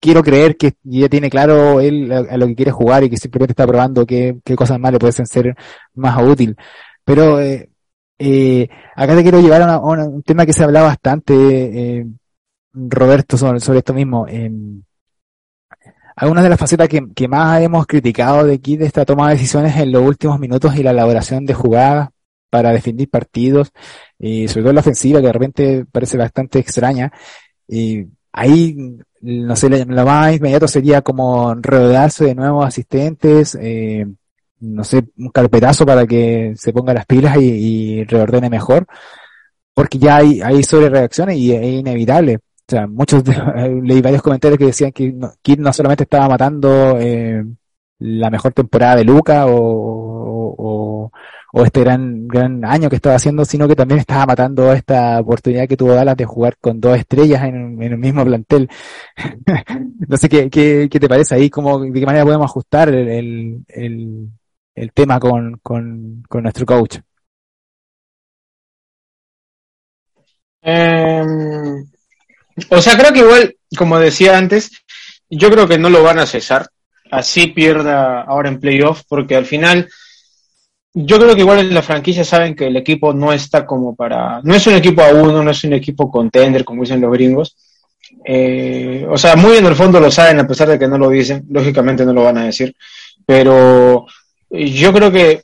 Quiero 0.00 0.22
creer 0.22 0.56
que 0.56 0.74
ya 0.82 1.08
tiene 1.08 1.30
claro 1.30 1.80
él 1.80 2.12
a, 2.12 2.36
lo 2.36 2.46
que 2.46 2.54
quiere 2.54 2.70
jugar 2.70 3.04
y 3.04 3.10
que 3.10 3.16
simplemente 3.16 3.52
está 3.52 3.66
probando 3.66 4.04
qué, 4.04 4.38
qué 4.44 4.54
cosas 4.56 4.78
más 4.78 4.92
le 4.92 4.98
pueden 4.98 5.26
ser 5.26 5.56
más 5.94 6.22
útil. 6.22 6.56
Pero 7.04 7.40
eh, 7.40 7.70
eh, 8.18 8.68
acá 8.94 9.16
te 9.16 9.22
quiero 9.22 9.40
llevar 9.40 9.62
a, 9.62 9.78
un 9.78 10.22
tema 10.22 10.46
que 10.46 10.52
se 10.52 10.64
habla 10.64 10.82
bastante, 10.82 11.34
eh, 11.34 12.06
Roberto, 12.72 13.36
sobre, 13.36 13.60
sobre 13.60 13.78
esto 13.78 13.94
mismo. 13.94 14.26
Eh, 14.28 14.50
algunas 16.16 16.44
de 16.44 16.50
las 16.50 16.58
facetas 16.58 16.88
que, 16.88 17.28
más 17.28 17.60
hemos 17.62 17.86
criticado 17.86 18.44
de 18.44 18.54
aquí, 18.54 18.76
de 18.76 18.86
esta 18.86 19.04
toma 19.04 19.28
de 19.28 19.34
decisiones 19.34 19.76
en 19.76 19.92
los 19.92 20.02
últimos 20.02 20.38
minutos 20.38 20.76
y 20.76 20.82
la 20.82 20.92
elaboración 20.92 21.44
de 21.44 21.54
jugadas 21.54 22.10
para 22.50 22.70
definir 22.72 23.10
partidos, 23.10 23.72
y 24.18 24.46
sobre 24.46 24.62
todo 24.62 24.72
la 24.74 24.80
ofensiva, 24.80 25.20
que 25.20 25.26
de 25.26 25.32
repente 25.32 25.84
parece 25.90 26.16
bastante 26.16 26.60
extraña. 26.60 27.12
Y 27.66 28.06
ahí, 28.32 28.76
no 29.22 29.56
sé, 29.56 29.68
lo 29.68 30.04
más 30.04 30.36
inmediato 30.36 30.68
sería 30.68 31.02
como 31.02 31.54
rodearse 31.56 32.26
de 32.26 32.34
nuevos 32.36 32.64
asistentes, 32.66 33.58
eh, 33.60 34.06
no 34.60 34.84
sé, 34.84 35.04
un 35.18 35.30
carpetazo 35.30 35.84
para 35.84 36.06
que 36.06 36.54
se 36.56 36.72
ponga 36.72 36.94
las 36.94 37.06
pilas 37.06 37.36
y, 37.38 38.00
y 38.00 38.04
reordene 38.04 38.48
mejor, 38.48 38.86
porque 39.74 39.98
ya 39.98 40.16
hay, 40.16 40.40
hay 40.40 40.62
sobre 40.62 40.88
reacciones 40.90 41.36
y 41.36 41.52
es 41.52 41.64
inevitable. 41.64 42.38
O 42.66 42.70
sea, 42.70 42.86
muchos 42.86 43.22
leí 43.82 44.00
varios 44.00 44.22
comentarios 44.22 44.58
que 44.58 44.66
decían 44.66 44.92
que 44.92 45.12
no, 45.12 45.32
Kid 45.42 45.58
no 45.58 45.72
solamente 45.72 46.04
estaba 46.04 46.28
matando 46.28 46.98
eh, 46.98 47.44
la 47.98 48.30
mejor 48.30 48.52
temporada 48.52 48.96
de 48.96 49.04
Luca 49.04 49.44
o, 49.48 51.10
este 51.64 51.80
gran, 51.80 52.26
gran 52.26 52.64
año 52.64 52.90
que 52.90 52.96
estaba 52.96 53.14
haciendo, 53.16 53.44
sino 53.44 53.68
que 53.68 53.76
también 53.76 54.00
estaba 54.00 54.26
matando 54.26 54.72
esta 54.72 55.20
oportunidad 55.20 55.68
que 55.68 55.76
tuvo 55.76 55.94
Dallas 55.94 56.16
de 56.16 56.24
jugar 56.24 56.56
con 56.60 56.80
dos 56.80 56.98
estrellas 56.98 57.44
en, 57.44 57.80
en 57.82 57.92
el 57.92 57.98
mismo 57.98 58.24
plantel. 58.24 58.68
no 60.08 60.16
sé 60.16 60.28
qué, 60.28 60.50
qué, 60.50 60.88
qué, 60.90 61.00
te 61.00 61.08
parece 61.08 61.36
ahí, 61.36 61.50
cómo, 61.50 61.78
de 61.80 61.92
qué 61.92 62.06
manera 62.06 62.24
podemos 62.24 62.46
ajustar 62.46 62.88
el, 62.88 63.64
el, 63.68 64.30
el 64.74 64.92
tema 64.92 65.20
con, 65.20 65.58
con, 65.62 66.22
con 66.28 66.42
nuestro 66.42 66.66
coach. 66.66 66.98
Um... 70.62 71.93
O 72.70 72.80
sea, 72.80 72.96
creo 72.96 73.12
que 73.12 73.20
igual, 73.20 73.56
como 73.76 73.98
decía 73.98 74.36
antes, 74.36 74.70
yo 75.28 75.50
creo 75.50 75.66
que 75.66 75.78
no 75.78 75.90
lo 75.90 76.02
van 76.02 76.18
a 76.18 76.26
cesar. 76.26 76.68
Así 77.10 77.48
pierda 77.48 78.22
ahora 78.22 78.48
en 78.48 78.60
playoff, 78.60 79.02
porque 79.08 79.36
al 79.36 79.46
final, 79.46 79.88
yo 80.92 81.18
creo 81.18 81.34
que 81.34 81.40
igual 81.40 81.60
en 81.60 81.74
la 81.74 81.82
franquicia 81.82 82.24
saben 82.24 82.54
que 82.54 82.66
el 82.66 82.76
equipo 82.76 83.12
no 83.12 83.32
está 83.32 83.66
como 83.66 83.94
para. 83.94 84.40
No 84.42 84.54
es 84.54 84.66
un 84.66 84.74
equipo 84.74 85.02
a 85.02 85.10
uno, 85.10 85.42
no 85.42 85.50
es 85.50 85.64
un 85.64 85.72
equipo 85.72 86.10
contender, 86.10 86.64
como 86.64 86.82
dicen 86.82 87.00
los 87.00 87.12
gringos. 87.12 87.56
Eh, 88.24 89.06
o 89.08 89.18
sea, 89.18 89.36
muy 89.36 89.56
en 89.56 89.66
el 89.66 89.74
fondo 89.74 90.00
lo 90.00 90.10
saben, 90.10 90.40
a 90.40 90.46
pesar 90.46 90.68
de 90.68 90.78
que 90.78 90.88
no 90.88 90.98
lo 90.98 91.10
dicen. 91.10 91.44
Lógicamente 91.50 92.04
no 92.04 92.12
lo 92.12 92.24
van 92.24 92.38
a 92.38 92.44
decir. 92.46 92.74
Pero 93.26 94.06
yo 94.50 94.92
creo 94.92 95.10
que 95.10 95.42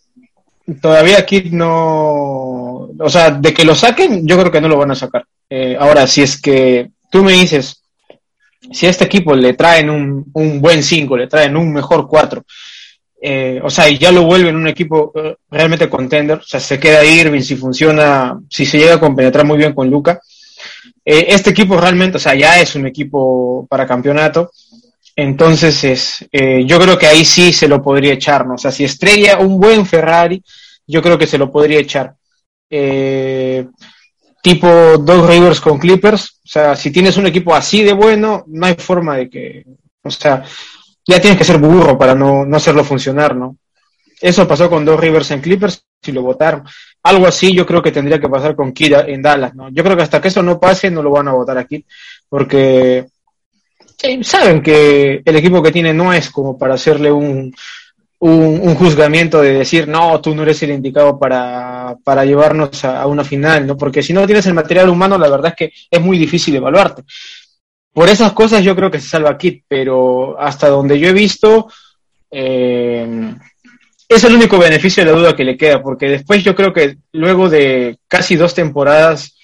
todavía 0.81 1.19
aquí 1.19 1.51
no. 1.51 2.91
O 2.99 3.09
sea, 3.09 3.31
de 3.31 3.53
que 3.53 3.65
lo 3.65 3.75
saquen, 3.75 4.27
yo 4.27 4.39
creo 4.39 4.53
que 4.53 4.61
no 4.61 4.69
lo 4.69 4.79
van 4.79 4.93
a 4.93 4.97
sacar. 4.97 5.25
Eh, 5.49 5.77
ahora, 5.79 6.07
si 6.07 6.23
es 6.23 6.41
que 6.41 6.91
tú 7.11 7.23
me 7.23 7.33
dices, 7.33 7.83
si 8.73 8.87
a 8.87 8.91
este 8.91 9.05
equipo 9.05 9.35
le 9.35 9.55
traen 9.55 9.91
un, 9.91 10.31
un 10.33 10.61
buen 10.61 10.83
5, 10.83 11.17
le 11.17 11.27
traen 11.27 11.57
un 11.57 11.73
mejor 11.73 12.07
4, 12.09 12.45
eh, 13.23 13.61
o 13.63 13.69
sea, 13.69 13.89
y 13.89 13.99
ya 13.99 14.11
lo 14.11 14.23
vuelven 14.23 14.57
un 14.57 14.69
equipo 14.69 15.13
uh, 15.15 15.35
realmente 15.51 15.91
contender, 15.91 16.39
o 16.39 16.43
sea, 16.43 16.59
se 16.59 16.79
queda 16.79 17.05
Irving, 17.05 17.43
si 17.43 17.57
funciona, 17.57 18.41
si 18.49 18.65
se 18.65 18.79
llega 18.79 18.95
a 18.95 19.01
compenetrar 19.01 19.45
muy 19.45 19.59
bien 19.59 19.75
con 19.75 19.91
Luca, 19.91 20.21
eh, 21.05 21.27
este 21.29 21.51
equipo 21.51 21.79
realmente, 21.79 22.17
o 22.17 22.21
sea, 22.21 22.35
ya 22.35 22.61
es 22.61 22.75
un 22.77 22.87
equipo 22.87 23.67
para 23.69 23.87
campeonato, 23.87 24.53
entonces 25.15 25.85
es, 25.85 26.29
eh, 26.33 26.65
yo 26.65 26.81
creo 26.81 26.97
que 26.97 27.09
ahí 27.09 27.25
sí 27.25 27.53
se 27.53 27.69
lo 27.69 27.83
podría 27.83 28.15
echar, 28.15 28.47
¿no? 28.47 28.55
O 28.55 28.59
sea, 28.59 28.71
si 28.71 28.85
estrella 28.85 29.39
un 29.39 29.61
buen 29.61 29.85
Ferrari, 29.85 30.43
yo 30.87 31.03
creo 31.03 31.19
que 31.19 31.27
se 31.27 31.37
lo 31.37 31.51
podría 31.53 31.81
echar. 31.81 32.15
Tipo 34.43 34.99
Dog 34.99 35.29
Rivers 35.29 35.61
con 35.61 35.79
Clippers. 35.79 36.41
O 36.45 36.49
sea, 36.49 36.77
si 36.77 36.91
tienes 36.91 37.17
un 37.17 37.27
equipo 37.27 37.55
así 37.55 37.83
de 37.83 37.93
bueno, 37.93 38.45
no 38.47 38.67
hay 38.67 38.75
forma 38.75 39.17
de 39.17 39.29
que, 39.29 39.65
o 40.03 40.11
sea, 40.11 40.43
ya 41.07 41.21
tienes 41.21 41.39
que 41.39 41.45
ser 41.45 41.59
burro 41.59 41.99
para 41.99 42.15
no, 42.15 42.45
no 42.45 42.57
hacerlo 42.57 42.85
funcionar, 42.85 43.37
¿no? 43.37 43.57
Eso 44.21 44.47
pasó 44.47 44.69
con 44.69 44.85
Dog 44.85 45.01
Rivers 45.01 45.31
en 45.31 45.41
Clippers 45.41 45.85
si 46.03 46.13
lo 46.13 46.23
votaron. 46.23 46.65
Algo 47.03 47.27
así 47.27 47.55
yo 47.55 47.67
creo 47.67 47.83
que 47.83 47.93
tendría 47.93 48.21
que 48.21 48.29
pasar 48.29 48.55
con 48.55 48.73
Kira 48.73 49.07
en 49.07 49.23
Dallas, 49.23 49.55
¿no? 49.55 49.69
Yo 49.71 49.83
creo 49.83 49.97
que 49.97 50.03
hasta 50.03 50.21
que 50.21 50.29
eso 50.29 50.43
no 50.43 50.61
pase 50.61 50.91
no 50.91 51.03
lo 51.03 51.11
van 51.11 51.29
a 51.29 51.33
votar 51.33 51.57
aquí, 51.57 51.85
porque 52.29 53.07
saben 54.23 54.63
que 54.63 55.23
el 55.25 55.37
equipo 55.37 55.63
que 55.63 55.73
tiene 55.73 55.93
no 55.93 56.13
es 56.13 56.31
como 56.31 56.59
para 56.59 56.75
hacerle 56.75 57.11
un, 57.13 57.55
un, 58.21 58.75
juzgamiento 58.75 59.41
de 59.41 59.55
decir, 59.55 59.89
no, 59.89 60.21
tú 60.21 60.35
no 60.35 60.43
eres 60.43 60.63
el 60.63 60.71
indicado 60.71 61.19
para, 61.19 61.97
para 62.05 62.25
llevarnos 62.25 62.85
a, 62.85 63.03
a, 63.03 63.07
una 63.07 63.25
final, 63.25 63.67
¿no? 63.67 63.77
Porque 63.77 64.03
si 64.03 64.13
no 64.13 64.27
tienes 64.27 64.47
el 64.47 64.55
material 64.55 64.89
humano, 64.91 65.19
la 65.19 65.29
verdad 65.29 65.55
es 65.57 65.57
que 65.57 65.73
es 65.91 66.01
muy 66.01 66.19
difícil 66.19 66.55
evaluarte. 66.55 67.03
Por 67.93 68.09
esas 68.09 68.33
cosas 68.33 68.63
yo 68.63 68.77
creo 68.77 68.91
que 68.91 69.01
se 69.01 69.09
salva 69.09 69.39
Kit, 69.39 69.65
pero 69.67 70.39
hasta 70.39 70.69
donde 70.69 70.99
yo 70.99 71.09
he 71.09 71.13
visto, 71.13 71.69
eh, 72.31 73.35
es 74.09 74.25
el 74.25 74.35
único 74.35 74.59
beneficio 74.59 75.05
de 75.05 75.11
la 75.11 75.19
duda 75.19 75.37
que 75.37 75.45
le 75.45 75.57
queda, 75.57 75.83
porque 75.83 76.09
después 76.09 76.45
yo 76.45 76.55
creo 76.55 76.73
que 76.73 76.99
luego 77.13 77.49
de 77.49 77.99
casi 78.07 78.37
dos 78.37 78.55
temporadas 78.55 79.35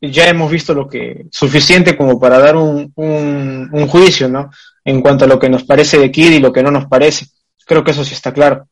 ya 0.00 0.28
hemos 0.28 0.50
visto 0.50 0.72
lo 0.72 0.88
que 0.88 1.26
suficiente 1.30 1.96
como 1.96 2.18
para 2.18 2.38
dar 2.38 2.56
un, 2.56 2.92
un, 2.94 3.68
un 3.72 3.86
juicio, 3.88 4.28
¿no? 4.28 4.50
En 4.84 5.02
cuanto 5.02 5.24
a 5.24 5.28
lo 5.28 5.38
que 5.38 5.50
nos 5.50 5.64
parece 5.64 5.98
de 5.98 6.10
Kid 6.10 6.30
y 6.30 6.38
lo 6.38 6.52
que 6.52 6.62
no 6.62 6.70
nos 6.70 6.86
parece. 6.86 7.26
Creo 7.66 7.84
que 7.84 7.92
eso 7.92 8.04
sí 8.04 8.14
está 8.14 8.32
claro. 8.32 8.66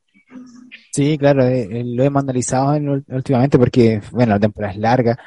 Sí, 0.92 1.16
claro, 1.18 1.44
eh, 1.46 1.68
eh, 1.70 1.82
lo 1.84 2.02
hemos 2.04 2.22
analizado 2.22 2.74
en- 2.74 3.04
últimamente 3.08 3.58
porque, 3.58 4.00
bueno, 4.10 4.32
la 4.34 4.40
temporada 4.40 4.72
es 4.72 4.78
larga, 4.80 5.18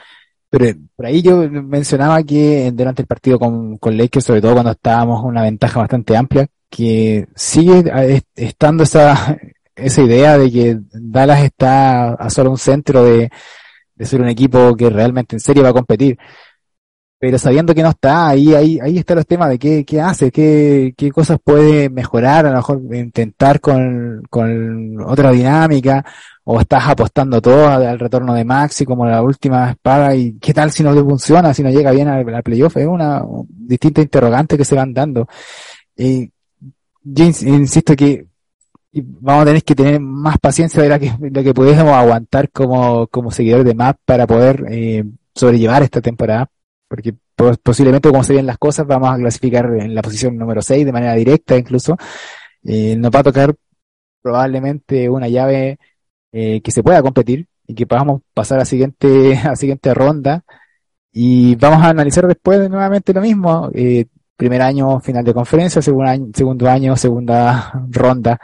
pero 0.49 0.65
por 0.95 1.05
ahí 1.05 1.21
yo 1.21 1.37
mencionaba 1.49 2.23
que 2.23 2.71
durante 2.73 3.01
el 3.03 3.07
partido 3.07 3.39
con, 3.39 3.77
con 3.77 3.97
Lakers, 3.97 4.25
sobre 4.25 4.41
todo 4.41 4.53
cuando 4.53 4.71
estábamos 4.71 5.23
una 5.23 5.43
ventaja 5.43 5.79
bastante 5.79 6.17
amplia, 6.17 6.47
que 6.69 7.27
sigue 7.35 7.83
eh, 7.95 8.21
estando 8.35 8.83
esa, 8.83 9.37
esa 9.75 10.01
idea 10.01 10.37
de 10.37 10.51
que 10.51 10.79
Dallas 10.93 11.43
está 11.43 12.13
a 12.13 12.29
solo 12.29 12.51
un 12.51 12.57
centro 12.57 13.03
de, 13.05 13.29
de 13.95 14.05
ser 14.05 14.21
un 14.21 14.29
equipo 14.29 14.75
que 14.75 14.89
realmente 14.89 15.35
en 15.35 15.39
serio 15.39 15.63
va 15.63 15.69
a 15.69 15.73
competir. 15.73 16.17
Pero 17.21 17.37
sabiendo 17.37 17.75
que 17.75 17.83
no 17.83 17.89
está, 17.89 18.29
ahí, 18.29 18.55
ahí, 18.55 18.79
ahí 18.81 18.97
están 18.97 19.17
los 19.17 19.27
temas 19.27 19.47
de 19.49 19.59
qué, 19.59 19.85
qué 19.85 20.01
hace, 20.01 20.31
qué, 20.31 20.95
qué 20.97 21.11
cosas 21.11 21.37
puede 21.43 21.87
mejorar, 21.87 22.47
a 22.47 22.49
lo 22.49 22.55
mejor 22.55 22.81
intentar 22.95 23.59
con, 23.61 24.23
con 24.27 24.99
otra 25.01 25.29
dinámica, 25.29 26.03
o 26.45 26.59
estás 26.59 26.83
apostando 26.87 27.39
todo 27.39 27.67
al, 27.67 27.99
retorno 27.99 28.33
de 28.33 28.43
Maxi 28.43 28.85
como 28.85 29.05
la 29.05 29.21
última 29.21 29.69
espada, 29.69 30.15
y 30.15 30.39
qué 30.39 30.51
tal 30.51 30.71
si 30.71 30.81
no 30.81 30.93
le 30.93 31.03
funciona, 31.03 31.53
si 31.53 31.61
no 31.61 31.69
llega 31.69 31.91
bien 31.91 32.07
al, 32.07 32.27
al 32.27 32.41
playoff, 32.41 32.75
es 32.77 32.87
una 32.87 33.23
distinta 33.47 34.01
interrogante 34.01 34.57
que 34.57 34.65
se 34.65 34.73
van 34.73 34.91
dando. 34.91 35.27
Y 35.95 36.31
yo 37.03 37.25
ins- 37.25 37.45
insisto 37.47 37.95
que 37.95 38.25
vamos 38.93 39.43
a 39.43 39.45
tener 39.45 39.63
que 39.63 39.75
tener 39.75 39.99
más 39.99 40.39
paciencia 40.39 40.81
de 40.81 40.89
la 40.89 40.97
que, 40.97 41.13
de 41.19 41.43
que 41.43 41.53
pudiésemos 41.53 41.93
aguantar 41.93 42.49
como, 42.49 43.05
como 43.09 43.29
seguidor 43.29 43.63
de 43.63 43.75
MAP 43.75 43.97
para 44.05 44.25
poder 44.25 44.65
eh, 44.71 45.03
sobrellevar 45.35 45.83
esta 45.83 46.01
temporada, 46.01 46.49
porque 46.91 47.13
pos- 47.37 47.57
posiblemente 47.63 48.09
como 48.09 48.21
se 48.23 48.33
ven 48.33 48.45
las 48.45 48.57
cosas 48.57 48.85
vamos 48.85 49.09
a 49.09 49.17
clasificar 49.17 49.65
en 49.79 49.95
la 49.95 50.01
posición 50.01 50.37
número 50.37 50.61
6 50.61 50.85
de 50.85 50.91
manera 50.91 51.13
directa 51.15 51.57
incluso. 51.57 51.95
Eh, 52.63 52.95
nos 52.97 53.11
va 53.11 53.19
a 53.19 53.23
tocar 53.23 53.55
probablemente 54.21 55.09
una 55.09 55.27
llave 55.29 55.77
eh, 56.31 56.61
que 56.61 56.71
se 56.71 56.83
pueda 56.83 57.01
competir 57.01 57.47
y 57.67 57.75
que 57.75 57.87
podamos 57.87 58.21
pasar 58.33 58.59
a 58.59 58.65
siguiente, 58.65 59.37
a 59.45 59.55
siguiente 59.55 59.93
ronda 59.93 60.43
y 61.11 61.55
vamos 61.55 61.83
a 61.83 61.89
analizar 61.89 62.27
después 62.27 62.69
nuevamente 62.69 63.13
lo 63.13 63.21
mismo. 63.21 63.69
eh, 63.73 64.05
primer 64.37 64.61
año 64.63 64.99
final 65.01 65.23
de 65.23 65.33
conferencia, 65.35 65.81
segundo 65.83 66.09
año, 66.09 66.27
segundo 66.33 66.69
año 66.69 66.97
segunda 66.97 67.73
ronda 67.91 68.39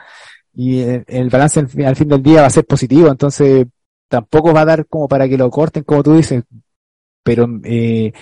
y 0.54 0.80
el, 0.82 1.04
el 1.08 1.30
balance 1.30 1.60
al 1.62 1.70
fin, 1.70 1.86
al 1.86 1.96
fin 1.96 2.08
del 2.10 2.24
día 2.24 2.42
va 2.42 2.48
a 2.48 2.52
ser 2.52 2.66
positivo, 2.66 3.10
entonces 3.10 3.68
tampoco 4.08 4.54
va 4.54 4.62
a 4.62 4.66
dar 4.66 4.88
como 4.88 5.08
para 5.08 5.28
que 5.28 5.38
lo 5.38 5.50
corten, 5.52 5.84
como 5.84 6.04
tú 6.04 6.16
dices, 6.16 6.44
pero 7.28 7.46
eh, 7.66 8.14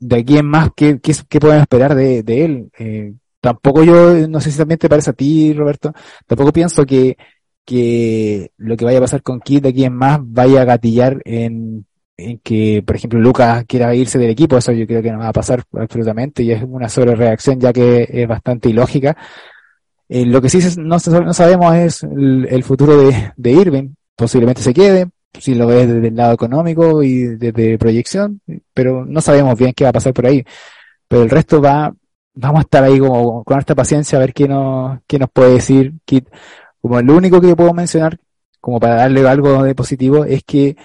de 0.00 0.16
aquí 0.16 0.38
en 0.38 0.46
más, 0.46 0.70
¿qué, 0.74 0.98
qué, 0.98 1.12
qué 1.28 1.38
esperar 1.38 1.94
de, 1.94 2.24
de 2.24 2.44
él? 2.44 2.70
Eh, 2.76 3.14
tampoco 3.40 3.84
yo, 3.84 4.26
no 4.26 4.40
sé 4.40 4.50
si 4.50 4.58
también 4.58 4.78
te 4.78 4.88
parece 4.88 5.10
a 5.10 5.12
ti, 5.12 5.52
Roberto, 5.52 5.92
tampoco 6.26 6.52
pienso 6.52 6.84
que, 6.84 7.16
que 7.64 8.50
lo 8.56 8.76
que 8.76 8.84
vaya 8.84 8.98
a 8.98 9.02
pasar 9.02 9.22
con 9.22 9.38
Kid 9.38 9.62
de 9.62 9.68
aquí 9.68 9.84
en 9.84 9.94
más 9.94 10.18
vaya 10.20 10.62
a 10.62 10.64
gatillar 10.64 11.22
en, 11.24 11.86
en 12.16 12.40
que, 12.40 12.82
por 12.84 12.96
ejemplo, 12.96 13.20
Lucas 13.20 13.64
quiera 13.68 13.94
irse 13.94 14.18
del 14.18 14.30
equipo, 14.30 14.56
eso 14.58 14.72
yo 14.72 14.84
creo 14.84 15.00
que 15.00 15.12
no 15.12 15.20
va 15.20 15.28
a 15.28 15.32
pasar 15.32 15.62
absolutamente 15.74 16.42
y 16.42 16.50
es 16.50 16.60
una 16.66 16.88
sobrereacción 16.88 17.60
ya 17.60 17.72
que 17.72 18.08
es 18.10 18.26
bastante 18.26 18.68
ilógica. 18.68 19.16
Eh, 20.08 20.26
lo 20.26 20.42
que 20.42 20.48
sí 20.48 20.58
no, 20.76 20.96
no 20.96 21.34
sabemos 21.34 21.72
es 21.76 22.02
el, 22.02 22.48
el 22.50 22.64
futuro 22.64 22.98
de, 22.98 23.32
de 23.36 23.52
Irving. 23.52 23.90
Posiblemente 24.16 24.62
se 24.62 24.74
quede, 24.74 25.06
si 25.40 25.54
lo 25.54 25.66
ves 25.66 25.88
desde 25.88 26.08
el 26.08 26.16
lado 26.16 26.34
económico 26.34 27.02
y 27.02 27.36
desde 27.36 27.78
proyección, 27.78 28.40
pero 28.74 29.04
no 29.06 29.20
sabemos 29.20 29.58
bien 29.58 29.72
qué 29.74 29.84
va 29.84 29.90
a 29.90 29.92
pasar 29.92 30.12
por 30.12 30.26
ahí. 30.26 30.44
Pero 31.08 31.22
el 31.22 31.30
resto 31.30 31.60
va, 31.62 31.94
vamos 32.34 32.60
a 32.60 32.62
estar 32.62 32.84
ahí 32.84 32.98
como 32.98 33.44
con 33.44 33.58
esta 33.58 33.74
paciencia 33.74 34.18
a 34.18 34.20
ver 34.20 34.34
qué 34.34 34.48
nos, 34.48 35.00
qué 35.06 35.18
nos 35.18 35.30
puede 35.30 35.54
decir 35.54 35.94
Kit. 36.04 36.28
Como 36.80 37.00
lo 37.02 37.16
único 37.16 37.40
que 37.40 37.56
puedo 37.56 37.74
mencionar, 37.74 38.18
como 38.60 38.80
para 38.80 38.96
darle 38.96 39.26
algo 39.28 39.62
de 39.62 39.74
positivo, 39.74 40.24
es 40.24 40.42
que 40.44 40.76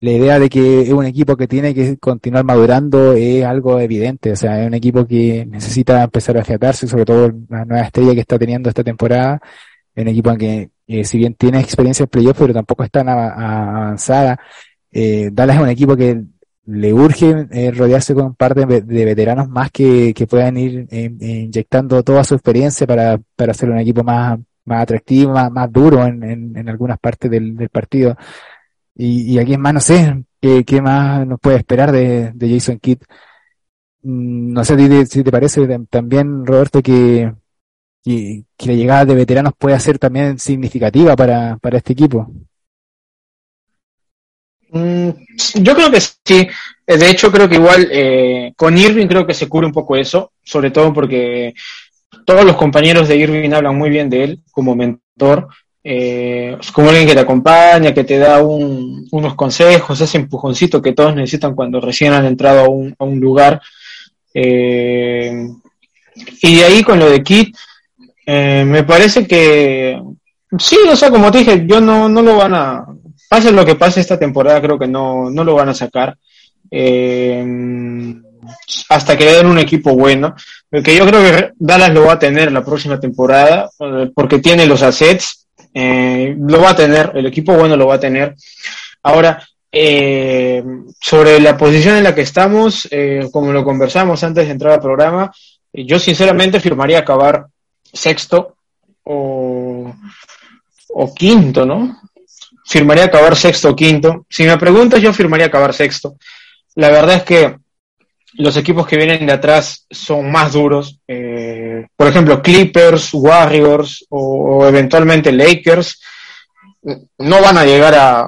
la 0.00 0.10
idea 0.12 0.38
de 0.38 0.48
que 0.48 0.82
es 0.82 0.90
un 0.90 1.06
equipo 1.06 1.36
que 1.36 1.48
tiene 1.48 1.74
que 1.74 1.96
continuar 1.98 2.44
madurando 2.44 3.14
es 3.14 3.44
algo 3.44 3.80
evidente, 3.80 4.32
o 4.32 4.36
sea, 4.36 4.60
es 4.60 4.66
un 4.66 4.74
equipo 4.74 5.06
que 5.06 5.46
necesita 5.46 6.02
empezar 6.02 6.36
a 6.36 6.42
afiatarse, 6.42 6.86
sobre 6.86 7.04
todo 7.04 7.32
la 7.48 7.64
nueva 7.64 7.84
estrella 7.84 8.14
que 8.14 8.20
está 8.20 8.38
teniendo 8.38 8.68
esta 8.68 8.84
temporada, 8.84 9.40
es 9.94 10.02
un 10.02 10.08
equipo 10.08 10.36
que 10.36 10.70
eh, 10.86 11.04
si 11.04 11.18
bien 11.18 11.34
tiene 11.34 11.60
experiencia 11.60 12.04
en 12.04 12.08
playoff, 12.10 12.38
pero 12.38 12.54
tampoco 12.54 12.84
es 12.84 12.90
tan 12.90 13.08
avanzada. 13.08 14.38
Eh, 14.92 15.30
Dallas 15.32 15.56
es 15.56 15.62
un 15.62 15.68
equipo 15.68 15.96
que 15.96 16.22
le 16.66 16.92
urge 16.92 17.46
eh, 17.50 17.70
rodearse 17.70 18.14
con 18.14 18.26
un 18.26 18.34
par 18.34 18.54
de, 18.54 18.66
ve- 18.66 18.80
de 18.82 19.04
veteranos 19.04 19.48
más 19.48 19.70
que, 19.70 20.12
que 20.14 20.26
puedan 20.26 20.56
ir 20.56 20.86
eh, 20.90 21.10
inyectando 21.20 22.02
toda 22.02 22.24
su 22.24 22.34
experiencia 22.34 22.86
para, 22.86 23.18
para 23.36 23.52
hacer 23.52 23.70
un 23.70 23.78
equipo 23.78 24.02
más, 24.04 24.38
más 24.64 24.82
atractivo, 24.82 25.32
más, 25.50 25.72
duro 25.72 26.04
en, 26.06 26.22
en, 26.24 26.56
algunas 26.68 26.98
partes 26.98 27.30
del, 27.30 27.54
partido. 27.70 28.16
Y, 28.96 29.34
y 29.34 29.38
aquí 29.38 29.54
en 29.54 29.60
más, 29.60 29.74
no 29.74 29.80
sé, 29.80 30.24
¿qué, 30.40 30.64
más 30.82 31.26
nos 31.26 31.40
puede 31.40 31.58
esperar 31.58 31.92
de, 31.92 32.32
de 32.34 32.50
Jason 32.50 32.78
Kidd? 32.78 32.98
Mm, 34.02 34.52
No 34.52 34.64
sé 34.64 35.06
si 35.06 35.22
te, 35.24 35.30
parece 35.30 35.62
tam- 35.68 35.86
también, 35.88 36.44
Roberto, 36.46 36.82
que, 36.82 37.32
que, 38.06 38.44
que 38.56 38.66
la 38.68 38.74
llegada 38.74 39.04
de 39.04 39.16
veteranos 39.16 39.52
puede 39.58 39.78
ser 39.80 39.98
también 39.98 40.38
significativa 40.38 41.16
para, 41.16 41.56
para 41.58 41.78
este 41.78 41.92
equipo. 41.92 42.30
Mm, 44.70 45.10
yo 45.62 45.74
creo 45.74 45.90
que 45.90 46.00
sí. 46.00 46.48
Eh, 46.86 46.96
De 46.98 47.10
hecho, 47.10 47.30
creo 47.32 47.48
que 47.48 47.56
igual 47.56 47.88
eh, 47.90 48.52
con 48.56 48.78
Irving 48.78 49.06
creo 49.08 49.26
que 49.26 49.34
se 49.34 49.48
cubre 49.48 49.66
un 49.66 49.72
poco 49.72 49.96
eso, 49.96 50.32
sobre 50.44 50.70
todo 50.70 50.92
porque 50.92 51.52
todos 52.24 52.44
los 52.44 52.56
compañeros 52.56 53.08
de 53.08 53.16
Irving 53.16 53.52
hablan 53.52 53.76
muy 53.76 53.90
bien 53.90 54.08
de 54.10 54.24
él 54.24 54.40
como 54.52 54.76
mentor, 54.76 55.48
eh, 55.84 56.56
como 56.72 56.90
alguien 56.90 57.08
que 57.08 57.14
te 57.14 57.20
acompaña, 57.20 57.94
que 57.94 58.04
te 58.04 58.18
da 58.18 58.42
un- 58.42 59.06
unos 59.12 59.34
consejos, 59.36 60.00
ese 60.00 60.18
empujoncito 60.18 60.82
que 60.82 60.92
todos 60.92 61.14
necesitan 61.14 61.54
cuando 61.54 61.80
recién 61.80 62.12
han 62.12 62.26
entrado 62.26 62.60
a 62.64 62.68
un, 62.68 62.94
a 62.98 63.04
un 63.04 63.20
lugar. 63.20 63.60
Y 66.42 66.56
de 66.56 66.64
ahí 66.64 66.82
con 66.82 66.98
lo 66.98 67.10
de 67.10 67.22
Kit, 67.22 67.54
eh, 68.26 68.64
me 68.66 68.82
parece 68.84 69.26
que 69.26 70.00
sí, 70.58 70.76
o 70.88 70.96
sea, 70.96 71.10
como 71.10 71.30
te 71.30 71.38
dije, 71.38 71.64
yo 71.66 71.80
no, 71.80 72.08
no 72.08 72.20
lo 72.20 72.36
van 72.36 72.54
a, 72.54 72.86
pase 73.28 73.52
lo 73.52 73.64
que 73.64 73.76
pase 73.76 74.00
esta 74.00 74.18
temporada, 74.18 74.60
creo 74.60 74.78
que 74.78 74.88
no, 74.88 75.30
no 75.30 75.44
lo 75.44 75.54
van 75.54 75.70
a 75.70 75.74
sacar. 75.74 76.16
Eh, 76.70 77.44
hasta 78.88 79.16
que 79.16 79.24
le 79.24 79.32
den 79.34 79.46
un 79.46 79.58
equipo 79.58 79.94
bueno. 79.94 80.34
Porque 80.70 80.96
yo 80.96 81.06
creo 81.06 81.22
que 81.22 81.52
Dallas 81.56 81.92
lo 81.92 82.06
va 82.06 82.14
a 82.14 82.18
tener 82.18 82.52
la 82.52 82.64
próxima 82.64 82.98
temporada, 82.98 83.70
eh, 83.80 84.10
porque 84.14 84.38
tiene 84.38 84.66
los 84.66 84.82
assets, 84.82 85.46
eh, 85.72 86.34
lo 86.38 86.60
va 86.60 86.70
a 86.70 86.76
tener, 86.76 87.12
el 87.14 87.26
equipo 87.26 87.54
bueno 87.54 87.76
lo 87.76 87.86
va 87.86 87.96
a 87.96 88.00
tener. 88.00 88.34
Ahora, 89.02 89.42
eh, 89.70 90.64
sobre 91.00 91.40
la 91.40 91.56
posición 91.56 91.96
en 91.96 92.04
la 92.04 92.14
que 92.14 92.22
estamos, 92.22 92.88
eh, 92.90 93.28
como 93.30 93.52
lo 93.52 93.64
conversamos 93.64 94.22
antes 94.24 94.46
de 94.46 94.52
entrar 94.52 94.72
al 94.74 94.80
programa, 94.80 95.30
yo 95.72 95.98
sinceramente 95.98 96.60
firmaría 96.60 97.00
acabar 97.00 97.46
sexto 97.96 98.56
o, 99.04 99.92
o 100.88 101.14
quinto, 101.14 101.64
¿no? 101.64 102.00
Firmaría 102.64 103.04
acabar 103.04 103.36
sexto 103.36 103.70
o 103.70 103.76
quinto. 103.76 104.26
Si 104.28 104.44
me 104.44 104.56
preguntas, 104.58 105.00
yo 105.00 105.12
firmaría 105.12 105.46
acabar 105.46 105.72
sexto. 105.72 106.16
La 106.74 106.90
verdad 106.90 107.16
es 107.16 107.22
que 107.22 107.56
los 108.34 108.56
equipos 108.56 108.86
que 108.86 108.96
vienen 108.96 109.26
de 109.26 109.32
atrás 109.32 109.86
son 109.90 110.30
más 110.30 110.52
duros. 110.52 110.98
Eh, 111.06 111.86
por 111.96 112.08
ejemplo, 112.08 112.42
Clippers, 112.42 113.14
Warriors 113.14 114.04
o, 114.10 114.66
eventualmente 114.66 115.32
Lakers 115.32 116.02
no 117.18 117.40
van 117.40 117.58
a 117.58 117.64
llegar 117.64 117.94
a, 117.94 118.20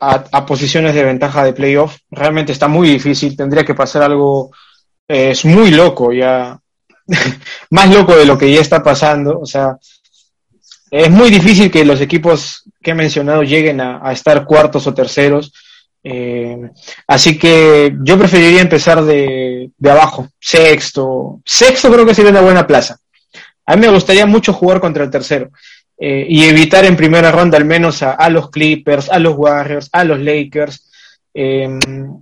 a, 0.00 0.24
a 0.30 0.46
posiciones 0.46 0.94
de 0.94 1.04
ventaja 1.04 1.44
de 1.44 1.52
playoff. 1.52 1.96
Realmente 2.10 2.52
está 2.52 2.68
muy 2.68 2.88
difícil. 2.88 3.36
Tendría 3.36 3.64
que 3.64 3.74
pasar 3.74 4.02
algo 4.02 4.50
eh, 5.08 5.30
es 5.30 5.44
muy 5.44 5.70
loco 5.70 6.12
ya, 6.12 6.58
más 7.70 7.94
loco 7.94 8.16
de 8.16 8.26
lo 8.26 8.36
que 8.36 8.52
ya 8.52 8.60
está 8.60 8.82
pasando. 8.82 9.38
O 9.40 9.46
sea, 9.46 9.78
es 10.90 11.10
muy 11.10 11.30
difícil 11.30 11.70
que 11.70 11.84
los 11.84 12.00
equipos 12.00 12.62
que 12.82 12.92
he 12.92 12.94
mencionado 12.94 13.42
lleguen 13.42 13.80
a, 13.80 14.12
estar 14.12 14.44
cuartos 14.44 14.86
o 14.86 14.94
terceros. 14.94 15.52
Eh, 16.02 16.70
así 17.08 17.36
que 17.36 17.96
yo 18.02 18.16
preferiría 18.16 18.60
empezar 18.60 19.04
de, 19.04 19.70
de, 19.76 19.90
abajo, 19.90 20.28
sexto. 20.38 21.40
Sexto 21.44 21.90
creo 21.90 22.06
que 22.06 22.14
sería 22.14 22.30
una 22.30 22.40
buena 22.40 22.66
plaza. 22.66 22.98
A 23.66 23.74
mí 23.74 23.82
me 23.82 23.92
gustaría 23.92 24.26
mucho 24.26 24.52
jugar 24.52 24.80
contra 24.80 25.02
el 25.02 25.10
tercero 25.10 25.50
eh, 25.98 26.24
y 26.28 26.44
evitar 26.44 26.84
en 26.84 26.96
primera 26.96 27.32
ronda 27.32 27.58
al 27.58 27.64
menos 27.64 28.04
a, 28.04 28.30
los 28.30 28.50
Clippers, 28.50 29.10
a 29.10 29.18
los 29.18 29.34
Warriors, 29.36 29.88
a 29.90 30.04
los 30.04 30.20
Lakers 30.20 30.88
eh, 31.34 31.68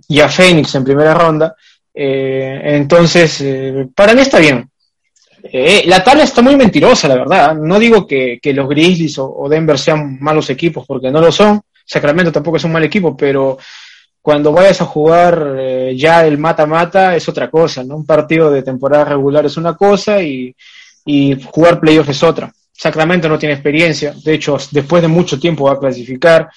y 0.07 0.19
a 0.19 0.29
Phoenix 0.29 0.73
en 0.73 0.83
primera 0.83 1.13
ronda. 1.13 1.55
Entonces, 1.93 3.41
para 3.95 4.13
mí 4.13 4.21
está 4.21 4.39
bien. 4.39 4.69
Eh, 5.57 5.83
la 5.85 6.03
tabla 6.03 6.23
está 6.25 6.41
muy 6.41 6.57
mentirosa, 6.57 7.07
la 7.07 7.15
verdad. 7.15 7.55
No 7.55 7.79
digo 7.79 8.05
que, 8.05 8.41
los 8.43 8.67
Grizzlies 8.67 9.17
o, 9.19 9.47
Denver 9.47 9.79
sean 9.79 10.17
malos 10.19 10.49
equipos, 10.49 10.85
porque 10.85 11.09
no 11.09 11.21
lo 11.21 11.31
son. 11.31 11.61
Sacramento 11.85 12.29
tampoco 12.29 12.57
es 12.57 12.65
un 12.65 12.73
mal 12.73 12.83
equipo, 12.83 13.15
pero 13.15 13.57
cuando 14.21 14.51
vayas 14.51 14.81
a 14.81 14.85
jugar 14.85 15.55
eh, 15.57 15.93
ya 15.95 16.25
el 16.25 16.37
mata-mata 16.37 17.15
es 17.15 17.29
otra 17.29 17.49
cosa, 17.49 17.85
¿no? 17.85 17.95
Un 17.95 18.05
partido 18.05 18.51
de 18.51 18.63
temporada 18.63 19.05
regular 19.05 19.45
es 19.45 19.55
una 19.55 19.77
cosa 19.77 20.21
y, 20.21 20.53
jugar 21.45 21.79
playoff 21.79 22.09
es 22.09 22.21
otra. 22.21 22.51
Sacramento 22.73 23.29
no 23.29 23.39
tiene 23.39 23.53
experiencia, 23.53 24.13
de 24.25 24.33
hecho, 24.33 24.57
después 24.71 25.01
de 25.01 25.07
mucho 25.07 25.39
tiempo 25.39 25.67
va 25.67 25.75
a 25.75 25.79
clasificar. 25.79 26.49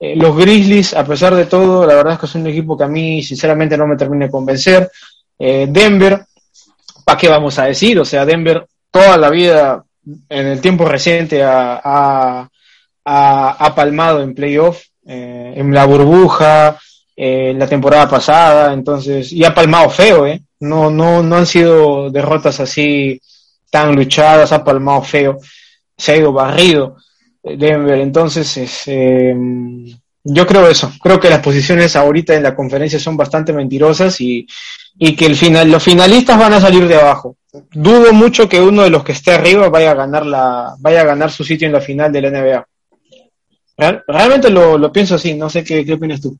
Eh, 0.00 0.16
los 0.16 0.34
Grizzlies, 0.34 0.94
a 0.94 1.04
pesar 1.04 1.34
de 1.34 1.44
todo, 1.44 1.84
la 1.84 1.94
verdad 1.94 2.14
es 2.14 2.20
que 2.20 2.26
es 2.26 2.34
un 2.34 2.46
equipo 2.46 2.74
que 2.74 2.84
a 2.84 2.88
mí 2.88 3.22
sinceramente 3.22 3.76
no 3.76 3.86
me 3.86 3.96
termina 3.96 4.24
de 4.24 4.30
convencer. 4.30 4.90
Denver, 5.38 6.24
¿para 7.06 7.18
qué 7.18 7.28
vamos 7.28 7.56
a 7.60 7.66
decir? 7.66 8.00
O 8.00 8.04
sea, 8.04 8.26
Denver 8.26 8.66
toda 8.90 9.16
la 9.16 9.30
vida, 9.30 9.84
en 10.28 10.46
el 10.46 10.60
tiempo 10.60 10.84
reciente, 10.86 11.44
ha, 11.44 11.80
ha, 11.84 12.48
ha, 13.04 13.74
palmado 13.76 14.22
en 14.22 14.34
playoff, 14.34 14.82
eh, 15.06 15.54
en 15.56 15.72
la 15.72 15.84
burbuja, 15.84 16.76
eh, 17.14 17.54
la 17.56 17.68
temporada 17.68 18.08
pasada, 18.08 18.72
entonces, 18.72 19.32
y 19.32 19.44
ha 19.44 19.54
palmado 19.54 19.88
feo, 19.88 20.26
¿eh? 20.26 20.42
No, 20.58 20.90
no, 20.90 21.22
no 21.22 21.36
han 21.36 21.46
sido 21.46 22.10
derrotas 22.10 22.58
así 22.58 23.20
tan 23.70 23.94
luchadas, 23.94 24.50
ha 24.50 24.64
palmado 24.64 25.02
feo, 25.02 25.38
se 25.96 26.12
ha 26.12 26.16
ido 26.16 26.32
barrido 26.32 26.96
Denver, 27.40 28.00
entonces, 28.00 28.56
es, 28.56 28.82
eh, 28.88 29.32
yo 30.28 30.46
creo 30.46 30.68
eso, 30.68 30.92
creo 31.00 31.20
que 31.20 31.30
las 31.30 31.40
posiciones 31.40 31.94
ahorita 31.94 32.34
en 32.34 32.42
la 32.42 32.54
conferencia 32.54 32.98
son 32.98 33.16
bastante 33.16 33.52
mentirosas 33.52 34.20
y, 34.20 34.46
y 34.98 35.14
que 35.14 35.26
el 35.26 35.36
final, 35.36 35.70
los 35.70 35.82
finalistas 35.82 36.38
van 36.38 36.54
a 36.54 36.60
salir 36.60 36.88
de 36.88 36.96
abajo. 36.96 37.36
Dudo 37.72 38.12
mucho 38.12 38.48
que 38.48 38.60
uno 38.60 38.82
de 38.82 38.90
los 38.90 39.04
que 39.04 39.12
esté 39.12 39.32
arriba 39.32 39.68
vaya 39.68 39.92
a 39.92 39.94
ganar 39.94 40.26
la, 40.26 40.74
vaya 40.78 41.02
a 41.02 41.04
ganar 41.04 41.30
su 41.30 41.44
sitio 41.44 41.66
en 41.66 41.72
la 41.72 41.80
final 41.80 42.12
de 42.12 42.22
la 42.22 42.30
NBA. 42.30 42.68
realmente 44.08 44.50
lo, 44.50 44.76
lo, 44.76 44.90
pienso 44.90 45.14
así, 45.14 45.34
no 45.34 45.48
sé 45.48 45.62
qué, 45.62 45.84
qué 45.84 45.92
opinas 45.94 46.20
tú. 46.20 46.36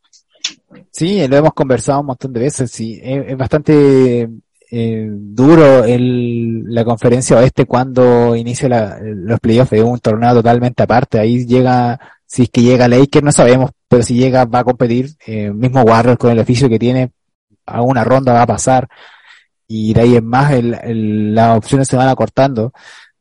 Sí, 0.91 1.27
lo 1.29 1.37
hemos 1.37 1.53
conversado 1.53 2.01
un 2.01 2.07
montón 2.07 2.33
de 2.33 2.41
veces, 2.41 2.71
sí, 2.71 2.99
es, 3.03 3.37
bastante 3.37 4.29
eh, 4.71 5.09
duro 5.11 5.85
el, 5.85 6.65
la 6.65 6.85
conferencia 6.85 7.39
oeste 7.39 7.67
cuando 7.67 8.35
inicia 8.35 8.69
la, 8.69 8.99
los 9.03 9.39
playoffs, 9.39 9.75
es 9.75 9.83
un 9.83 9.99
torneo 9.99 10.35
totalmente 10.35 10.83
aparte, 10.83 11.19
ahí 11.19 11.47
llega, 11.47 12.01
si 12.27 12.45
es 12.45 12.51
que 12.51 12.63
llega 12.63 12.89
Lakers, 12.89 13.25
no 13.25 13.33
sabemos, 13.33 13.71
pero 13.89 14.03
si 14.03 14.15
llega 14.15 14.45
va 14.45 14.61
a 14.61 14.65
competir, 14.65 15.11
eh, 15.27 15.51
mismo 15.51 15.83
Warriors 15.83 16.19
con 16.19 16.31
el 16.31 16.39
oficio 16.39 16.69
que 16.69 16.79
tiene, 16.79 17.11
a 17.67 17.83
una 17.83 18.05
ronda 18.05 18.33
va 18.33 18.43
a 18.43 18.47
pasar, 18.47 18.89
y 19.69 19.93
de 19.95 20.01
ahí 20.01 20.17
en 20.17 20.27
más 20.27 20.53
el, 20.53 20.75
el, 20.83 21.35
las 21.35 21.59
opciones 21.59 21.89
se 21.89 21.97
van 21.97 22.09
acortando. 22.09 22.73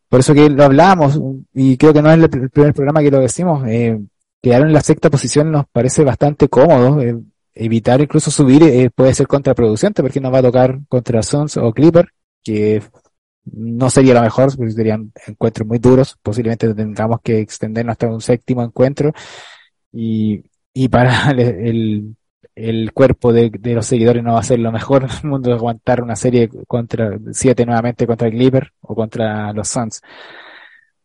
Por 0.10 0.20
eso 0.20 0.34
que 0.34 0.50
lo 0.50 0.64
hablamos, 0.64 1.20
y 1.54 1.78
creo 1.78 1.94
que 1.94 2.02
no 2.02 2.12
es 2.12 2.20
el 2.20 2.30
primer 2.30 2.74
programa 2.74 3.02
que 3.02 3.12
lo 3.12 3.20
decimos, 3.20 3.68
eh, 3.68 4.00
quedar 4.42 4.62
en 4.62 4.74
la 4.74 4.82
sexta 4.82 5.10
posición 5.10 5.52
nos 5.52 5.66
parece 5.72 6.04
bastante 6.04 6.48
cómodo, 6.50 7.02
eh, 7.02 7.18
evitar 7.56 8.02
incluso 8.02 8.30
subir 8.32 8.64
eh, 8.64 8.90
puede 8.94 9.14
ser 9.14 9.28
contraproducente 9.28 10.04
porque 10.04 10.20
nos 10.20 10.34
va 10.34 10.40
a 10.40 10.44
tocar 10.44 10.80
contra 10.88 11.24
Suns 11.24 11.58
o 11.58 11.74
Clipper, 11.74 12.10
que 12.44 12.84
no 13.46 13.90
sería 13.90 14.14
lo 14.14 14.22
mejor, 14.22 14.56
porque 14.56 14.72
serían 14.72 15.12
encuentros 15.28 15.68
muy 15.68 15.80
duros, 15.80 16.18
posiblemente 16.22 16.74
tengamos 16.74 17.22
que 17.22 17.40
extendernos 17.40 17.94
hasta 17.94 18.08
un 18.08 18.22
séptimo 18.22 18.64
encuentro 18.64 19.14
y, 19.92 20.44
y 20.76 20.90
para 20.90 21.32
el, 21.32 22.16
el, 22.54 22.94
cuerpo 22.94 23.34
de, 23.34 23.50
de, 23.50 23.74
los 23.74 23.88
seguidores 23.88 24.24
no 24.24 24.34
va 24.34 24.42
a 24.42 24.44
ser 24.44 24.60
lo 24.60 24.72
mejor 24.72 25.04
en 25.06 25.10
el 25.10 25.30
mundo 25.30 25.50
de 25.50 25.56
aguantar 25.56 26.04
una 26.04 26.16
serie 26.16 26.50
contra 26.68 27.18
siete 27.32 27.66
nuevamente 27.66 28.06
contra 28.06 28.28
el 28.28 28.34
Clipper 28.34 28.72
o 28.82 28.94
contra 28.94 29.54
los 29.54 29.70
Suns. 29.70 30.02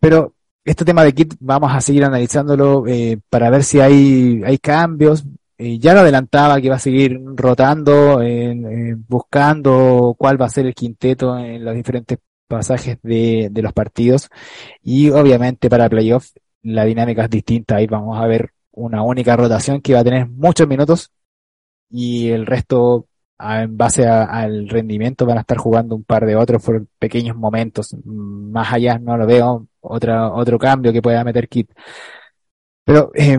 Pero 0.01 0.35
este 0.65 0.85
tema 0.85 1.05
de 1.05 1.15
Kit 1.15 1.35
vamos 1.41 1.73
a 1.73 1.81
seguir 1.81 2.05
analizándolo 2.05 2.87
eh, 2.87 3.19
para 3.31 3.49
ver 3.51 3.65
si 3.65 3.81
hay, 3.81 4.43
hay 4.45 4.59
cambios. 4.59 5.25
Eh, 5.57 5.79
ya 5.79 5.95
lo 5.95 6.01
adelantaba 6.01 6.61
que 6.61 6.71
va 6.71 6.77
a 6.77 6.79
seguir 6.79 7.21
rotando, 7.37 8.23
eh, 8.23 8.97
buscando 9.09 10.15
cuál 10.19 10.41
va 10.41 10.47
a 10.47 10.51
ser 10.51 10.67
el 10.67 10.75
quinteto 10.75 11.39
en 11.39 11.65
los 11.65 11.75
diferentes 11.75 12.19
pasajes 12.49 12.99
de, 13.03 13.49
de 13.51 13.63
los 13.63 13.73
partidos. 13.73 14.29
Y 14.83 15.11
obviamente 15.11 15.71
para 15.71 15.89
playoff 15.89 16.31
la 16.63 16.85
dinámica 16.85 17.25
es 17.25 17.31
distinta. 17.31 17.77
Ahí 17.77 17.87
vamos 17.87 18.19
a 18.19 18.27
ver 18.27 18.51
una 18.73 19.03
única 19.03 19.37
rotación 19.37 19.81
que 19.81 19.95
va 19.95 20.01
a 20.01 20.05
tener 20.05 20.29
muchos 20.29 20.69
minutos 20.69 21.11
y 21.91 22.29
el 22.29 22.47
resto 22.47 23.07
en 23.39 23.77
base 23.77 24.07
a, 24.07 24.25
al 24.25 24.69
rendimiento 24.69 25.27
van 25.27 25.39
a 25.39 25.41
estar 25.41 25.59
jugando 25.59 25.97
un 25.97 26.05
par 26.05 26.27
de 26.27 26.37
otros 26.37 26.63
por 26.63 26.87
pequeños 26.99 27.37
momentos. 27.37 27.97
Más 28.05 28.73
allá 28.73 28.99
no 28.99 29.17
lo 29.17 29.27
veo 29.27 29.67
otra, 29.81 30.33
otro 30.33 30.59
cambio 30.59 30.93
que 30.93 31.03
pueda 31.03 31.25
meter 31.25 31.49
Kit. 31.49 31.71
Pero, 32.85 33.11
eh, 33.15 33.39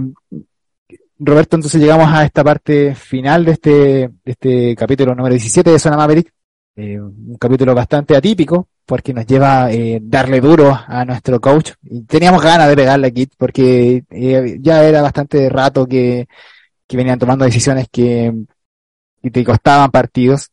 Roberto, 1.20 1.56
entonces 1.56 1.80
llegamos 1.80 2.08
a 2.12 2.26
esta 2.26 2.44
parte 2.44 2.96
final 2.96 3.46
de 3.46 3.52
este, 3.52 3.70
de 3.70 4.12
este 4.24 4.76
capítulo 4.76 5.14
número 5.14 5.34
17 5.34 5.70
de 5.70 5.80
Zona 5.80 5.98
Maverick. 5.98 6.34
Eh, 6.76 7.00
un 7.00 7.38
capítulo 7.40 7.76
bastante 7.76 8.16
atípico 8.16 8.70
porque 8.92 9.14
nos 9.14 9.26
lleva 9.26 9.72
eh, 9.72 10.00
darle 10.04 10.42
duro 10.42 10.78
a 10.86 11.06
nuestro 11.06 11.40
coach. 11.40 11.72
Y 11.82 12.02
teníamos 12.02 12.44
ganas 12.44 12.68
de 12.68 12.76
pegarle 12.76 13.08
a 13.08 13.12
Kit 13.12 13.32
porque 13.38 14.04
eh, 14.10 14.58
ya 14.60 14.84
era 14.84 15.02
bastante 15.02 15.48
rato 15.48 15.86
que, 15.88 16.28
que 16.88 16.98
venían 16.98 17.18
tomando 17.18 17.46
decisiones 17.46 17.88
que, 17.90 18.34
que 19.24 19.32
te 19.32 19.46
costaban 19.46 19.92
partidos. 19.92 20.52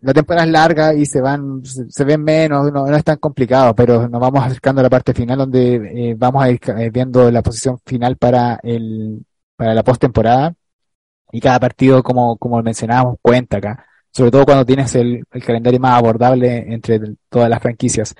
La 0.00 0.12
temporada 0.12 0.44
es 0.44 0.50
larga 0.50 0.92
y 0.92 1.06
se 1.06 1.20
van, 1.20 1.62
se, 1.64 2.04
ven 2.04 2.24
menos, 2.24 2.72
no, 2.72 2.84
no, 2.84 2.96
es 2.96 3.04
tan 3.04 3.18
complicado, 3.18 3.76
pero 3.76 4.08
nos 4.08 4.20
vamos 4.20 4.44
acercando 4.44 4.80
a 4.80 4.82
la 4.82 4.90
parte 4.90 5.14
final 5.14 5.38
donde 5.38 6.10
eh, 6.10 6.14
vamos 6.18 6.42
a 6.42 6.50
ir 6.50 6.58
viendo 6.92 7.30
la 7.30 7.42
posición 7.42 7.78
final 7.86 8.16
para 8.16 8.58
el, 8.64 9.24
para 9.54 9.72
la 9.72 9.84
postemporada. 9.84 10.52
Y 11.30 11.40
cada 11.40 11.60
partido, 11.60 12.02
como, 12.02 12.36
como 12.38 12.60
mencionábamos, 12.60 13.18
cuenta 13.22 13.58
acá. 13.58 13.86
Sobre 14.12 14.30
todo 14.30 14.44
cuando 14.44 14.64
tienes 14.64 14.94
el, 14.94 15.24
el 15.30 15.44
calendario 15.44 15.80
más 15.80 15.98
abordable 15.98 16.72
entre 16.72 17.00
todas 17.28 17.48
las 17.48 17.60
franquicias. 17.60 18.14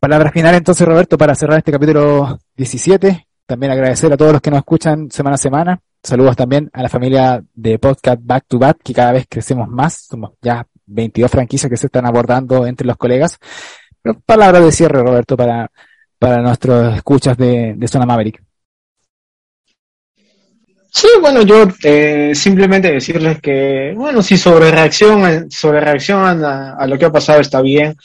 Palabra 0.00 0.30
final 0.30 0.54
entonces, 0.54 0.86
Roberto, 0.86 1.18
para 1.18 1.34
cerrar 1.34 1.58
este 1.58 1.72
capítulo 1.72 2.38
17. 2.56 3.26
También 3.46 3.72
agradecer 3.72 4.12
a 4.12 4.16
todos 4.16 4.32
los 4.32 4.40
que 4.40 4.50
nos 4.50 4.58
escuchan 4.58 5.10
semana 5.10 5.34
a 5.34 5.38
semana. 5.38 5.80
Saludos 6.02 6.36
también 6.36 6.70
a 6.72 6.82
la 6.82 6.88
familia 6.88 7.42
de 7.54 7.78
podcast 7.78 8.20
Back 8.22 8.44
to 8.46 8.58
Back, 8.58 8.78
que 8.84 8.94
cada 8.94 9.12
vez 9.12 9.26
crecemos 9.28 9.68
más. 9.68 10.06
Somos 10.08 10.32
ya 10.40 10.66
22 10.86 11.30
franquicias 11.30 11.68
que 11.68 11.76
se 11.76 11.86
están 11.86 12.06
abordando 12.06 12.66
entre 12.66 12.86
los 12.86 12.96
colegas. 12.96 13.38
Pero 14.00 14.20
palabra 14.20 14.60
de 14.60 14.70
cierre, 14.70 15.02
Roberto, 15.02 15.36
para, 15.36 15.70
para 16.18 16.40
nuestros 16.42 16.94
escuchas 16.96 17.36
de, 17.36 17.74
de 17.76 17.88
Zona 17.88 18.06
Maverick. 18.06 18.42
Sí, 20.90 21.08
bueno, 21.20 21.42
yo 21.42 21.68
eh, 21.84 22.32
simplemente 22.34 22.92
decirles 22.92 23.40
que, 23.40 23.92
bueno, 23.94 24.22
si 24.22 24.36
sobre 24.36 24.70
reacción, 24.70 25.50
sobre 25.50 25.80
reacción 25.80 26.44
a, 26.44 26.86
lo 26.86 26.98
que 26.98 27.04
ha 27.04 27.12
pasado 27.12 27.40
está 27.40 27.60
bien. 27.60 27.96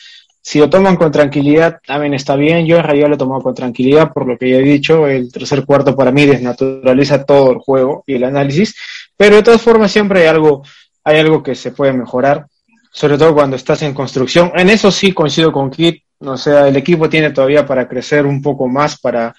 Si 0.41 0.59
lo 0.59 0.69
toman 0.69 0.97
con 0.97 1.11
tranquilidad, 1.11 1.79
también 1.85 2.13
está 2.13 2.35
bien. 2.35 2.65
Yo 2.65 2.77
en 2.77 2.83
realidad 2.83 3.07
lo 3.07 3.15
he 3.15 3.17
tomado 3.17 3.41
con 3.41 3.55
tranquilidad, 3.55 4.11
por 4.11 4.27
lo 4.27 4.37
que 4.37 4.49
ya 4.49 4.57
he 4.57 4.61
dicho. 4.61 5.07
El 5.07 5.31
tercer 5.31 5.65
cuarto 5.65 5.95
para 5.95 6.11
mí 6.11 6.25
desnaturaliza 6.25 7.23
todo 7.23 7.51
el 7.51 7.59
juego 7.59 8.03
y 8.05 8.15
el 8.15 8.25
análisis. 8.25 8.75
Pero 9.15 9.37
de 9.37 9.43
todas 9.43 9.61
formas 9.61 9.91
siempre 9.91 10.21
hay 10.21 10.27
algo, 10.27 10.63
hay 11.05 11.19
algo 11.19 11.41
que 11.41 11.55
se 11.55 11.71
puede 11.71 11.93
mejorar 11.93 12.45
sobre 12.93 13.17
todo 13.17 13.33
cuando 13.33 13.55
estás 13.55 13.81
en 13.81 13.93
construcción. 13.93 14.51
En 14.55 14.69
eso 14.69 14.91
sí 14.91 15.13
coincido 15.13 15.51
con 15.51 15.71
Kit, 15.71 16.03
o 16.19 16.37
sea, 16.37 16.67
el 16.67 16.75
equipo 16.75 17.09
tiene 17.09 17.31
todavía 17.31 17.65
para 17.65 17.87
crecer 17.87 18.25
un 18.25 18.41
poco 18.41 18.67
más, 18.67 18.99
para, 18.99 19.33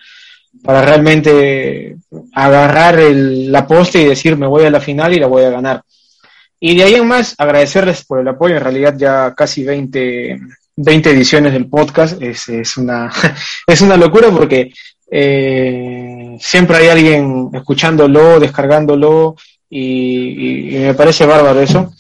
para 0.63 0.83
realmente 0.83 1.97
agarrar 2.33 2.99
el, 2.99 3.51
la 3.51 3.67
poste 3.67 4.01
y 4.01 4.07
decir 4.07 4.37
me 4.37 4.47
voy 4.47 4.65
a 4.65 4.71
la 4.71 4.81
final 4.81 5.13
y 5.13 5.21
la 5.21 5.27
voy 5.27 5.45
a 5.45 5.51
ganar. 5.51 5.83
Y 6.61 6.77
de 6.77 6.85
ahí 6.85 6.95
en 6.95 7.07
más, 7.07 7.35
agradecerles 7.39 8.05
por 8.05 8.21
el 8.21 8.29
apoyo, 8.29 8.57
en 8.57 8.63
realidad 8.63 8.95
ya 8.97 9.35
casi 9.35 9.65
20, 9.65 10.41
20 10.77 11.11
ediciones 11.11 11.53
del 11.53 11.69
podcast, 11.69 12.21
es, 12.23 12.49
es, 12.49 12.77
una, 12.77 13.11
es 13.67 13.81
una 13.81 13.97
locura 13.97 14.31
porque 14.31 14.73
eh, 15.11 16.37
siempre 16.41 16.79
hay 16.79 16.89
alguien 16.89 17.51
escuchándolo, 17.53 18.41
descargándolo 18.41 19.37
y 19.69 20.77
me 20.79 20.95
parece 20.95 21.27
bárbaro 21.27 21.61
eso 21.61 21.93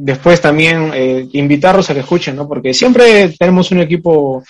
después 0.00 0.40
también 0.40 0.92
eh, 0.94 1.28
invitarlos 1.32 1.90
a 1.90 1.94
que 1.94 2.00
escuchen, 2.00 2.36
¿no? 2.36 2.46
Porque 2.46 2.72
siempre 2.72 3.34
tenemos 3.36 3.72
un 3.72 3.80
equipo, 3.80 4.44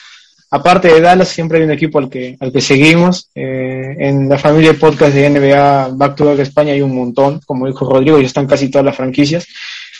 aparte 0.50 0.88
de 0.88 1.00
Dallas, 1.00 1.28
siempre 1.28 1.58
hay 1.58 1.64
un 1.64 1.70
equipo 1.70 1.98
al 1.98 2.08
que, 2.08 2.36
al 2.40 2.52
que 2.52 2.60
seguimos. 2.60 3.30
Eh, 3.34 3.96
en 3.98 4.28
la 4.28 4.38
familia 4.38 4.72
de 4.72 4.78
podcast 4.78 5.14
de 5.14 5.30
NBA 5.30 5.88
Back 5.92 6.16
to 6.16 6.24
Back 6.24 6.38
España 6.40 6.72
hay 6.72 6.82
un 6.82 6.94
montón, 6.94 7.40
como 7.46 7.66
dijo 7.66 7.90
Rodrigo, 7.90 8.18
ya 8.18 8.26
están 8.26 8.46
casi 8.46 8.70
todas 8.70 8.84
las 8.84 8.96
franquicias. 8.96 9.46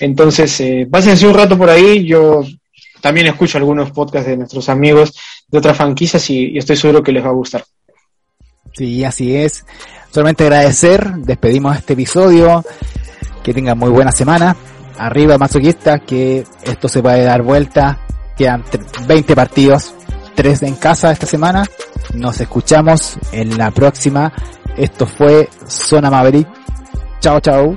Entonces, 0.01 0.61
eh, 0.61 0.88
pásense 0.90 1.26
un 1.26 1.34
rato 1.34 1.57
por 1.59 1.70
ahí, 1.70 2.05
yo 2.05 2.44
también 3.01 3.26
escucho 3.26 3.59
algunos 3.59 3.90
podcasts 3.90 4.28
de 4.28 4.36
nuestros 4.36 4.68
amigos 4.68 5.14
de 5.49 5.59
otras 5.59 5.76
franquicias 5.76 6.28
y, 6.30 6.57
estoy 6.59 6.76
seguro 6.76 7.03
que 7.03 7.12
les 7.12 7.24
va 7.24 7.28
a 7.28 7.32
gustar. 7.32 7.64
Sí, 8.74 9.05
así 9.05 9.34
es. 9.34 9.64
Solamente 10.11 10.44
agradecer, 10.44 11.14
despedimos 11.16 11.76
este 11.76 11.92
episodio, 11.92 12.64
que 13.42 13.53
tengan 13.53 13.78
muy 13.78 13.90
buena 13.90 14.12
semana 14.12 14.57
arriba 14.99 15.38
masoquista 15.38 16.01
que 16.01 16.44
esto 16.64 16.88
se 16.88 17.01
puede 17.01 17.24
dar 17.24 17.42
vuelta. 17.42 17.99
Quedan 18.36 18.64
20 19.07 19.34
partidos, 19.34 19.94
3 20.39 20.62
en 20.62 20.76
casa 20.76 21.11
esta 21.11 21.26
semana. 21.26 21.64
Nos 22.14 22.41
escuchamos 22.41 23.18
en 23.32 23.59
la 23.59 23.72
próxima. 23.72 24.32
Esto 24.76 25.05
fue 25.05 25.49
Zona 25.66 26.12
Maverick. 26.12 26.47
Chao, 27.18 27.41
chao. 27.41 27.76